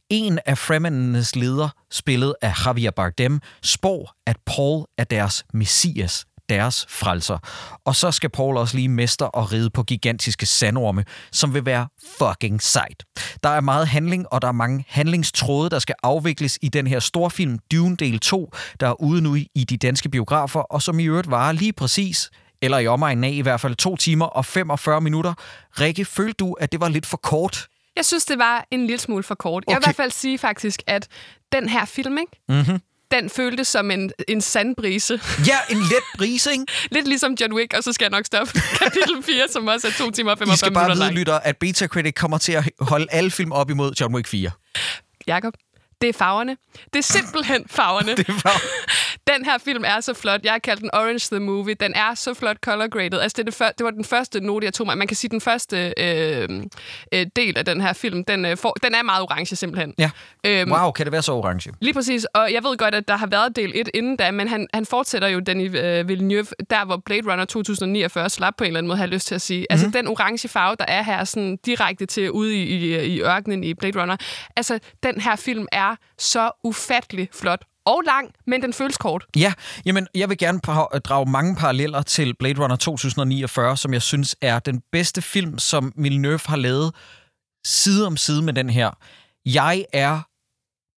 [0.09, 6.85] En af Fremennenes leder, spillet af Javier Bardem, spår, at Paul er deres messias, deres
[6.89, 7.37] frelser.
[7.85, 11.87] Og så skal Paul også lige mester og ride på gigantiske sandorme, som vil være
[12.17, 13.03] fucking sejt.
[13.43, 16.99] Der er meget handling, og der er mange handlingstråde, der skal afvikles i den her
[16.99, 21.03] storfilm Dune del 2, der er ude nu i de danske biografer, og som i
[21.03, 22.29] øvrigt varer lige præcis
[22.61, 25.33] eller i omegnen af i hvert fald 2 timer og 45 minutter.
[25.79, 27.67] Rikke, følte du, at det var lidt for kort?
[27.95, 29.63] Jeg synes, det var en lille smule for kort.
[29.67, 29.73] Okay.
[29.73, 31.07] Jeg vil i hvert fald sige faktisk, at
[31.51, 32.31] den her film, ikke?
[32.49, 32.79] Mm-hmm.
[33.11, 35.21] Den føltes som en, en sandbrise.
[35.47, 36.65] Ja, en let brise, ikke?
[36.95, 38.53] Lidt ligesom John Wick, og så skal jeg nok stoppe
[38.83, 41.15] kapitel 4, som også er 2 timer og 45 I skal bare minutter vide, lang.
[41.19, 44.51] lytter, at Betacritic kommer til at holde alle film op imod John Wick 4.
[45.27, 45.53] Jakob,
[46.01, 46.57] det er farverne.
[46.93, 48.15] Det er simpelthen farverne.
[48.17, 48.59] det er farver.
[49.27, 50.43] Den her film er så flot.
[50.43, 51.73] Jeg har kaldt den Orange the Movie.
[51.73, 53.19] Den er så flot color graded.
[53.19, 54.97] Altså, det, det, før, det var den første note, jeg tog mig.
[54.97, 56.49] Man kan sige, den første øh,
[57.13, 59.93] øh, del af den her film, den, øh, får, den er meget orange simpelthen.
[59.97, 60.09] Ja.
[60.45, 61.73] Øhm, Wow, kan det være så orange?
[61.81, 64.47] Lige præcis, og jeg ved godt, at der har været del 1 inden da, men
[64.47, 68.67] han, han fortsætter jo Denis øh, Villeneuve, der hvor Blade Runner 2049 slap på en
[68.67, 69.65] eller anden måde, har jeg lyst til at sige.
[69.69, 73.63] Altså den orange farve, der er her sådan direkte til ude i, i, i ørkenen
[73.63, 74.17] i Blade Runner.
[74.55, 79.25] Altså, den her film er så ufattelig flot og lang, men den føles kort.
[79.35, 79.53] Ja,
[79.85, 84.59] jamen, jeg vil gerne drage mange paralleller til Blade Runner 2049, som jeg synes er
[84.59, 86.95] den bedste film, som Villeneuve har lavet
[87.65, 88.91] side om side med den her.
[89.45, 90.21] Jeg er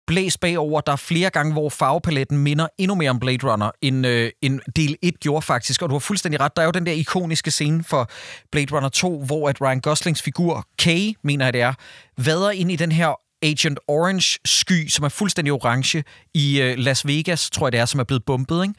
[0.06, 0.80] blæst bagover.
[0.80, 4.60] Der er flere gange, hvor farvepaletten minder endnu mere om Blade Runner, end, øh, end
[4.76, 5.82] del 1 gjorde faktisk.
[5.82, 6.56] Og du har fuldstændig ret.
[6.56, 8.10] Der er jo den der ikoniske scene for
[8.52, 11.74] Blade Runner 2, hvor at Ryan Goslings figur, Kay, mener jeg det er,
[12.18, 16.04] vader ind i den her Agent Orange sky, som er fuldstændig orange,
[16.34, 18.74] i øh, Las Vegas, tror jeg det er, som er blevet bumpet, ikke?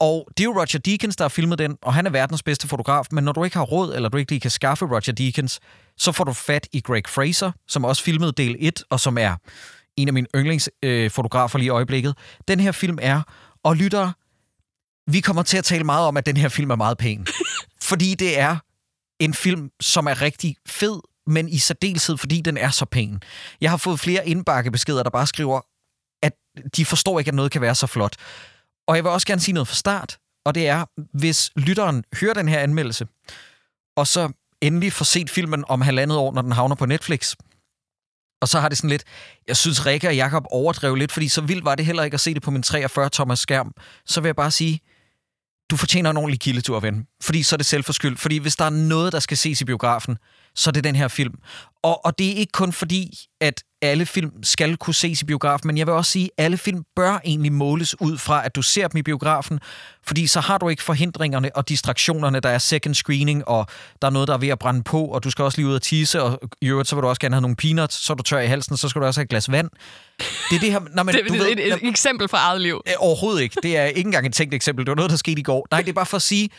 [0.00, 2.68] Og det er jo Roger Deakins, der har filmet den, og han er verdens bedste
[2.68, 5.60] fotograf, men når du ikke har råd, eller du ikke lige kan skaffe Roger Deakins,
[5.96, 9.36] så får du fat i Greg Fraser, som også filmede del 1, og som er
[9.96, 12.16] en af mine yndlingsfotografer øh, lige i øjeblikket.
[12.48, 13.22] Den her film er,
[13.62, 14.12] og lytter,
[15.10, 17.26] vi kommer til at tale meget om, at den her film er meget pæn.
[17.90, 18.56] fordi det er
[19.20, 23.22] en film, som er rigtig fed, men i særdeleshed, fordi den er så pæn.
[23.60, 25.60] Jeg har fået flere indbakkebeskeder, der bare skriver,
[26.22, 26.32] at
[26.76, 28.16] de forstår ikke, at noget kan være så flot.
[28.88, 30.84] Og jeg vil også gerne sige noget fra start, og det er,
[31.18, 33.06] hvis lytteren hører den her anmeldelse,
[33.96, 37.34] og så endelig får set filmen om halvandet år, når den havner på Netflix,
[38.44, 39.04] og så har det sådan lidt,
[39.48, 42.20] jeg synes Rikke og Jakob overdrev lidt, fordi så vildt var det heller ikke at
[42.20, 43.72] se det på min 43 tommer skærm.
[44.06, 44.80] Så vil jeg bare sige,
[45.70, 47.06] du fortjener en ordentlig kildetur, ven.
[47.22, 48.20] Fordi så er det selvforskyldt.
[48.20, 50.16] Fordi hvis der er noget, der skal ses i biografen,
[50.56, 51.34] så er det den her film.
[51.82, 55.66] Og, og det er ikke kun fordi, at alle film skal kunne ses i biografen,
[55.66, 58.62] men jeg vil også sige, at alle film bør egentlig måles ud fra, at du
[58.62, 59.60] ser dem i biografen,
[60.06, 63.66] fordi så har du ikke forhindringerne og distraktionerne, der er second screening, og
[64.02, 65.74] der er noget, der er ved at brænde på, og du skal også lige ud
[65.74, 68.14] og tisse, og i øvrigt, så vil du også gerne have nogle peanuts, så er
[68.14, 69.70] du tør i halsen, så skal du også have et glas vand.
[70.50, 70.80] Det er det her...
[70.94, 72.80] Når man, det er du et, ved, et, et eksempel fra eget liv.
[72.98, 73.56] Overhovedet ikke.
[73.62, 74.86] Det er ikke engang et tænkt eksempel.
[74.86, 75.66] Det var noget, der skete i går.
[75.70, 76.50] Nej, det er bare for at sige,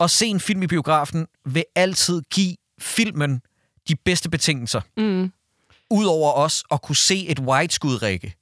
[0.00, 3.42] at se en film i biografen vil altid give filmen
[3.88, 4.80] de bedste betingelser.
[4.96, 5.32] Mm.
[5.90, 8.34] Udover os at kunne se et wideskud, Rikke,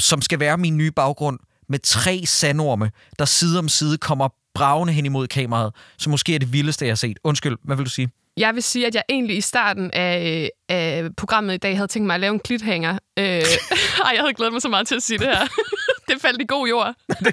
[0.00, 1.38] som skal være min nye baggrund,
[1.68, 6.38] med tre sandorme, der side om side kommer bravende hen imod kameraet, som måske er
[6.38, 7.18] det vildeste, jeg har set.
[7.24, 8.10] Undskyld, hvad vil du sige?
[8.36, 12.06] Jeg vil sige, at jeg egentlig i starten af, af programmet i dag havde tænkt
[12.06, 12.92] mig at lave en klithænger.
[13.18, 13.24] Øh,
[14.04, 15.46] ej, jeg havde glædet mig så meget til at sige det her.
[16.08, 16.94] det faldt i god jord.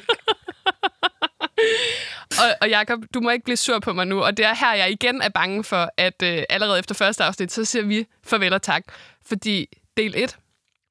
[2.42, 4.74] og, og Jacob, du må ikke blive sur på mig nu, og det er her,
[4.74, 8.54] jeg igen er bange for, at øh, allerede efter første afsnit, så siger vi farvel
[8.54, 8.84] og tak.
[9.26, 9.68] Fordi
[9.98, 10.38] del 1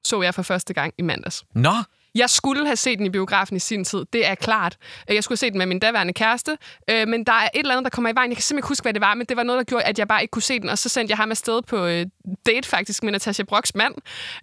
[0.05, 1.43] så jeg for første gang i mandags.
[1.53, 1.73] Nå,
[2.15, 4.77] jeg skulle have set den i biografen i sin tid, det er klart.
[5.09, 6.57] Jeg skulle have set den med min daværende kæreste,
[6.89, 8.29] øh, men der er et eller andet, der kommer i vejen.
[8.31, 9.99] Jeg kan simpelthen ikke huske, hvad det var, men det var noget, der gjorde, at
[9.99, 12.05] jeg bare ikke kunne se den, og så sendte jeg ham afsted på øh,
[12.45, 13.95] date faktisk med Natasha Brocks mand,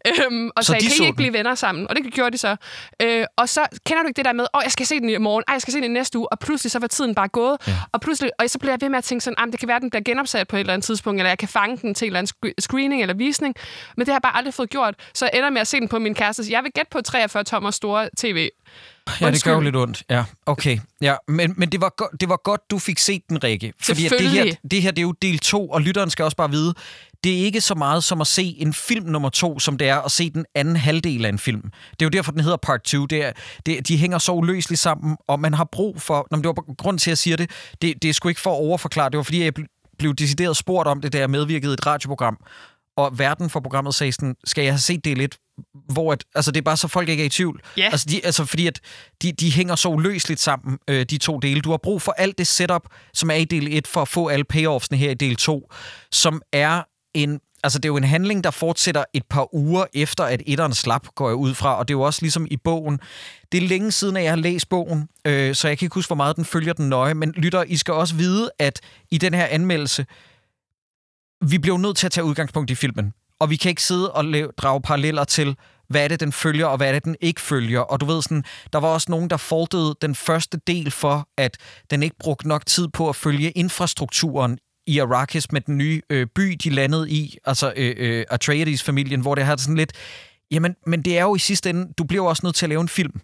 [0.06, 1.88] øhm, og Så sagde, de kan I ikke blive venner sammen?
[1.88, 2.56] Og det gjorde de så.
[3.02, 5.18] Øh, og så kender du ikke det der med, åh, jeg skal se den i
[5.18, 7.28] morgen, ej, jeg skal se den i næste uge, og pludselig så var tiden bare
[7.28, 7.72] gået, ja.
[7.92, 9.90] og pludselig, og så blev jeg ved med at tænke sådan, det kan være, den
[9.90, 12.18] bliver genopsat på et eller andet tidspunkt, eller jeg kan fange den til en eller
[12.18, 13.54] anden sc- screening eller visning,
[13.96, 15.88] men det har jeg bare aldrig fået gjort, så jeg ender med at se den
[15.88, 16.42] på min kæreste.
[16.50, 18.48] Jeg vil gætte på 43 tommer store tv.
[19.20, 19.62] Ja, det gør jo Undskyld.
[19.64, 20.02] lidt ondt.
[20.10, 20.78] Ja, okay.
[21.00, 23.72] Ja, men, men det, var go- det var godt, du fik set den, Rikke.
[23.82, 26.36] Fordi at det her, det her, det er jo del to, og lytteren skal også
[26.36, 26.74] bare vide,
[27.24, 29.96] det er ikke så meget som at se en film nummer to, som det er
[30.00, 31.62] at se den anden halvdel af en film.
[31.62, 33.06] Det er jo derfor, den hedder part 2.
[33.06, 33.32] Det er,
[33.66, 36.26] det, de hænger så uløseligt sammen, og man har brug for...
[36.30, 37.50] Nå, men det var grund til, at jeg siger det.
[37.82, 39.10] Det, det er sgu ikke for at overforklare.
[39.10, 41.86] Det var, fordi jeg bl- blev decideret spurgt om det, da jeg medvirkede i et
[41.86, 42.36] radioprogram.
[42.96, 45.36] Og verden for programmet sagde sådan, skal jeg have set del 1?
[45.92, 47.60] Hvor at, altså det er bare så folk ikke er i tvivl.
[47.76, 47.88] Ja.
[47.92, 48.80] Altså, de, altså fordi at
[49.22, 51.60] de, de hænger så uløseligt sammen, øh, de to dele.
[51.60, 54.28] Du har brug for alt det setup, som er i del 1, for at få
[54.28, 55.72] alle payoffsene her i del 2,
[56.12, 56.82] som er
[57.14, 57.40] en...
[57.64, 61.06] Altså, det er jo en handling, der fortsætter et par uger efter, at etteren slap,
[61.14, 61.78] går jeg ud fra.
[61.78, 63.00] Og det er jo også ligesom i bogen.
[63.52, 66.08] Det er længe siden, at jeg har læst bogen, øh, så jeg kan ikke huske,
[66.08, 67.14] hvor meget den følger den nøje.
[67.14, 68.80] Men lytter, I skal også vide, at
[69.10, 70.06] i den her anmeldelse,
[71.50, 73.12] vi bliver nødt til at tage udgangspunkt i filmen.
[73.42, 75.56] Og vi kan ikke sidde og lave, drage paralleller til,
[75.88, 77.80] hvad er det, den følger, og hvad er det, den ikke følger.
[77.80, 81.56] Og du ved sådan, der var også nogen, der faultede den første del for, at
[81.90, 86.26] den ikke brugte nok tid på at følge infrastrukturen i Arrakis med den nye øh,
[86.34, 89.92] by, de landede i, altså øh, øh, Atreides-familien, hvor det har sådan lidt,
[90.50, 92.70] jamen, men det er jo i sidste ende, du bliver jo også nødt til at
[92.70, 93.20] lave en film.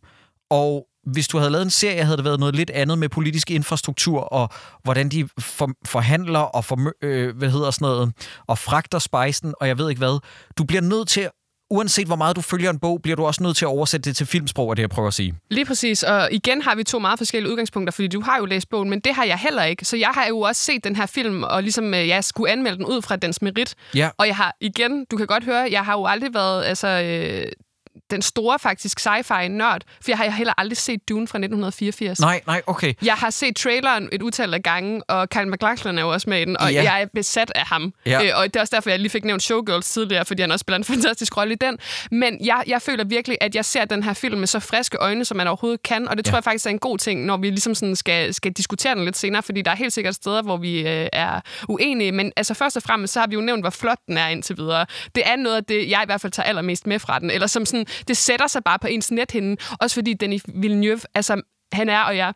[0.51, 3.51] Og hvis du havde lavet en serie, havde det været noget lidt andet med politisk
[3.51, 4.49] infrastruktur, og
[4.83, 8.13] hvordan de for, forhandler og for, øh, hvad hedder sådan noget,
[8.47, 10.21] og fragter spejsen, og jeg ved ikke hvad.
[10.59, 11.29] Du bliver nødt til,
[11.71, 14.17] uanset hvor meget du følger en bog, bliver du også nødt til at oversætte det
[14.17, 15.35] til filmsprog, er det jeg prøver at sige.
[15.51, 18.71] Lige præcis, og igen har vi to meget forskellige udgangspunkter, fordi du har jo læst
[18.71, 19.85] bogen, men det har jeg heller ikke.
[19.85, 22.77] Så jeg har jo også set den her film, og ligesom øh, jeg skulle anmelde
[22.77, 23.75] den ud fra dens merit.
[23.95, 24.11] Ja.
[24.19, 27.53] Og jeg har igen, du kan godt høre, jeg har jo aldrig været altså, øh,
[28.11, 32.21] den store faktisk sci-fi-nørd, for jeg har heller aldrig set Dune fra 1984.
[32.21, 32.95] Nej, nej, okay.
[33.03, 36.41] Jeg har set traileren et utal af gange, og Kyle MacLachlan er jo også med
[36.41, 36.83] i den, og Ja.
[36.83, 37.93] jeg er besat af ham.
[38.07, 38.25] Ja.
[38.25, 40.61] Øh, og det er også derfor, jeg lige fik nævnt Showgirls tidligere, fordi han også
[40.63, 41.79] spiller en fantastisk rolle i den.
[42.11, 45.25] Men jeg, jeg føler virkelig, at jeg ser den her film med så friske øjne,
[45.25, 46.37] som man overhovedet kan, og det tror Ja.
[46.37, 49.17] jeg faktisk er en god ting, når vi ligesom sådan skal, skal diskutere den lidt
[49.17, 52.13] senere, fordi der er helt sikkert steder, hvor vi øh, er uenige.
[52.13, 54.57] Men altså først og fremmest, så har vi jo nævnt, hvor flot den er indtil
[54.57, 54.87] videre.
[55.15, 57.31] Det er noget af det, jeg i hvert fald tager allermest med fra den.
[57.31, 61.41] Eller som sådan, det sætter sig bare på ens nethinde, også fordi Denis Villeneuve, altså
[61.73, 62.33] han er, og jeg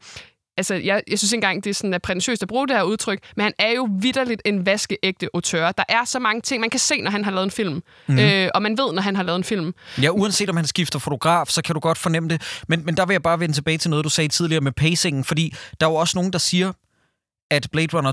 [0.56, 2.82] Altså, jeg, jeg synes ikke engang, det er sådan at prætentiøst at bruge det her
[2.82, 5.72] udtryk, men han er jo vidderligt en vaskeægte autør.
[5.72, 7.82] Der er så mange ting, man kan se, når han har lavet en film.
[8.06, 8.18] Mm.
[8.18, 9.74] Øh, og man ved, når han har lavet en film.
[10.02, 12.62] Ja, uanset om han skifter fotograf, så kan du godt fornemme det.
[12.68, 15.24] Men, men der vil jeg bare vende tilbage til noget, du sagde tidligere med pacingen,
[15.24, 16.72] fordi der er jo også nogen, der siger,
[17.50, 18.12] at Blade Runner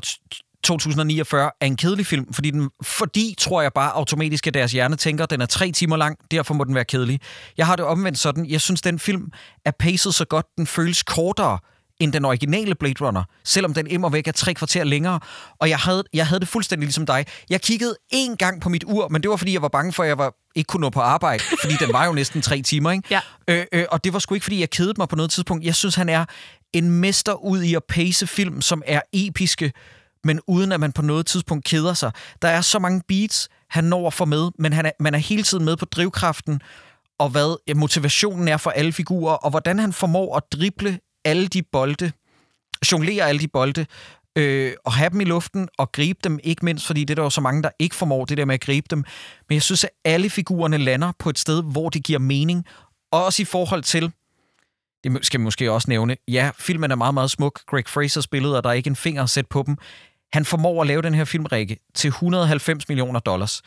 [0.64, 4.95] 2049 er en kedelig film, fordi, den, fordi tror jeg bare automatisk, at deres hjerne
[4.95, 7.22] tænker, at den er tre timer lang, derfor må den være kedelig.
[7.57, 9.31] Jeg har det omvendt sådan, jeg synes, den film
[9.65, 11.60] er pacet så godt, den føles kortere
[11.99, 15.19] end den originale Blade Runner, selvom den immer væk er tre kvarter længere.
[15.60, 17.26] Og jeg havde, jeg havde det fuldstændig ligesom dig.
[17.49, 20.03] Jeg kiggede én gang på mit ur, men det var, fordi jeg var bange for,
[20.03, 22.91] at jeg var, ikke kunne nå på arbejde, fordi den var jo næsten tre timer.
[22.91, 23.07] Ikke?
[23.11, 23.19] Ja.
[23.48, 25.65] Øh, øh, og det var sgu ikke, fordi jeg kedede mig på noget tidspunkt.
[25.65, 26.26] Jeg synes, han er
[26.73, 29.72] en mester ud i at pace film, som er episke,
[30.24, 32.12] men uden at man på noget tidspunkt keder sig.
[32.41, 35.20] Der er så mange beats, han når at få med, men han er, man er
[35.20, 36.62] hele tiden med på drivkraften,
[37.20, 41.64] og hvad motivationen er for alle figurer, og hvordan han formår at drible alle de
[41.64, 42.12] bolde,
[42.91, 43.86] jonglere alle de bolde,
[44.36, 47.24] øh, og have dem i luften og gribe dem, ikke mindst fordi det er der
[47.24, 49.04] jo så mange, der ikke formår det der med at gribe dem.
[49.50, 52.66] Men jeg synes, at alle figurerne lander på et sted, hvor det giver mening,
[53.12, 54.12] også i forhold til,
[55.04, 57.62] det skal vi måske også nævne, ja, filmen er meget, meget smuk.
[57.68, 59.78] Greg Frasers billeder, og der er ikke en finger at sætte på dem.
[60.34, 63.62] Han formår at lave den her filmrække til 190 millioner dollars.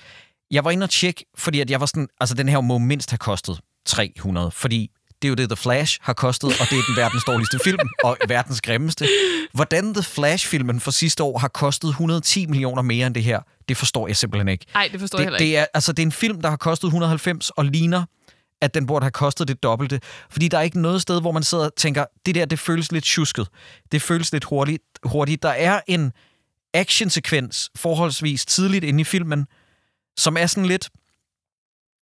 [0.50, 3.10] Jeg var inde og tjekke, fordi at jeg var sådan, altså den her må mindst
[3.10, 4.90] have kostet 300, fordi
[5.22, 7.88] det er jo det, The Flash har kostet, og det er den verdens dårligste film,
[8.04, 9.08] og verdens grimmeste.
[9.52, 13.76] Hvordan The Flash-filmen for sidste år har kostet 110 millioner mere end det her, det
[13.76, 14.66] forstår jeg simpelthen ikke.
[14.74, 15.50] Nej, det forstår det, jeg heller ikke.
[15.50, 18.04] Det er, altså, det er en film, der har kostet 190 og ligner
[18.62, 20.00] at den burde have kostet det dobbelte.
[20.30, 22.92] Fordi der er ikke noget sted, hvor man sidder og tænker, det der, det føles
[22.92, 23.48] lidt tjusket.
[23.92, 24.82] Det føles lidt hurtigt.
[25.02, 25.42] hurtigt.
[25.42, 26.12] Der er en
[26.74, 29.46] actionsekvens forholdsvis tidligt inde i filmen,
[30.16, 30.90] som er sådan lidt...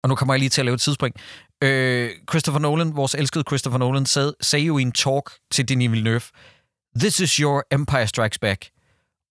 [0.04, 1.16] Og nu kommer jeg lige til at lave et tidsspring.
[1.64, 5.92] Øh, Christopher Nolan, vores elskede Christopher Nolan, sag, sagde jo i en talk til Denis
[5.92, 6.22] Villeneuve,
[7.00, 8.70] This is your Empire Strikes Back.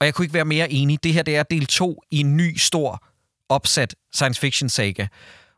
[0.00, 1.04] Og jeg kunne ikke være mere enig.
[1.04, 3.04] Det her det er del 2 i en ny, stor,
[3.48, 5.06] opsat science fiction saga.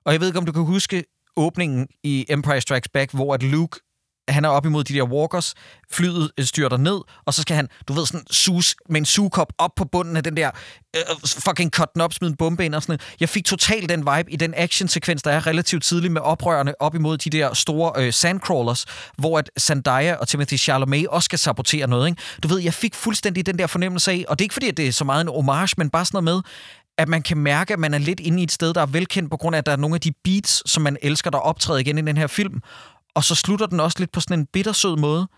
[0.04, 1.04] Og jeg ved ikke, om du kan huske
[1.36, 3.80] åbningen i Empire Strikes Back, hvor at Luke
[4.28, 5.54] han er op imod de der walkers,
[5.90, 9.52] flyet øh, styrter ned, og så skal han, du ved, sådan sus med en sugekop
[9.58, 10.50] op på bunden af den der,
[10.96, 13.16] øh, fucking cut den op, smide en bombe ind og sådan noget.
[13.20, 16.94] Jeg fik totalt den vibe i den actionsekvens, der er relativt tidlig med oprørerne op
[16.94, 18.86] imod de der store øh, sandcrawlers,
[19.18, 22.22] hvor at Zendaya og Timothy Chalamet også skal sabotere noget, ikke?
[22.42, 24.76] Du ved, jeg fik fuldstændig den der fornemmelse af, og det er ikke fordi, at
[24.76, 26.50] det er så meget en homage, men bare sådan noget med,
[26.98, 29.30] at man kan mærke, at man er lidt inde i et sted, der er velkendt
[29.30, 31.78] på grund af, at der er nogle af de beats, som man elsker, der optræder
[31.78, 32.60] igen i den her film.
[33.18, 35.28] Og så slutter den også lidt på sådan en bittersød måde,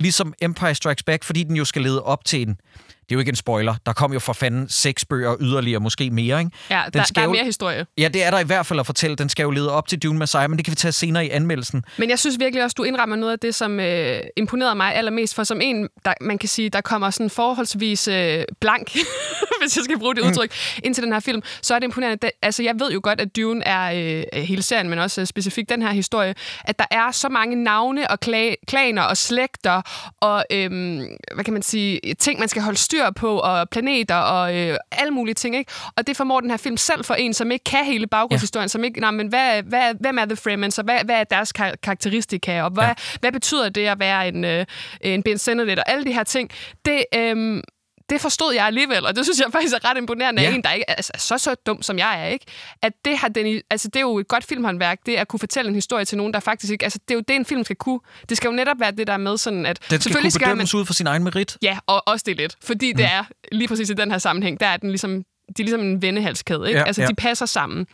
[0.00, 2.60] ligesom Empire Strikes Back, fordi den jo skal lede op til en...
[3.08, 3.74] Det er jo ikke en spoiler.
[3.86, 6.50] Der kom jo for fanden seks bøger yderligere, måske mere, ikke?
[6.70, 7.86] Ja, den der, skal der er jo, mere historie.
[7.98, 9.16] Ja, det er der i hvert fald at fortælle.
[9.16, 11.30] Den skal jo lede op til Dune Messiah, men det kan vi tage senere i
[11.30, 11.84] anmeldelsen.
[11.96, 15.34] Men jeg synes virkelig også, du indrammer noget af det, som øh, imponerede mig allermest.
[15.34, 18.92] For som en, der, man kan sige, der kommer sådan forholdsvis øh, blank,
[19.62, 20.80] hvis jeg skal bruge det udtryk, mm.
[20.84, 22.16] ind til den her film, så er det imponerende.
[22.22, 25.26] Det, altså, jeg ved jo godt, at Dune er øh, hele serien, men også øh,
[25.26, 29.82] specifikt den her historie, at der er så mange navne og kla- klaner og slægter
[30.20, 30.70] og, øh,
[31.34, 35.10] hvad kan man sige, ting, man skal holde styr på, og planeter og øh, alle
[35.10, 35.56] mulige ting.
[35.56, 35.72] Ikke?
[35.96, 38.68] Og det formår den her film selv for en, som ikke kan hele baggrundshistorien, ja.
[38.68, 41.52] som ikke, nej, men hvad, hvad, hvem er The Fremens, og hvad, hvad er deres
[41.52, 42.94] kar- karakteristika, og hvad, ja.
[43.20, 44.66] hvad betyder det at være en, øh,
[45.00, 46.50] en Ben Sendelet, og alle de her ting.
[46.84, 47.62] Det, øh,
[48.10, 50.48] det forstod jeg alligevel, og det synes jeg faktisk er ret imponerende ja.
[50.48, 52.46] af en, der ikke er altså, så så dum, som jeg er, ikke?
[52.82, 55.40] At det, har den, altså, det er jo et godt filmhåndværk, det er at kunne
[55.40, 56.84] fortælle en historie til nogen, der faktisk ikke...
[56.84, 58.00] Altså, det er jo det, en film skal kunne.
[58.28, 59.90] Det skal jo netop være det, der er med sådan, at...
[59.90, 61.56] Den skal kunne bedømmes man, ud fra sin egen merit.
[61.62, 62.56] Ja, og også det lidt.
[62.62, 62.96] Fordi mm.
[62.96, 65.22] det er lige præcis i den her sammenhæng, der er den ligesom...
[65.56, 66.80] De er ligesom en vennehalskæde, ikke?
[66.80, 67.08] Ja, altså, ja.
[67.08, 67.86] de passer sammen.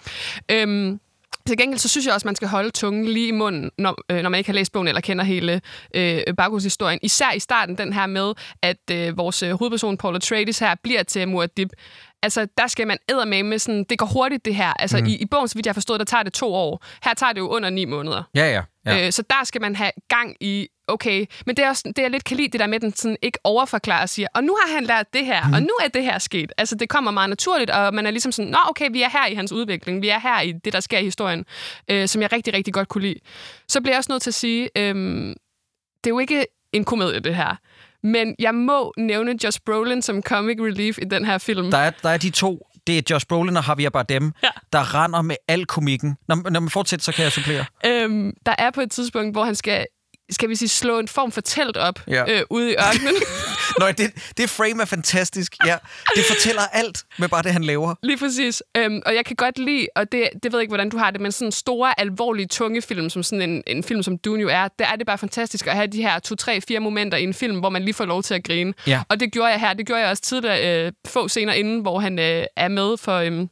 [0.51, 1.01] Øhm,
[1.47, 3.97] til gengæld så synes jeg også, at man skal holde tungen lige i munden, når,
[4.11, 5.61] øh, når man ikke har læst bogen eller kender hele
[5.95, 6.99] øh, baggrundshistorien.
[7.03, 11.03] Især i starten, den her med, at øh, vores øh, hovedperson, Paul Atreides her, bliver
[11.03, 11.69] til Muad'Dib.
[12.23, 14.73] Altså, der skal man med med sådan, det går hurtigt det her.
[14.73, 15.07] Altså, mm.
[15.07, 16.85] i, i bogen, så vidt jeg har forstået, der tager det to år.
[17.05, 18.23] Her tager det jo under ni måneder.
[18.35, 18.63] Ja, ja.
[18.87, 19.07] ja.
[19.07, 22.11] Øh, så der skal man have gang i, okay, men det er også det, jeg
[22.11, 24.57] lidt kan lide, det der med, at den sådan ikke overforklarer og siger, og nu
[24.63, 25.53] har han lært det her, mm.
[25.53, 26.53] og nu er det her sket.
[26.59, 29.27] Altså, det kommer meget naturligt, og man er ligesom sådan, nå, okay, vi er her
[29.27, 31.45] i hans udvikling, vi er her i det, der sker i historien,
[31.91, 33.21] øh, som jeg rigtig, rigtig godt kunne lide.
[33.69, 34.95] Så bliver jeg også nødt til at sige, øh,
[36.05, 37.57] det er jo ikke en komedie, det her.
[38.03, 41.71] Men jeg må nævne Josh Brolin som comic relief i den her film.
[41.71, 42.69] Der er, der er de to.
[42.87, 44.49] Det er Josh Brolin og Javier Bardem, ja.
[44.73, 46.17] der render med al komikken.
[46.29, 47.65] Når, når man fortsætter, så kan jeg supplere.
[47.87, 49.87] Øhm, der er på et tidspunkt, hvor han skal
[50.31, 52.33] skal vi sige, slå en form for telt op ja.
[52.33, 53.15] øh, ude i ørkenen.
[53.81, 55.57] Nå, det, det frame er fantastisk.
[55.67, 55.77] Ja,
[56.17, 57.95] det fortæller alt med bare det, han laver.
[58.03, 58.63] Lige præcis.
[58.77, 61.11] Øhm, og jeg kan godt lide, og det, det ved jeg ikke, hvordan du har
[61.11, 64.49] det, men sådan store, alvorlige, tunge film, som sådan en, en film som Dune jo
[64.49, 67.23] er, der er det bare fantastisk at have de her to, tre, fire momenter i
[67.23, 68.75] en film, hvor man lige får lov til at grine.
[68.87, 69.03] Ja.
[69.09, 69.75] Og det gjorde jeg her.
[69.75, 73.17] Det gjorde jeg også tidligere, øh, få scener inden, hvor han øh, er med for...
[73.17, 73.47] Øh,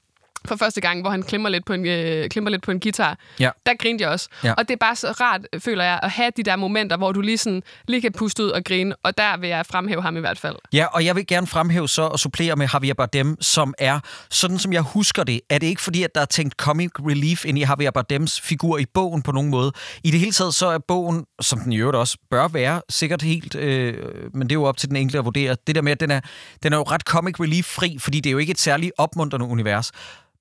[0.48, 3.18] for første gang, hvor han klemmer lidt på en, øh, klemmer lidt på en guitar.
[3.40, 3.50] Ja.
[3.66, 4.28] Der grinte jeg også.
[4.44, 4.52] Ja.
[4.52, 7.20] Og det er bare så rart, føler jeg, at have de der momenter, hvor du
[7.20, 8.94] lige, sådan, lige kan puste ud og grine.
[9.02, 10.56] Og der vil jeg fremhæve ham i hvert fald.
[10.72, 14.00] Ja, og jeg vil gerne fremhæve så og supplere med Javier Bardem, som er,
[14.30, 17.44] sådan som jeg husker det, er det ikke fordi, at der er tænkt comic relief
[17.44, 19.72] ind i Javier Bardems figur i bogen på nogen måde.
[20.04, 23.22] I det hele taget så er bogen, som den i øvrigt også bør være, sikkert
[23.22, 23.94] helt, øh,
[24.34, 26.10] men det er jo op til den enkelte at vurdere, det der med, at den
[26.10, 26.20] er,
[26.62, 29.92] den er jo ret comic relief-fri, fordi det er jo ikke et særligt opmuntrende univers.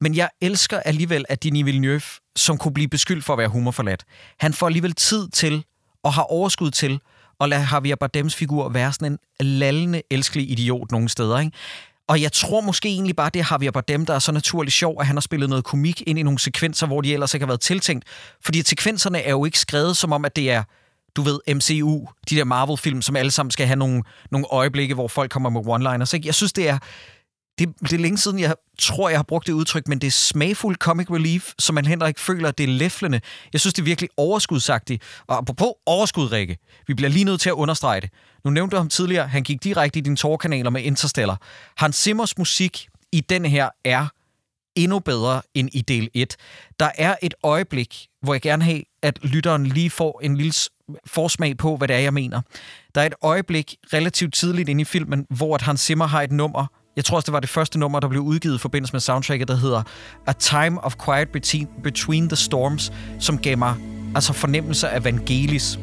[0.01, 2.01] Men jeg elsker alligevel, at Denis Villeneuve,
[2.35, 4.03] som kunne blive beskyldt for at være humorforladt,
[4.39, 5.63] han får alligevel tid til
[6.03, 6.99] og har overskud til
[7.41, 11.39] at lade Javier Bardems figur være sådan en lallende, elskelig idiot nogle steder.
[11.39, 11.51] Ikke?
[12.07, 14.95] Og jeg tror måske egentlig bare, det er Javier Bardem, der er så naturligt sjov,
[14.99, 17.47] at han har spillet noget komik ind i nogle sekvenser, hvor de ellers ikke har
[17.47, 18.05] været tiltænkt.
[18.41, 20.63] Fordi sekvenserne er jo ikke skrevet som om, at det er
[21.15, 25.07] du ved, MCU, de der Marvel-film, som alle sammen skal have nogle, nogle øjeblikke, hvor
[25.07, 26.13] folk kommer med one-liners.
[26.13, 26.27] Ikke?
[26.27, 26.77] Jeg synes, det er,
[27.59, 30.11] det, det er længe siden, jeg tror, jeg har brugt det udtryk, men det er
[30.11, 33.21] smagfuld comic relief, som man heller ikke føler, det er læflende.
[33.53, 35.03] Jeg synes, det er virkelig overskudsagtigt.
[35.27, 36.57] Og apropos overskud, Rikke,
[36.87, 38.09] vi bliver lige nødt til at understrege det.
[38.45, 41.41] Nu nævnte du ham tidligere, han gik direkte i dine tårerkanaler med Interstellar.
[41.77, 44.07] Hans Simmers musik i den her er
[44.75, 46.35] endnu bedre end i del 1.
[46.79, 50.53] Der er et øjeblik, hvor jeg gerne have, at lytteren lige får en lille
[51.05, 52.41] forsmag på, hvad det er, jeg mener.
[52.95, 56.31] Der er et øjeblik relativt tidligt inde i filmen, hvor at Hans Zimmer har et
[56.31, 56.67] nummer,
[57.01, 59.47] jeg tror også, det var det første nummer, der blev udgivet i forbindelse med soundtracket,
[59.47, 59.83] der hedder
[60.27, 63.75] A Time of Quiet Between, Between the Storms, som gav mig
[64.15, 65.79] altså fornemmelse af Vangelis.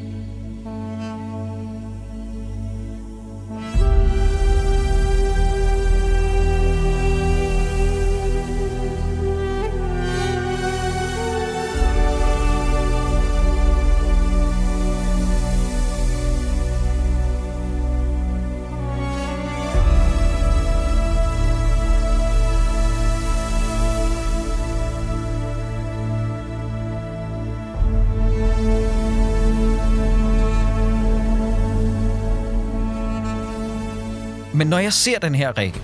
[34.69, 35.83] Men når jeg ser den her, Rikke,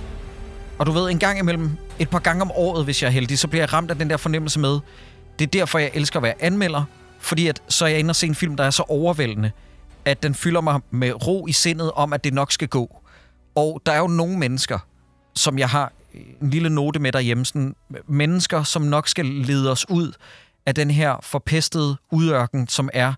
[0.79, 3.39] og du ved, en gang imellem, et par gange om året, hvis jeg er heldig,
[3.39, 4.81] så bliver jeg ramt af den der fornemmelse med,
[5.39, 6.85] det er derfor, jeg elsker at være anmelder,
[7.19, 9.51] fordi at, så er jeg inde og se en film, der er så overvældende,
[10.05, 13.03] at den fylder mig med ro i sindet om, at det nok skal gå.
[13.55, 14.79] Og der er jo nogle mennesker,
[15.37, 15.93] som jeg har
[16.43, 17.75] en lille note med derhjemme, sådan
[18.07, 20.13] mennesker, som nok skal lede os ud
[20.67, 23.15] af den her forpestede udørken, som er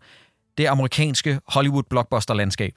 [0.58, 2.72] det amerikanske Hollywood-blockbuster-landskab.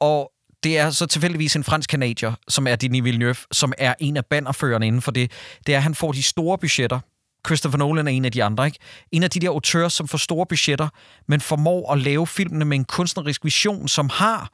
[0.00, 0.30] Og
[0.64, 4.26] det er så tilfældigvis en fransk kanadier, som er Denis Villeneuve, som er en af
[4.26, 5.32] bannerførerne inden for det.
[5.66, 7.00] Det er, at han får de store budgetter.
[7.46, 8.78] Christopher Nolan er en af de andre, ikke?
[9.12, 10.88] En af de der autører, som får store budgetter,
[11.28, 14.50] men formår at lave filmene med en kunstnerisk vision, som har...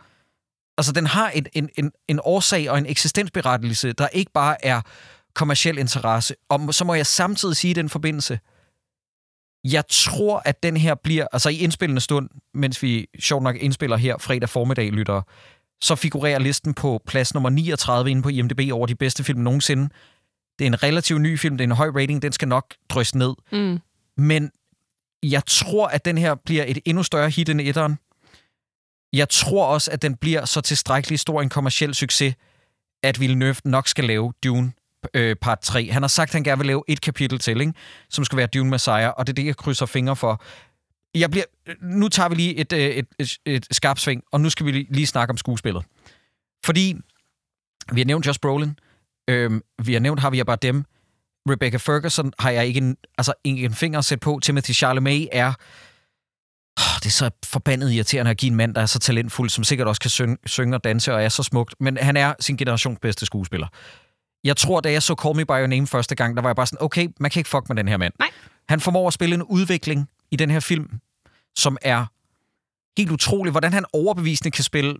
[0.78, 4.80] Altså, den har en, en, en, en årsag og en eksistensberettelse, der ikke bare er
[5.34, 6.34] kommersiel interesse.
[6.48, 8.38] Og så må jeg samtidig sige i den forbindelse,
[9.64, 13.96] jeg tror, at den her bliver, altså i indspillende stund, mens vi sjovt nok indspiller
[13.96, 15.22] her fredag formiddag, lytter,
[15.82, 19.88] så figurerer listen på plads nummer 39 inde på IMDb over de bedste film nogensinde.
[20.58, 23.18] Det er en relativt ny film, det er en høj rating, den skal nok drysse
[23.18, 23.34] ned.
[23.52, 23.78] Mm.
[24.16, 24.50] Men
[25.22, 27.98] jeg tror, at den her bliver et endnu større hit end etteren.
[29.12, 32.34] Jeg tror også, at den bliver så tilstrækkeligt stor en kommersiel succes,
[33.02, 34.72] at Villeneuve nok skal lave Dune
[35.14, 35.90] øh, part 3.
[35.90, 37.72] Han har sagt, at han gerne vil lave et kapitel til, ikke?
[38.10, 40.42] som skal være Dune Messiah, og det er det, jeg krydser fingre for.
[41.14, 41.44] Jeg bliver,
[41.82, 45.06] nu tager vi lige et, et, et, et skarpt sving, og nu skal vi lige
[45.06, 45.84] snakke om skuespillet.
[46.64, 46.96] Fordi
[47.92, 48.78] vi har nævnt Josh Brolin,
[49.30, 50.84] øh, vi har nævnt Javier Bardem,
[51.48, 54.40] Rebecca Ferguson har jeg ikke en, altså ikke en finger at sætte på.
[54.42, 55.52] Timothy Chalamet er...
[56.76, 59.64] Oh, det er så forbandet irriterende at give en mand, der er så talentfuld, som
[59.64, 61.74] sikkert også kan synge, synge og danse og er så smukt.
[61.80, 63.66] Men han er sin generations bedste skuespiller.
[64.44, 66.56] Jeg tror, da jeg så Call Me By Your Name første gang, der var jeg
[66.56, 68.14] bare sådan, okay, man kan ikke fuck med den her mand.
[68.18, 68.28] Nej.
[68.68, 70.88] Han formår at spille en udvikling i den her film,
[71.58, 72.06] som er
[72.98, 73.50] helt utrolig.
[73.50, 74.96] Hvordan han overbevisende kan spille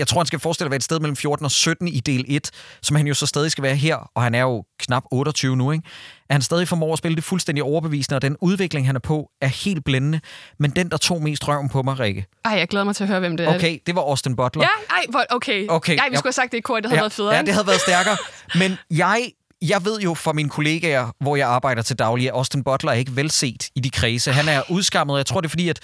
[0.00, 2.24] jeg tror, han skal forestille at være et sted mellem 14 og 17 i del
[2.28, 2.50] 1,
[2.82, 5.70] som han jo så stadig skal være her, og han er jo knap 28 nu,
[5.70, 5.84] ikke?
[6.28, 9.30] At han stadig formår at spille det fuldstændig overbevisende, og den udvikling, han er på,
[9.40, 10.20] er helt blændende.
[10.58, 12.26] Men den, der tog mest røven på mig, Rikke.
[12.44, 13.54] Ej, jeg glæder mig til at høre, hvem det er.
[13.54, 14.62] Okay, det var Austin Butler.
[14.62, 15.66] Ja, ej, okay.
[15.68, 17.34] Okay, Ej, vi skulle have sagt det i kor, det havde ja, været federe.
[17.34, 18.16] Ja, det havde været stærkere.
[18.54, 19.30] Men jeg,
[19.62, 22.96] jeg ved jo fra mine kollegaer, hvor jeg arbejder til daglig, at Austin Butler er
[22.96, 24.32] ikke velset i de kredse.
[24.32, 25.80] Han er udskammet, jeg tror, det er fordi, at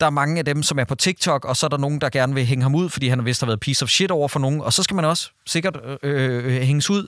[0.00, 2.08] Der er mange af dem, som er på TikTok, og så er der nogen, der
[2.10, 4.40] gerne vil hænge ham ud, fordi han vist har været piece of shit over for
[4.40, 7.06] nogen, og så skal man også sikkert øh, øh, hænges ud.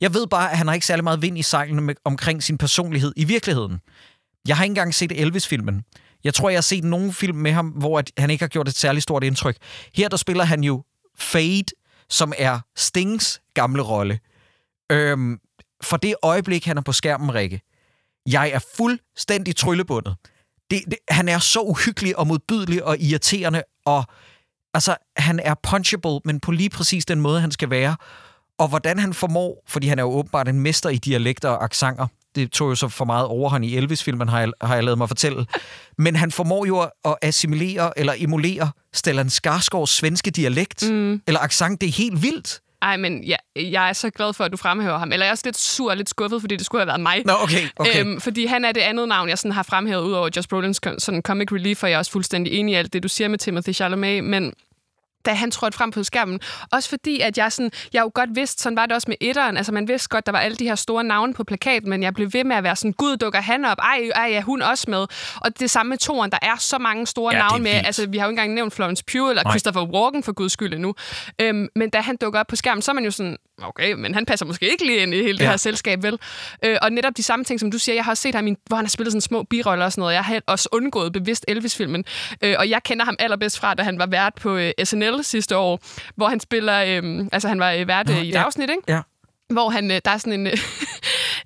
[0.00, 2.58] Jeg ved bare, at han har ikke særlig meget vind i sejlene med, omkring sin
[2.58, 3.80] personlighed i virkeligheden.
[4.48, 5.82] Jeg har ikke engang set Elvis-filmen.
[6.24, 8.68] Jeg tror, jeg har set nogle film med ham, hvor at han ikke har gjort
[8.68, 9.56] et særligt stort indtryk.
[9.94, 10.82] Her der spiller han jo
[11.18, 11.64] Fade,
[12.10, 14.18] som er Stings gamle rolle.
[14.92, 15.38] Øhm,
[15.82, 17.60] for det øjeblik, han er på skærmen, Rikke,
[18.26, 20.16] jeg er fuldstændig tryllebundet.
[20.70, 24.04] Det, det, han er så uhyggelig og modbydelig og irriterende, og
[24.74, 27.96] altså, han er punchable, men på lige præcis den måde, han skal være.
[28.58, 32.06] Og hvordan han formår, fordi han er jo åbenbart en mester i dialekter og aksanger,
[32.34, 35.08] det tog jo så for meget overhånd i Elvis-filmen, har jeg, har jeg lavet mig
[35.08, 35.46] fortælle.
[35.98, 41.22] Men han formår jo at assimilere eller emulere Stellan Skarsgårds svenske dialekt, mm.
[41.26, 41.80] eller accent.
[41.80, 42.60] Det er helt vildt.
[42.82, 45.12] Ej, men ja, jeg er så glad for, at du fremhæver ham.
[45.12, 47.22] Eller jeg er også lidt sur og lidt skuffet, fordi det skulle have været mig.
[47.26, 48.00] Nå, okay, okay.
[48.00, 50.98] Øhm, fordi han er det andet navn, jeg sådan har fremhævet, ud over Josh Brolin's
[50.98, 53.38] sådan comic relief, og jeg er også fuldstændig enig i alt det, du siger med
[53.38, 54.52] Timothy Chalamet, men
[55.28, 56.40] da han trådte frem på skærmen.
[56.72, 59.56] Også fordi, at jeg, sådan, jeg jo godt vidste, sådan var det også med etteren,
[59.56, 62.14] altså man vidste godt, der var alle de her store navne på plakaten, men jeg
[62.14, 63.78] blev ved med at være sådan, gud, dukker han op?
[63.78, 65.06] Ej, ej, er hun også med?
[65.36, 67.70] Og det samme med toren, der er så mange store Ja, det navne med.
[67.72, 69.52] Altså, vi har jo ikke engang nævnt Florence Pugh eller Nej.
[69.52, 70.94] Christopher Walken for guds skyld endnu.
[71.40, 74.14] Øhm, men da han dukker op på skærmen, så er man jo sådan, okay, men
[74.14, 75.50] han passer måske ikke lige ind i hele det Ja.
[75.50, 76.18] her selskab, vel?
[76.64, 78.54] Øh, og netop de samme ting, som du siger, jeg har også set ham, i,
[78.66, 80.14] hvor han har spillet sådan små biroller og sådan noget.
[80.14, 82.04] Jeg har også undgået bevidst Elvis-filmen.
[82.42, 85.56] Øh, og jeg kender ham allerbedst fra, da han var vært på øh, SNL sidste
[85.56, 85.80] år,
[86.16, 88.42] hvor han spiller, øh, altså han var øh, vært øh, i et ja.
[88.42, 88.82] afsnit, ikke?
[88.88, 89.00] Ja.
[89.52, 90.46] hvor han, øh, der er sådan en,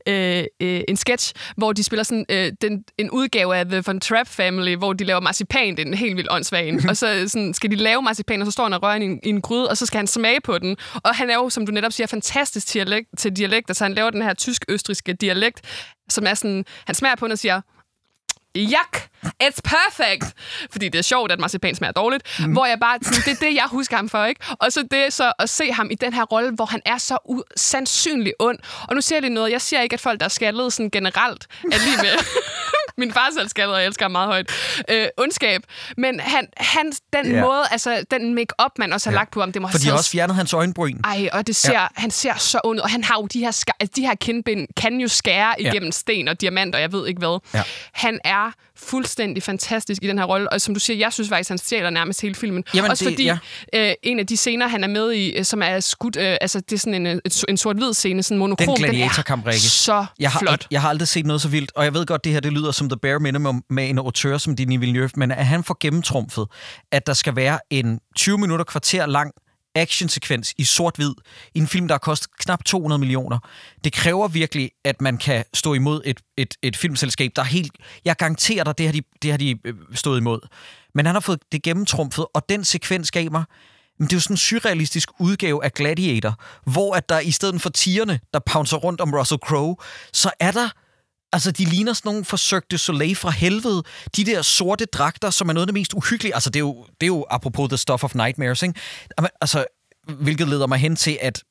[0.06, 4.00] øh, øh, en sketch, hvor de spiller sådan øh, den, en udgave af The Von
[4.00, 7.28] Trapp Family, hvor de laver marcipan, det er en helt vildt åndssvag og så øh,
[7.28, 9.40] sådan, skal de lave marcipan, og så står han og rører i en, i en
[9.40, 10.76] gryde, og så skal han smage på den.
[10.94, 13.94] Og han er jo, som du netop siger, fantastisk til dialekt, til dialekt, altså han
[13.94, 15.60] laver den her tysk-østriske dialekt,
[16.08, 17.60] som er sådan, han smager på den og siger,
[18.54, 19.08] Jak,
[19.42, 20.24] it's perfect!
[20.70, 22.40] Fordi det er sjovt, at marcipan smager dårligt.
[22.40, 22.52] Mm.
[22.52, 24.40] Hvor jeg bare, sådan, det er det, jeg husker ham for, ikke?
[24.60, 27.18] Og så det så at se ham i den her rolle, hvor han er så
[27.24, 28.58] usandsynlig ond.
[28.88, 30.90] Og nu siger jeg lige noget, jeg siger ikke, at folk, der er skaldet sådan
[30.90, 32.24] generelt, er lige med...
[32.98, 34.50] Min far selv skaldet, og jeg elsker ham meget højt.
[34.88, 35.60] Øh, ondskab.
[35.96, 37.36] Men han, han, den Ja.
[37.36, 37.40] ja.
[37.44, 39.18] måde, altså den make-up, man også har Ja.
[39.20, 40.98] lagt på ham, det må For have også fjernet hans øjenbryn.
[41.04, 41.80] ej, og det ser, Ja.
[41.80, 41.86] ja.
[41.96, 42.82] han ser så ond ud.
[42.82, 45.68] Og han har jo de her, ska- altså, de her kindben, kan jo skære Ja.
[45.70, 47.38] igennem sten og diamanter, jeg ved ikke hvad.
[47.54, 47.62] Ja.
[47.92, 50.52] Han er fuldstændig fantastisk i den her rolle.
[50.52, 52.64] Og som du siger, jeg synes faktisk, han stjæler nærmest hele filmen.
[52.74, 53.38] Jamen, Også det- fordi ja.
[53.74, 56.60] øh, en af de scener, han er med i, øh, som er skudt, øh, altså
[56.60, 58.76] det er sådan en, øh, en sort-hvid scene, sådan monokrom.
[58.76, 59.60] Den den gladiatorkamp, er Rikke.
[59.60, 60.66] så Jeg har, flot.
[60.70, 62.70] jeg har aldrig set noget så vildt, og jeg ved godt, det her det lyder
[62.72, 66.46] som the bare minimum med en auteur som Denis Villeneuve, men at han får gennemtrumfet,
[66.92, 69.30] at der skal være en 20 minutter kvarter lang
[69.74, 71.14] actionsekvens i sort-hvid
[71.54, 73.38] i en film, der har kostet knap 200 millioner.
[73.84, 77.72] Det kræver virkelig, at man kan stå imod et, et, et filmselskab, der er helt...
[78.04, 80.40] Jeg garanterer dig, det har, de, det har de øh, stået imod.
[80.94, 83.44] Men han har fået det gennemtrumfet, og den sekvens gav mig
[83.98, 86.34] men det er jo sådan en surrealistisk udgave af Gladiator,
[86.64, 89.76] hvor at der i stedet for tigerne, der pouncer rundt om Russell Crowe,
[90.12, 90.68] så er der
[91.32, 93.82] Altså, de ligner sådan nogle forsøgte Soleil fra helvede.
[94.16, 96.34] De der sorte dragter, som er noget af det mest uhyggelige.
[96.34, 98.80] Altså, det er jo, det er jo apropos The Stuff of Nightmares, ikke?
[99.40, 99.64] Altså,
[100.08, 101.42] hvilket leder mig hen til, at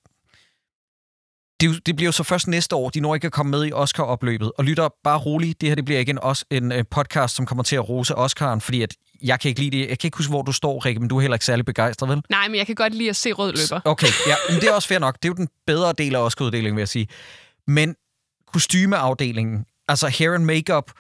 [1.62, 3.72] det, det bliver jo så først næste år, de når ikke at komme med i
[3.72, 4.52] Oscar-opløbet.
[4.58, 7.64] Og lytter bare roligt, det her det bliver igen også en øh, podcast, som kommer
[7.64, 9.90] til at rose Oscaren, fordi at jeg kan ikke lide det.
[9.90, 12.10] Jeg kan ikke huske, hvor du står, Rikke, men du er heller ikke særlig begejstret,
[12.10, 12.22] vel?
[12.30, 13.82] Nej, men jeg kan godt lide at se rød løber.
[13.86, 15.16] Okay, ja, men det er også fair nok.
[15.16, 17.08] Det er jo den bedre del af Oscar-uddelingen, vil jeg sige.
[17.68, 17.96] Men
[18.54, 20.92] kostymeafdelingen, altså hair and makeup,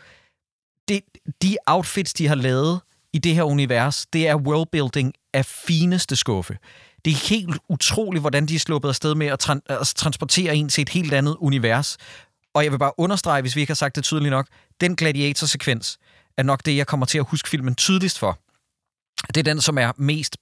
[0.88, 1.01] det,
[1.41, 2.81] de outfits, de har lavet
[3.13, 6.57] i det her univers, det er worldbuilding af fineste skuffe.
[7.05, 10.69] Det er helt utroligt, hvordan de er sluppet afsted med at tra- altså, transportere en
[10.69, 11.97] til et helt andet univers.
[12.53, 14.47] Og jeg vil bare understrege, hvis vi ikke har sagt det tydeligt nok,
[14.81, 15.97] den gladiator-sekvens
[16.38, 18.39] er nok det, jeg kommer til at huske filmen tydeligst for.
[19.27, 20.38] Det er den, som er mest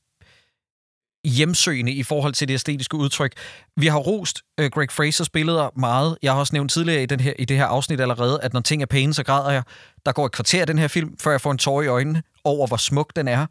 [1.26, 3.34] hjemsøgende i forhold til det æstetiske udtryk.
[3.78, 6.18] Vi har rost uh, Greg Frasers billeder meget.
[6.22, 8.62] Jeg har også nævnt tidligere i, den her, i det her afsnit allerede, at når
[8.62, 9.64] ting er pæne, så græder jeg.
[10.06, 12.24] Der går et kvarter af den her film, før jeg får en tår i øjnene
[12.44, 13.46] over, hvor smuk den er.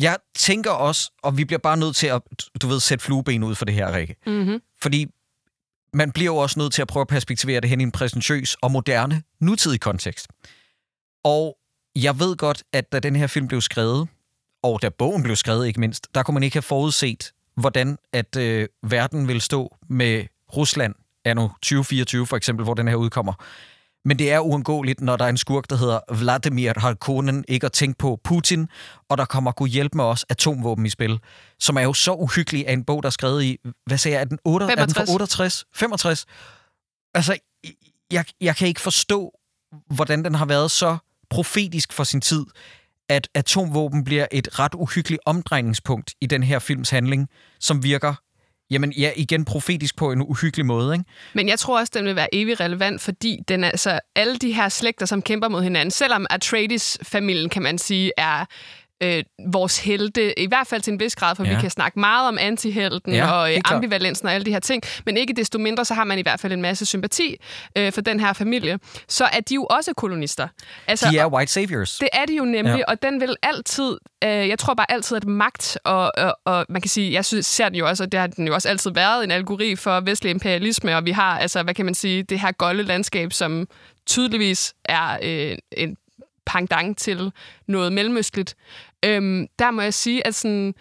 [0.00, 2.22] Jeg tænker også, og vi bliver bare nødt til at,
[2.62, 4.16] du ved, sætte flueben ud for det her, Rikke.
[4.26, 4.60] Mm-hmm.
[4.82, 5.06] Fordi
[5.94, 8.56] man bliver jo også nødt til at prøve at perspektivere det hen i en præsentøs
[8.62, 10.26] og moderne, nutidig kontekst.
[11.24, 11.56] Og
[11.96, 14.08] jeg ved godt, at da den her film blev skrevet,
[14.62, 18.36] og da bogen blev skrevet ikke mindst, der kunne man ikke have forudset, hvordan at
[18.36, 20.24] øh, verden vil stå med
[20.56, 20.94] Rusland
[21.24, 23.32] anno 2024 for eksempel, hvor den her udkommer.
[24.04, 27.72] Men det er uundgåeligt, når der er en skurk, der hedder Vladimir Harkonnen, ikke at
[27.72, 28.68] tænke på Putin,
[29.08, 31.20] og der kommer Gud hjælp med os atomvåben i spil,
[31.60, 34.20] som er jo så uhyggelig af en bog, der er skrevet i, hvad sagde jeg,
[34.20, 35.10] er den, 8, er den fra 65.
[35.10, 35.64] 68?
[35.74, 36.26] 65?
[37.14, 37.36] Altså,
[38.10, 39.32] jeg, jeg kan ikke forstå,
[39.94, 40.96] hvordan den har været så
[41.30, 42.44] profetisk for sin tid,
[43.12, 47.28] at atomvåben bliver et ret uhyggeligt omdrejningspunkt i den her films handling,
[47.60, 48.14] som virker
[48.70, 51.04] Jamen ja, igen profetisk på en uhyggelig måde, ikke?
[51.34, 54.68] Men jeg tror også, den vil være evig relevant, fordi den, altså, alle de her
[54.68, 58.44] slægter, som kæmper mod hinanden, selvom Atreides-familien, kan man sige, er
[59.02, 61.54] øh, vores helte, i hvert fald til en vis grad, for ja.
[61.54, 64.82] vi kan snakke meget om antihelten Ja, og øh, ambivalensen og alle de her ting,
[65.06, 67.36] men ikke desto mindre, så har man i hvert fald en masse sympati
[67.78, 68.78] øh, for den her familie.
[69.08, 70.48] Så er de jo også kolonister.
[70.86, 71.98] Altså, De er white saviors.
[71.98, 72.84] det er de jo nemlig, ja.
[72.88, 76.82] og den vil altid, øh, jeg tror bare altid, at magt, og, og, og man
[76.82, 78.90] kan sige, jeg synes, ser den jo også, og det har den jo også altid
[78.90, 82.40] været, en algori for vestlig imperialisme, og vi har, altså, hvad kan man sige, det
[82.40, 83.66] her golde landskab, som
[84.06, 85.96] tydeligvis er øh, en
[86.46, 87.32] pangdang til
[87.66, 88.56] noget mellemøstligt.
[89.04, 90.74] Øhm, der må jeg sige, at sådan,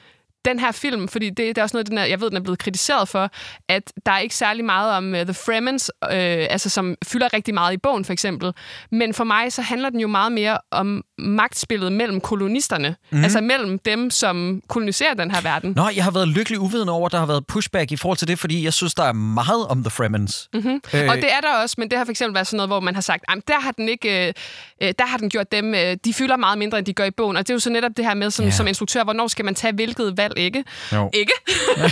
[0.45, 2.41] den her film, fordi det, det er også noget, den er, jeg ved, den er
[2.41, 3.29] blevet kritiseret for,
[3.67, 7.53] at der er ikke særlig meget om uh, The Fremens, øh, altså som fylder rigtig
[7.53, 8.53] meget i bogen for eksempel.
[8.91, 12.95] Men for mig, så handler den jo meget mere om magtspillet mellem kolonisterne.
[13.11, 13.23] Mm.
[13.23, 15.73] Altså mellem dem, som koloniserer den her verden.
[15.75, 18.27] Nå, jeg har været lykkelig uvidende over, at der har været pushback i forhold til
[18.27, 20.49] det, fordi jeg synes, der er meget om The Fremens.
[20.53, 20.81] Mm-hmm.
[20.93, 21.09] Øh.
[21.09, 22.93] Og det er der også, men det har for eksempel været sådan noget, hvor man
[22.93, 24.33] har sagt, at der har den ikke, øh,
[24.81, 27.11] øh, der har den gjort dem, øh, de fylder meget mindre, end de gør i
[27.11, 27.37] bogen.
[27.37, 28.53] Og det er jo så netop det her med, som, yeah.
[28.53, 30.63] som instruktør, hvornår skal man tage hvilket valg, ikke?
[30.91, 31.09] Jo.
[31.13, 31.33] Ikke?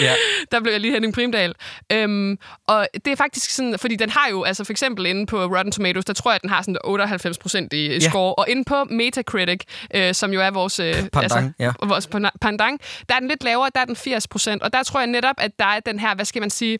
[0.00, 0.14] Ja.
[0.52, 1.54] der blev jeg lige Henning Primdal.
[1.92, 5.44] Øhm, og det er faktisk sådan, fordi den har jo, altså for eksempel inde på
[5.44, 7.98] Rotten Tomatoes, der tror jeg, at den har sådan 98 procent i Ja.
[8.18, 8.34] Score.
[8.34, 9.60] Og inde på Metacritic,
[9.94, 11.72] øh, som jo er vores, øh, Pandang, ja.
[11.86, 12.06] vores
[12.40, 14.62] pandang, der er den lidt lavere, der er den 80 procent.
[14.62, 16.78] Og der tror jeg netop, at der er den her, hvad skal man sige,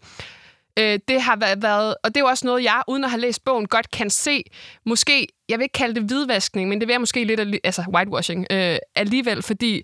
[0.79, 3.21] øh, det har været- været, og det er jo også noget, jeg, uden at have
[3.21, 4.43] læst bogen, godt kan se,
[4.87, 8.77] måske, jeg vil ikke kalde det hvidvaskning, men det jeg måske lidt, altså whitewashing, øh,
[8.97, 9.83] alligevel, fordi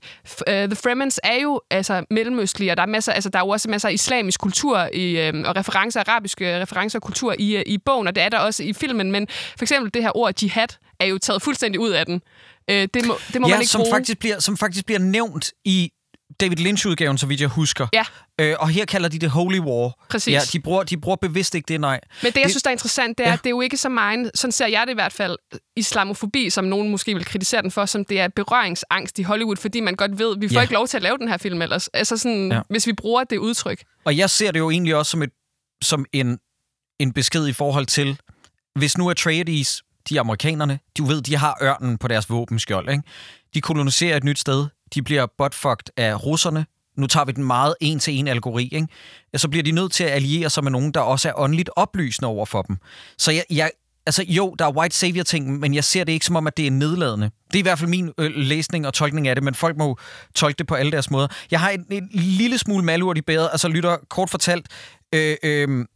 [0.49, 3.49] øh, The Fremens er jo altså mellemøstlige, og der er, masser, altså, der er jo
[3.49, 7.63] også masser af islamisk kultur i, øh, og referencer, arabiske referencer og kultur i, øh,
[7.67, 10.43] i bogen, og det er der også i filmen, men for eksempel det her ord
[10.43, 10.69] jihad
[11.01, 12.23] er jo taget fuldstændig ud af den.
[12.71, 13.95] Øh, det må, det må ja, man ikke som bruge.
[13.95, 15.91] faktisk, bliver, som faktisk bliver nævnt i
[16.41, 17.87] David Lynch-udgaven, så vidt jeg husker.
[17.93, 18.05] Ja.
[18.41, 20.05] Øh, og her kalder de det Holy War.
[20.11, 20.33] Præcis.
[20.33, 22.01] Ja, de bruger, de bruger bevidst ikke det, nej.
[22.23, 23.35] Men det, jeg synes, der er interessant, det er, Ja.
[23.35, 25.37] at det er jo ikke så meget, sådan ser jeg det i hvert fald,
[25.77, 29.81] islamofobi, som nogen måske vil kritisere den for, som det er berøringsangst i Hollywood, fordi
[29.81, 30.61] man godt ved, vi får Ja.
[30.61, 31.89] ikke lov til at lave den her film ellers.
[31.89, 32.61] Altså sådan, Ja.
[32.71, 33.83] hvis vi bruger det udtryk.
[34.05, 35.31] Og jeg ser det jo egentlig også som, et,
[35.83, 36.39] som en,
[37.01, 38.19] en besked i forhold til,
[38.79, 43.03] hvis nu Atreides, de amerikanerne, du ved, de har ørnen på deres våbenskjold, ikke?
[43.55, 46.67] De koloniserer et nyt sted, de bliver botfucked af russerne,
[46.97, 48.89] nu tager vi den meget en-til-en algori, ikke?
[49.37, 52.29] Så bliver de nødt til at alliere sig med nogen, der også er åndeligt oplysende
[52.29, 52.77] over for dem.
[53.19, 53.71] Så jeg, jeg
[54.07, 56.67] altså jo, der er white savior-ting, men jeg ser det ikke som om, at det
[56.67, 57.31] er nedladende.
[57.47, 59.89] Det er i hvert fald min øh, læsning og tolkning af det, men folk må
[59.89, 59.97] jo
[60.35, 61.29] tolke det på alle deres måder.
[61.51, 64.67] Jeg har en, en lille smule malurt i bæret, altså lytter kort fortalt,
[65.15, 65.87] øh, øh,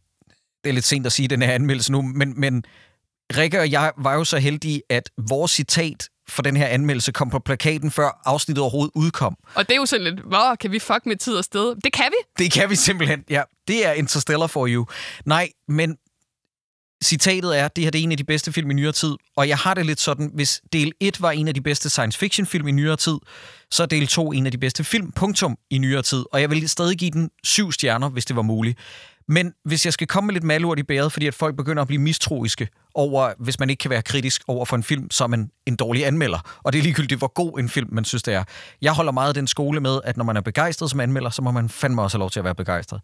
[0.63, 2.63] det er lidt sent at sige den her anmeldelse nu, men, men
[3.37, 7.29] Rikke og jeg var jo så heldige, at vores citat for den her anmeldelse kom
[7.29, 9.37] på plakaten, før afsnittet overhovedet udkom.
[9.55, 11.75] Og det er jo sådan lidt, hvor kan vi fuck med tid og sted?
[11.83, 12.43] Det kan vi.
[12.43, 13.43] Det kan vi simpelthen, ja.
[13.67, 14.85] Det er Interstellar for you.
[15.25, 15.97] Nej, men
[17.03, 19.47] citatet er, det her det er en af de bedste film i nyere tid, og
[19.47, 22.47] jeg har det lidt sådan, hvis del 1 var en af de bedste science fiction
[22.47, 23.17] film i nyere tid,
[23.71, 26.25] så er del 2 en af de bedste film, punktum, i nyere tid.
[26.31, 28.79] Og jeg vil stadig give den syv stjerner, hvis det var muligt.
[29.29, 31.87] Men hvis jeg skal komme med lidt malurt i bæret, fordi at folk begynder at
[31.87, 35.51] blive mistroiske over, hvis man ikke kan være kritisk over for en film, som en,
[35.65, 36.59] en dårlig anmelder.
[36.63, 38.43] Og det er ligegyldigt, hvor god en film man synes, det er.
[38.81, 41.41] Jeg holder meget af den skole med, at når man er begejstret som anmelder, så
[41.41, 43.01] må man fandme også have lov til at være begejstret.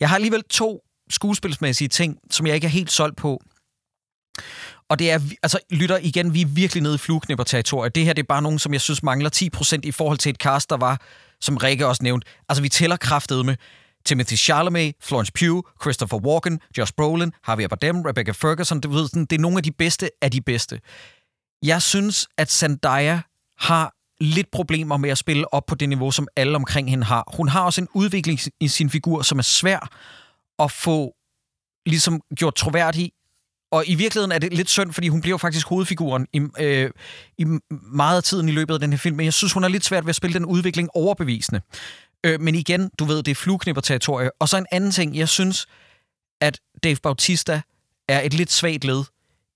[0.00, 0.80] Jeg har alligevel to
[1.10, 3.42] skuespilsmæssige ting, som jeg ikke er helt solgt på.
[4.88, 7.94] Og det er, altså lytter igen, vi er virkelig nede i flueknipper-territoriet.
[7.94, 9.30] Det her det er bare nogen, som jeg synes mangler
[9.76, 11.00] 10% i forhold til et cast, der var,
[11.40, 12.26] som Rikke også nævnte.
[12.48, 13.56] Altså vi tæller kraftet med
[14.06, 18.80] Timothy Chalamet, Florence Pugh, Christopher Walken, Josh Brolin, Javier Bardem, Rebecca Ferguson.
[18.80, 20.80] Du ved, det er nogle af de bedste af de bedste.
[21.62, 23.20] Jeg synes, at Zendaya
[23.58, 27.24] har lidt problemer med at spille op på det niveau, som alle omkring hende har.
[27.36, 29.88] Hun har også en udvikling i sin figur, som er svær
[30.58, 31.14] at få
[31.86, 33.12] ligesom gjort troværdig.
[33.72, 36.90] Og i virkeligheden er det lidt synd, fordi hun bliver faktisk hovedfiguren i, øh,
[37.38, 39.16] i meget af tiden i løbet af den her film.
[39.16, 41.60] Men jeg synes, hun er lidt svært ved at spille den udvikling overbevisende.
[42.24, 44.30] Øh, men igen, du ved, det er flueknipper-territorie.
[44.38, 45.66] Og så en anden ting, jeg synes,
[46.40, 47.60] at Dave Bautista
[48.08, 49.04] er et lidt svagt led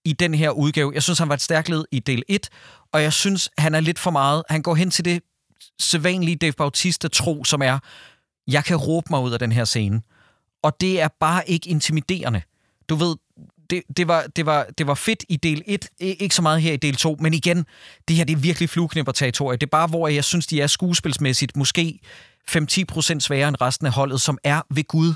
[0.05, 0.93] i den her udgave.
[0.95, 2.49] Jeg synes, han var et stærkt led i del 1,
[2.93, 4.43] og jeg synes, han er lidt for meget.
[4.49, 5.23] Han går hen til det
[5.81, 7.79] sædvanlige Dave Bautista-tro, som er,
[8.47, 10.03] jeg kan råbe mig ud af den her scene.
[10.63, 12.43] Og det er bare ikke intimiderende.
[12.89, 13.17] Du ved,
[13.71, 16.73] det, det, var, det, var, det var fedt i del 1, ikke så meget her
[16.73, 17.67] i del 2, men igen,
[18.09, 19.57] det her det er virkelig flueknipper-territorie.
[19.57, 22.01] Det er bare, hvor jeg synes, de er skuespilsmæssigt måske
[22.51, 25.15] 5-10% sværere end resten af holdet, som er ved Gud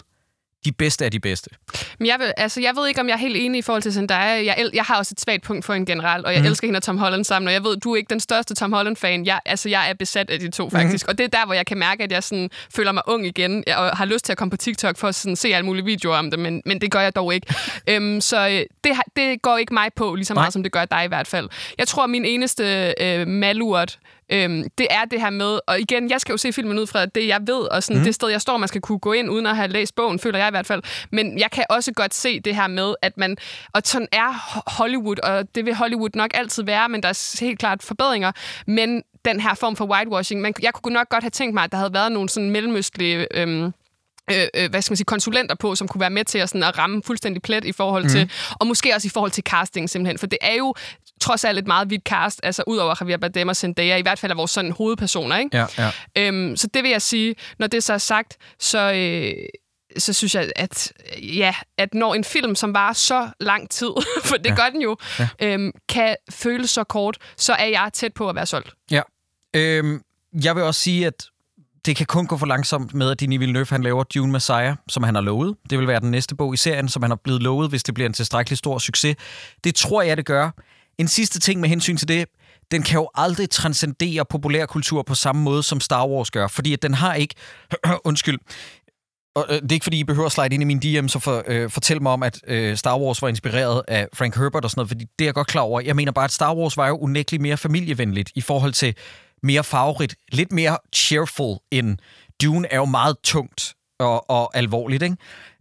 [0.65, 1.51] de bedste af de bedste.
[1.99, 3.93] Men jeg, vil, altså, jeg ved ikke, om jeg er helt enig i forhold til
[3.93, 4.45] Zendaya.
[4.45, 6.47] Jeg, el- jeg har også et svagt punkt for en generelt, og jeg Mhm.
[6.47, 6.51] mm.
[6.51, 8.73] elsker hende og Tom Holland sammen, og jeg ved, du er ikke den største Tom
[8.73, 9.27] Holland-fan.
[9.27, 11.07] Jeg, altså, jeg er besat af de to, faktisk.
[11.07, 11.11] Mm.
[11.11, 13.65] Og det er der, hvor jeg kan mærke, at jeg sådan, føler mig ung igen,
[13.77, 16.17] og har lyst til at komme på TikTok for at sådan, se alle mulige videoer
[16.17, 17.55] om det, men, men det gør jeg dog ikke.
[17.91, 20.51] øhm, så øh, det, det går ikke mig på, lige så meget, Nej.
[20.51, 21.49] som det gør dig i hvert fald.
[21.79, 23.99] Jeg tror, min eneste øh, malurt,
[24.33, 27.07] Øhm, det er det her med, og igen, jeg skal jo se filmen ud fra
[27.07, 28.05] det, jeg ved, og sådan mm.
[28.05, 30.39] det sted, jeg står, man skal kunne gå ind, uden at have læst bogen, føler
[30.39, 30.83] jeg i hvert fald.
[31.13, 33.37] Men jeg kan også godt se det her med, at man,
[33.73, 37.41] og sådan er Ho- Hollywood, og det vil Hollywood nok altid være, men der er
[37.41, 38.33] helt klart forbedringer,
[38.67, 41.73] men den her form for whitewashing, man, jeg kunne nok godt have tænkt mig, at
[41.73, 43.27] der havde været nogle sådan mellemøstlige...
[43.41, 43.73] Øhm,
[44.31, 46.63] øh, øh, hvad skal man sige, konsulenter på, som kunne være med til at, sådan,
[46.63, 48.31] at ramme fuldstændig plet i forhold til,
[48.61, 50.75] og måske også i forhold til casting simpelthen, for det er jo
[51.23, 54.19] trods alt et meget vidt cast, altså ud over Javier Bardem og Zendaya, i hvert
[54.19, 55.57] fald af vores sådan hovedpersoner, ikke?
[55.57, 55.91] Ja, ja.
[56.17, 59.35] Øhm, så det vil jeg sige, når det så er sagt, så, øh,
[59.99, 60.93] så synes jeg, at,
[61.23, 63.91] ja, at når en film, som var så lang tid,
[64.29, 64.55] for det ja.
[64.55, 65.29] gør den jo, ja.
[65.41, 68.71] øhm, kan føles så kort, så er jeg tæt på at være solgt.
[68.91, 69.03] Ja.
[69.57, 70.03] Øhm,
[70.45, 71.27] jeg vil også sige, at
[71.87, 75.03] det kan kun gå for langsomt med, at Denis Villeneuve han laver Dune Messiah, som
[75.03, 75.57] han har lovet.
[75.71, 77.95] Det vil være den næste bog i serien, som han har blevet lovet, hvis det
[77.95, 79.17] bliver en tilstrækkelig stor succes.
[79.65, 80.51] Det tror jeg, det gør.
[80.99, 82.29] En sidste ting med hensyn til det,
[82.71, 86.83] den kan jo aldrig transcendere populærkultur på samme måde, som Star Wars gør, fordi at
[86.83, 87.35] den har ikke...
[88.05, 88.39] undskyld.
[89.35, 91.19] Og, øh, det er ikke, fordi I behøver at slide ind i min DM, så
[91.19, 94.71] for, øh, fortæl mig om, at øh, Star Wars var inspireret af Frank Herbert og
[94.71, 95.81] sådan noget, fordi det er jeg godt klar over.
[95.81, 98.95] Jeg mener bare, at Star Wars var jo unægteligt mere familievenligt i forhold til
[99.43, 101.99] mere farverigt, lidt mere cheerful end
[102.43, 105.17] Dune er jo meget tungt og, og alvorligt, ikke?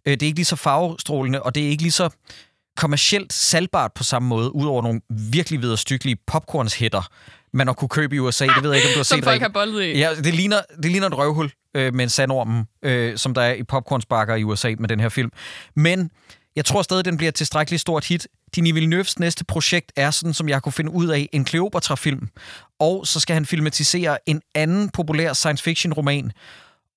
[0.05, 2.09] Øh, det er ikke lige så farvestrålende, og det er ikke lige så
[2.81, 7.09] kommercielt salgbart på samme måde, udover nogle virkelig vederstykkelige popcornshætter,
[7.53, 8.45] man har kunne købe i USA.
[8.45, 9.43] Det ved jeg ikke, om du har Som set folk Rikke.
[9.43, 9.97] har boldet i.
[9.97, 13.53] Ja, det ligner, det ligner et røvhul øh, med en sandorm, øh, som der er
[13.53, 15.31] i popcornsbakker i USA med den her film.
[15.75, 16.11] Men
[16.55, 18.27] jeg tror stadig, den bliver tilstrækkeligt stort hit.
[18.55, 22.29] Denis Villeneuves næste projekt er sådan, som jeg kunne finde ud af, en Cleopatra-film.
[22.79, 26.31] Og så skal han filmatisere en anden populær science fiction-roman.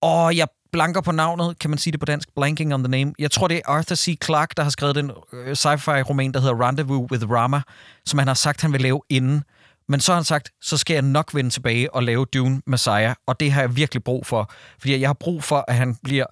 [0.03, 2.29] Og jeg blanker på navnet, kan man sige det på dansk?
[2.37, 3.13] Blanking on the name.
[3.19, 4.19] Jeg tror, det er Arthur C.
[4.25, 7.63] Clarke, der har skrevet den øh, sci-fi-roman, der hedder Rendezvous with Rama,
[8.07, 9.45] som han har sagt, han vil lave inden.
[9.89, 13.15] Men så har han sagt, så skal jeg nok vende tilbage og lave Dune Messiah,
[13.27, 14.53] og det har jeg virkelig brug for.
[14.79, 16.27] Fordi jeg har brug for, at han bliver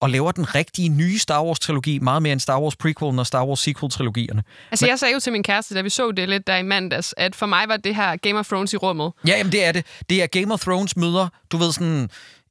[0.00, 3.44] og laver den rigtige nye Star Wars-trilogi, meget mere end Star Wars prequel og Star
[3.44, 4.42] Wars sequel-trilogierne.
[4.70, 7.14] Altså, jeg sagde jo til min kæreste, da vi så det lidt der i mandags,
[7.16, 9.12] at for mig var det her Game of Thrones i rummet.
[9.26, 9.86] Ja, jamen det er det.
[10.10, 12.10] Det er Game of Thrones møder, du ved sådan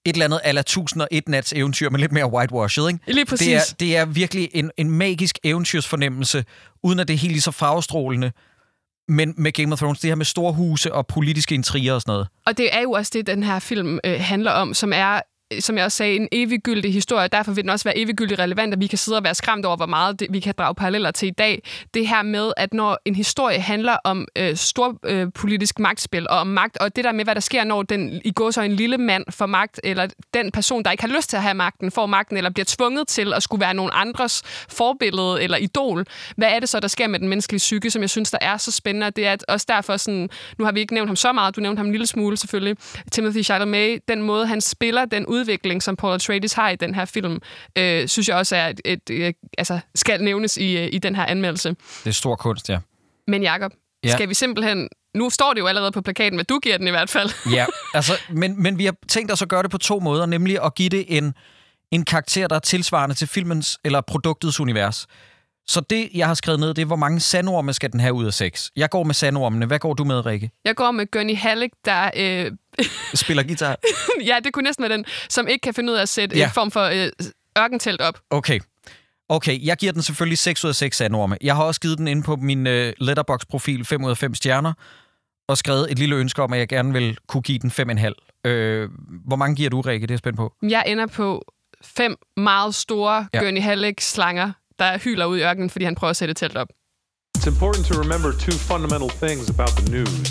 [0.09, 2.99] et eller andet ala 1001 nats eventyr, men lidt mere whitewashed, ikke?
[3.07, 3.47] Lige præcis.
[3.47, 6.45] Det er, det er virkelig en, en magisk eventyrsfornemmelse,
[6.83, 8.31] uden at det er helt lige så farvestrålende.
[9.07, 12.11] Men med Game of Thrones, det her med store huse og politiske intriger og sådan
[12.11, 12.27] noget.
[12.45, 15.21] Og det er jo også det, den her film øh, handler om, som er
[15.59, 17.27] som jeg også sagde, en eviggyldig historie.
[17.27, 19.77] Derfor vil den også være eviggyldig relevant, at vi kan sidde og være skræmt over,
[19.77, 21.63] hvor meget det, vi kan drage paralleller til i dag.
[21.93, 26.37] Det her med, at når en historie handler om øh, stor øh, politisk magtspil og
[26.37, 28.71] om magt, og det der med, hvad der sker, når den i går så en
[28.71, 31.91] lille mand får magt, eller den person, der ikke har lyst til at have magten,
[31.91, 36.05] får magten, eller bliver tvunget til at skulle være nogen andres forbillede eller idol.
[36.37, 38.57] Hvad er det så, der sker med den menneskelige psyke, som jeg synes, der er
[38.57, 39.07] så spændende?
[39.07, 41.55] Og det er at også derfor sådan, nu har vi ikke nævnt ham så meget,
[41.55, 42.77] du nævnte ham en lille smule selvfølgelig,
[43.11, 47.05] Timothy Chalamet, den måde, han spiller, den udvikling, som Paul Atreides har i den her
[47.05, 47.39] film,
[47.77, 51.15] øh, synes jeg også er et, et, et, altså, skal nævnes i, øh, i den
[51.15, 51.69] her anmeldelse.
[52.03, 52.79] Det er stor kunst, ja.
[53.27, 53.71] Men Jacob,
[54.03, 54.07] Ja.
[54.09, 54.13] ja.
[54.13, 54.89] skal vi simpelthen...
[55.15, 57.29] Nu står det jo allerede på plakaten, hvad du giver den i hvert fald.
[57.55, 60.63] Ja, altså, men, men vi har tænkt os at gøre det på to måder, nemlig
[60.65, 61.33] at give det en,
[61.91, 65.07] en karakter, der er tilsvarende til filmens eller produktets univers.
[65.69, 68.25] Så det, jeg har skrevet ned, det er, hvor mange sandorme skal den have ud
[68.25, 68.71] af seks.
[68.75, 69.65] Jeg går med sandormene.
[69.65, 70.51] Hvad går du med, Rikke?
[70.65, 72.11] Jeg går med Gunny Halleck, der...
[72.15, 72.51] Øh,
[73.13, 73.75] Spiller guitar?
[74.25, 76.45] ja, det kunne næsten være den, som ikke kan finde ud af at sætte Ja.
[76.45, 77.09] en form for øh,
[77.63, 78.19] ørkentelt op.
[78.29, 78.59] Okay.
[79.29, 81.37] Okay, jeg giver den selvfølgelig 6 ud af 6 sandorme.
[81.41, 84.73] Jeg har også givet den ind på min uh, letterbox-profil 5 ud af 5 stjerner,
[85.47, 87.71] og skrevet et lille ønske om, at jeg gerne vil kunne give den
[88.45, 88.49] 5,5.
[88.49, 88.89] Øh,
[89.27, 90.07] hvor mange giver du, Rikke?
[90.07, 90.53] Det er jeg spændt på.
[90.61, 91.51] Jeg ender på
[91.83, 93.43] fem meget store Ja.
[93.43, 96.67] Gunny Halleck-slanger, der hyler ud i ørkenen, fordi han prøver at sætte et telt op.
[97.37, 100.27] It's important to remember two fundamental things about the news.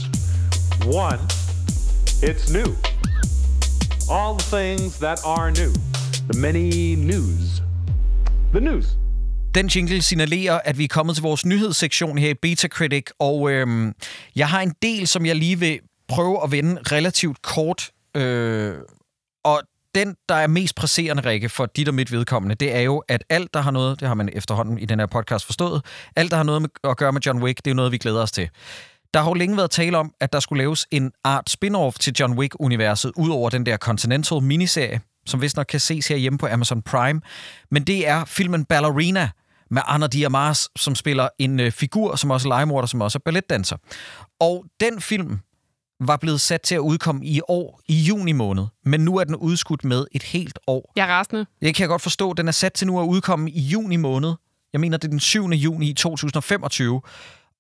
[1.07, 1.21] One,
[2.29, 2.71] it's new.
[4.11, 5.73] All the things that are new.
[6.31, 7.63] The many news.
[8.53, 8.87] The news.
[9.55, 13.51] Den jingle signalerer, at vi er kommet til vores nyhedssektion her i Beta Critic, og
[13.51, 13.93] øhm,
[14.37, 17.91] jeg har en del, som jeg lige vil prøve at vende relativt kort.
[18.17, 18.75] Øh,
[19.45, 19.63] og
[19.95, 23.25] den, der er mest presserende, Rikke, for dit og mit vedkommende, det er jo, at
[23.29, 25.85] alt, der har noget, det har man efterhånden i den her podcast forstået,
[26.17, 28.23] alt, der har noget med, at gøre med John Wick, det er noget, vi glæder
[28.23, 28.49] os til.
[29.15, 32.15] Der har jo længe været tale om, at der skulle laves en art spin-off til
[32.21, 36.47] John Wick-universet, ud over den der Continental miniserie, som vist nok kan ses herhjemme på
[36.47, 37.21] Amazon Prime.
[37.71, 39.31] Men det er filmen Ballerina
[39.71, 43.23] med Anna Diamas, som spiller en øh, figur, som også er legemorder, som også er
[43.25, 43.77] balletdanser.
[44.41, 45.39] Og den film
[46.01, 49.37] var blevet sat til at udkomme i år, i juni måned, men nu er den
[49.37, 50.93] udskudt med et helt år.
[50.97, 51.47] Jeg er rasende.
[51.61, 52.33] Det kan jeg godt forstå.
[52.33, 54.35] Den er sat til nu at udkomme i juni måned.
[54.73, 55.47] Jeg mener, det er den 7.
[55.47, 57.01] juni 2025.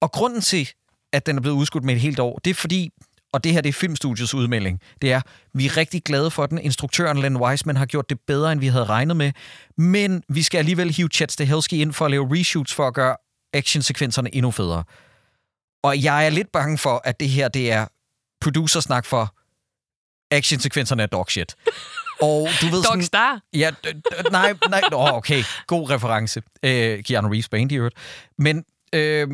[0.01, 0.69] Og grunden til,
[1.13, 2.91] at den er blevet udskudt med et helt år, det er fordi,
[3.33, 5.21] og det her det er Filmstudios udmelding, det er,
[5.55, 6.59] vi er rigtig glade for den.
[6.59, 9.33] Instruktøren Len Wiseman har gjort det bedre, end vi havde regnet med.
[9.77, 13.17] Men vi skal alligevel hive Chad Stahelski ind for at lave reshoots for at gøre
[13.53, 14.85] actionsekvenserne endnu federe.
[15.83, 17.87] Og jeg er lidt bange for, at det her det er
[18.41, 19.35] producersnak for
[20.31, 21.55] actionsekvenserne er dog shit.
[22.21, 23.41] Og du ved sådan, Star.
[23.53, 23.71] Ja,
[24.31, 26.43] nej, nej, oh, okay, god reference.
[26.63, 27.95] Øh, Keanu Reeves band i øvrigt.
[28.39, 29.29] Men øh,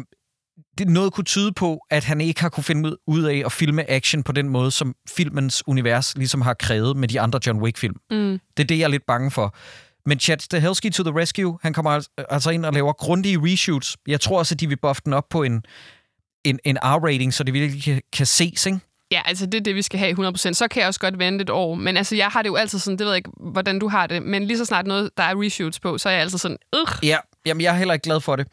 [0.79, 3.91] det noget kunne tyde på, at han ikke har kunne finde ud- af at filme
[3.91, 7.97] action på den måde, som filmens univers ligesom har krævet med de andre John Wick-film.
[8.11, 8.41] Mm.
[8.57, 9.57] Det er det, jeg er lidt bange for.
[10.09, 13.97] Men Chad Stahelski to the rescue, han kommer altså- altså ind og laver grundige reshoots.
[14.07, 15.65] Jeg tror også, at de vil buffe den op på en,
[16.45, 18.79] en, en R-rating, så det virkelig kan, kan ses, ikke?
[19.15, 20.37] Ja, altså det er det, vi skal have 100%.
[20.37, 21.75] Så kan jeg også godt vente et år.
[21.75, 24.07] Men altså, jeg har det jo altid sådan, det ved jeg ikke, hvordan du har
[24.07, 26.57] det, men lige så snart noget, der er reshoots på, så er jeg altid sådan,
[26.77, 26.89] Ugh.
[27.03, 27.17] Ja,
[27.47, 28.47] jamen jeg er heller ikke glad for det.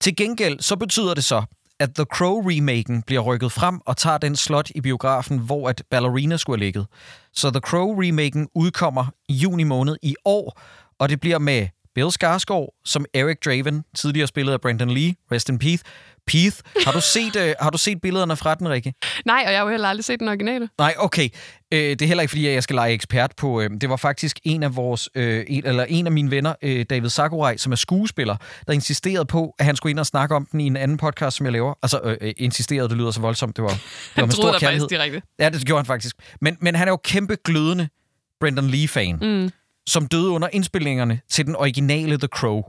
[0.00, 1.42] Til gengæld, så betyder det så,
[1.80, 6.36] at The Crow-remaken bliver rykket frem og tager den slot i biografen, hvor at Ballerina
[6.36, 6.86] skulle have ligget.
[7.32, 10.60] Så The Crow-remaken udkommer i juni måned i år,
[10.98, 15.48] og det bliver med Bill Skarsgård som Eric Draven, tidligere spillet af Brandon Lee, Rest
[15.48, 15.84] in Peace.
[16.26, 16.62] Peace.
[16.84, 18.94] Har du set, uh, har du set billederne fra den, Rikke?
[19.26, 20.68] Nej, og jeg har jo heller aldrig set den originale.
[20.78, 21.28] Nej, okay.
[21.72, 23.60] Øh, det er heller ikke, fordi jeg skal lege ekspert på...
[23.60, 25.08] Øh, det var faktisk en af vores...
[25.14, 28.36] Øh, en, eller en af mine venner, øh, David Sakurai, som er skuespiller,
[28.66, 31.36] der insisterede på, at han skulle ind og snakke om den i en anden podcast,
[31.36, 31.74] som jeg laver.
[31.82, 33.56] Altså, øh, øh, insisterede, det lyder så voldsomt.
[33.56, 34.80] Det var, det var Han med stor kærlighed.
[34.80, 35.22] faktisk direkte.
[35.38, 36.16] Ja, det gjorde han faktisk.
[36.40, 37.88] Men, men han er jo kæmpe glødende
[38.40, 39.50] Brendan Lee-fan, Mm.
[39.86, 42.62] som døde under indspillingerne til den originale The Crow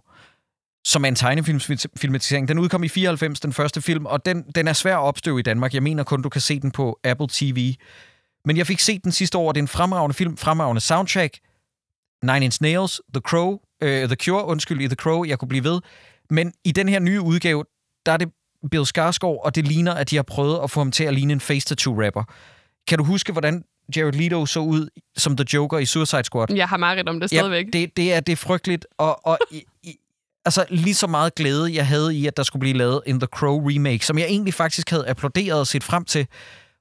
[0.86, 2.48] som er en tegnefilmsfilmatisering.
[2.48, 5.42] Den udkom i 94, den første film, og den, den er svær at opstøve i
[5.42, 5.74] Danmark.
[5.74, 7.74] Jeg mener kun, du kan se den på Apple TV.
[8.46, 11.40] Men jeg fik set den sidste år, det er en fremragende film, fremragende soundtrack.
[12.24, 15.64] Nine Inch Nails, The Crow, øh, The Cure, undskyld, i The Crow, jeg kunne blive
[15.64, 15.82] ved.
[16.30, 17.64] Men i den her nye udgave,
[18.06, 18.30] der er det
[18.72, 21.34] Bill Skarsgård, og det ligner, at de har prøvet at få ham til at ligne
[21.34, 22.24] en face-tattoo-rapper.
[22.88, 23.64] Kan du huske, hvordan
[23.96, 24.88] Jared Leto så ud
[25.18, 26.54] som The Joker i Suicide Squad?
[26.54, 27.66] Jeg har meget om det stadigvæk.
[27.66, 29.40] Ja, det, det, er, det er frygteligt, og, og
[30.46, 33.28] altså lige så meget glæde, jeg havde i, at der skulle blive lavet en The
[33.28, 36.28] Crow remake, som jeg egentlig faktisk havde applauderet og set frem til,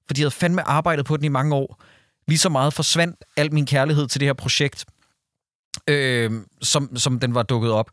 [0.07, 1.83] fordi jeg havde fandme arbejdet på den i mange år.
[2.29, 4.85] Lige så meget forsvandt al min kærlighed til det her projekt,
[5.89, 6.31] øh,
[6.63, 7.91] som, som den var dukket op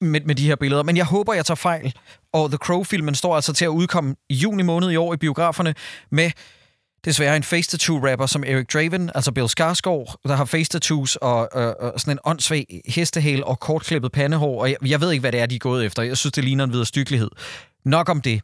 [0.00, 0.82] med, med de her billeder.
[0.82, 1.94] Men jeg håber, jeg tager fejl.
[2.32, 5.74] Og The Crow-filmen står altså til at udkomme i juni måned i år i biograferne
[6.10, 6.30] med
[7.06, 11.16] desværre en face tattoo rapper som Eric Draven, altså Bill Skarsgård, der har face tattoos
[11.16, 15.20] og, og, og sådan en åndssvag hestehæl og kortklippet pandehår, og jeg, jeg ved ikke,
[15.20, 16.02] hvad det er, de er gået efter.
[16.02, 17.30] Jeg synes, det ligner en viderestykkelighed.
[17.84, 18.40] Nok om det.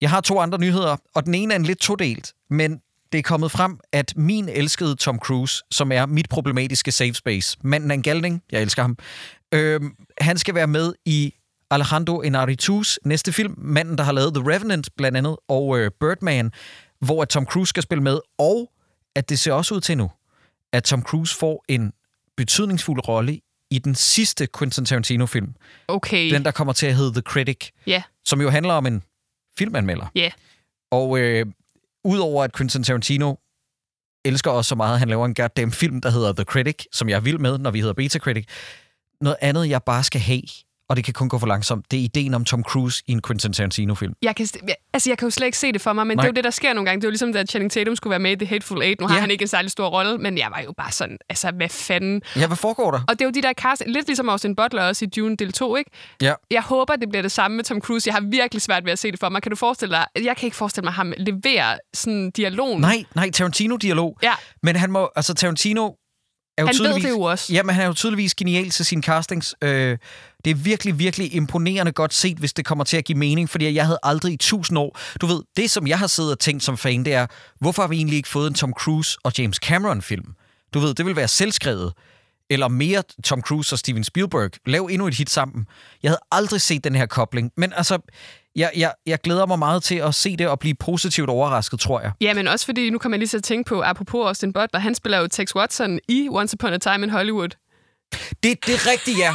[0.00, 2.80] Jeg har to andre nyheder, og den ene er en lidt todelt, men
[3.12, 7.58] det er kommet frem, at min elskede Tom Cruise, som er mit problematiske safe space,
[7.64, 8.96] manden er en galning, jeg elsker ham,
[9.54, 9.80] øh,
[10.20, 11.34] han skal være med i
[11.70, 16.52] Alejandro Inarritu's næste film, manden, der har lavet The Revenant blandt andet, og øh, Birdman,
[17.00, 18.70] hvor at Tom Cruise skal spille med, og
[19.16, 20.10] at det ser også ud til nu,
[20.72, 21.92] at Tom Cruise får en
[22.36, 25.54] betydningsfuld rolle i den sidste Quentin Tarantino-film.
[25.88, 26.32] Okay.
[26.32, 29.02] Den, der kommer til at hedde The Critic, Ja, som jo handler om en
[29.58, 30.06] filmanmelder.
[30.14, 30.30] ja.
[30.90, 31.46] Og øh,
[32.04, 33.34] udover at Quentin Tarantino
[34.24, 37.08] elsker os så meget, at han laver en goddamn film, der hedder The Critic, som
[37.08, 38.46] jeg er vild med, når vi hedder Beta Critic.
[39.20, 40.42] Noget andet, jeg bare skal have,
[40.88, 43.22] og det kan kun gå for langsomt, det er ideen om Tom Cruise i en
[43.22, 44.12] Quentin Tarantino-film.
[44.22, 44.48] Jeg kan,
[44.92, 46.22] altså, jeg kan jo slet ikke se det for mig, men Nej.
[46.22, 47.00] det er jo det, der sker nogle gange.
[47.00, 49.00] Det er jo ligesom, da Channing Tatum skulle være med i The Hateful Eight.
[49.00, 49.20] Nu har Ja.
[49.20, 52.22] han ikke en særlig stor rolle, men jeg var jo bare sådan, altså, hvad fanden?
[52.36, 53.00] Ja, hvad foregår der?
[53.08, 55.52] Og det er jo de der cast, lidt ligesom Austin Butler også i Dune del
[55.52, 55.90] 2, ikke?
[56.22, 56.34] Ja.
[56.50, 58.08] Jeg håber, det bliver det samme med Tom Cruise.
[58.08, 59.42] Jeg har virkelig svært ved at se det for mig.
[59.42, 60.06] Kan du forestille dig?
[60.24, 62.80] Jeg kan ikke forestille mig ham levere sådan dialogen.
[62.80, 64.18] Nej, nej, Tarantino-dialog.
[64.22, 64.32] Ja.
[64.62, 65.86] Men han må, altså Tarantino
[66.58, 67.52] er jo Han ved tydeligvis, det jo også.
[67.52, 69.54] Jamen, han er jo tydeligvis genial til sine castings.
[69.62, 69.98] Øh,
[70.44, 73.74] det er virkelig, virkelig imponerende godt set, hvis det kommer til at give mening, fordi
[73.74, 74.98] jeg havde aldrig i tusind år...
[75.20, 77.26] Du ved, det som jeg har siddet og tænkt som fan, det er,
[77.60, 80.34] hvorfor har vi egentlig ikke fået en Tom Cruise og James Cameron-film?
[80.74, 81.92] Du ved, det vil være selvskrevet.
[82.50, 84.50] Eller mere Tom Cruise og Steven Spielberg.
[84.66, 85.66] Lav endnu et hit sammen.
[86.02, 87.50] Jeg havde aldrig set den her kobling.
[87.56, 87.98] Men altså,
[88.56, 92.00] jeg, jeg, jeg glæder mig meget til at se det og blive positivt overrasket, tror
[92.00, 92.12] jeg.
[92.20, 94.94] Ja, men også fordi, nu kommer jeg lige at tænke på, apropos Austin Butler, han
[94.94, 97.48] spiller jo Tex Watson i Once Upon a Time in Hollywood.
[98.42, 99.34] Det, det er rigtigt, ja.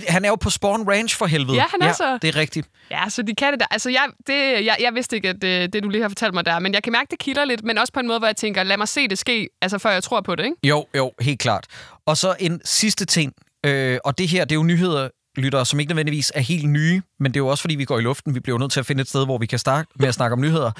[0.00, 1.56] Det, han er jo på Spawn Ranch for helvede.
[1.56, 2.18] Ja, han er så.
[2.22, 2.68] det er rigtigt.
[2.90, 3.66] Ja, så de kan det der.
[3.70, 6.46] Altså, jeg, det, jeg, jeg vidste ikke, at det, det, du lige har fortalt mig
[6.46, 8.36] der, men jeg kan mærke, det kilder lidt, men også på en måde, hvor jeg
[8.36, 10.56] tænker, lad mig se det ske, altså før jeg tror på det, ikke?
[10.64, 11.66] Jo, jo, helt klart.
[12.06, 13.32] Og så en sidste ting,
[13.66, 17.02] øh, og det her, det er jo nyheder, lyttere, som ikke nødvendigvis er helt nye,
[17.20, 18.34] men det er jo også, fordi vi går i luften.
[18.34, 20.34] Vi bliver nødt til at finde et sted, hvor vi kan starte med at snakke
[20.34, 20.70] om nyheder.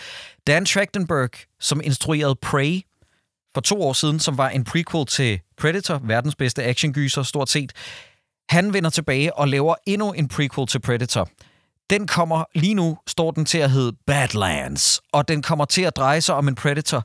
[0.46, 1.30] Dan Trachtenberg,
[1.60, 2.80] som instruerede Prey
[3.54, 7.72] for to år siden, som var en prequel til Predator, verdens bedste actiongyser, stort set.
[8.52, 11.28] Han vender tilbage og laver endnu en prequel til Predator.
[11.90, 15.96] Den kommer lige nu, står den til at hedde Badlands, og den kommer til at
[15.96, 17.04] dreje sig om en Predator,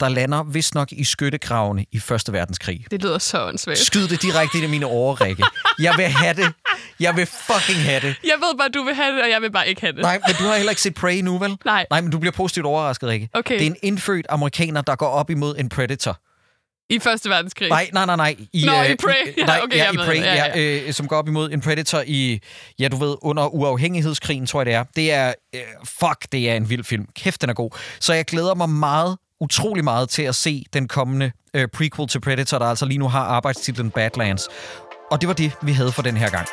[0.00, 2.84] der lander vist nok i skyttegravene i Første Verdenskrig.
[2.90, 3.78] Det lyder så åndssvagt.
[3.78, 5.44] Skyd det direkte ind i mine årer, Rikke.
[5.78, 6.52] Jeg vil have det.
[7.00, 8.14] Jeg vil fucking have det.
[8.24, 10.02] Jeg ved bare, du vil have det, og jeg vil bare ikke have det.
[10.02, 11.56] Nej, men du har heller ikke set Prey nu, vel?
[11.64, 11.86] Nej.
[11.90, 13.28] Nej, men du bliver positivt overrasket, Rikke.
[13.32, 13.54] Okay.
[13.54, 16.18] Det er en indfødt amerikaner, der går op imod en Predator.
[16.90, 17.68] I Første Verdenskrig?
[17.68, 18.36] Nej, nej, nej, nej.
[18.52, 19.34] I, Nå, øh, i Prey.
[19.38, 20.86] Ja, nej, okay, ja, i Prey, ja, Ja, ja.
[20.86, 22.40] Øh, som går op imod en Predator i,
[22.78, 24.84] ja, du ved, under uafhængighedskrigen, tror jeg det er.
[24.96, 27.06] Det er, øh, fuck, det er en vild film.
[27.16, 27.70] Kæft, den er god.
[28.00, 32.20] Så jeg glæder mig meget, utrolig meget til at se den kommende øh, prequel til
[32.20, 34.48] Predator, der altså lige nu har arbejdstitlen Badlands.
[35.10, 36.46] Og det var det, vi havde for den her gang.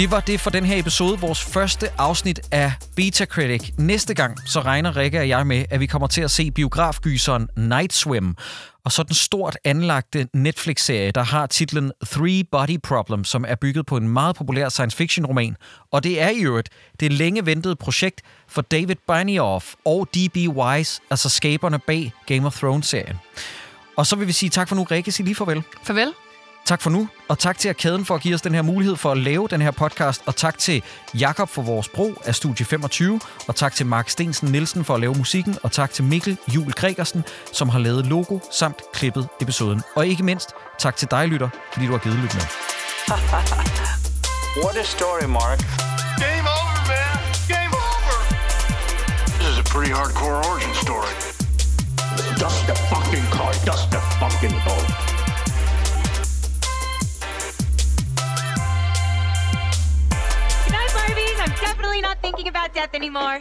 [0.00, 3.70] Det var det for den her episode, vores første afsnit af Beta Critic.
[3.78, 7.48] Næste gang så regner Rikke og jeg med, at vi kommer til at se biografgyseren
[7.56, 8.36] Night Swim,
[8.84, 13.86] og så den stort anlagte Netflix-serie, der har titlen Three Body Problem, som er bygget
[13.86, 15.56] på en meget populær science fiction roman.
[15.92, 16.68] Og det er i øvrigt
[17.00, 20.36] det længe ventede projekt for David Benioff og D.B.
[20.36, 23.16] Wise, altså skaberne bag Game of Thrones-serien.
[23.96, 25.12] Og så vil vi sige tak for nu, Rikke.
[25.12, 25.62] Sig lige farvel.
[25.84, 26.12] Farvel.
[26.70, 29.12] Tak for nu, og tak til Arkaden for at give os den her mulighed for
[29.12, 30.82] at lave den her podcast, og tak til
[31.14, 35.00] Jakob for vores brug af Studie 25, og tak til Mark Stensen Nielsen for at
[35.00, 39.82] lave musikken, og tak til Mikkel Jul Gregersen, som har lavet logo samt klippet episoden.
[39.94, 42.42] Og ikke mindst, tak til dig, lytter, fordi du har givet lyt med.
[44.64, 45.58] What a story, Mark.
[46.24, 47.16] Game over, man.
[47.54, 48.16] Game over.
[49.38, 51.14] This is a pretty hardcore origin story.
[52.42, 53.52] Dust the fucking car.
[53.70, 54.89] Dust the fucking car.
[61.70, 63.38] Definitely not thinking about death anymore.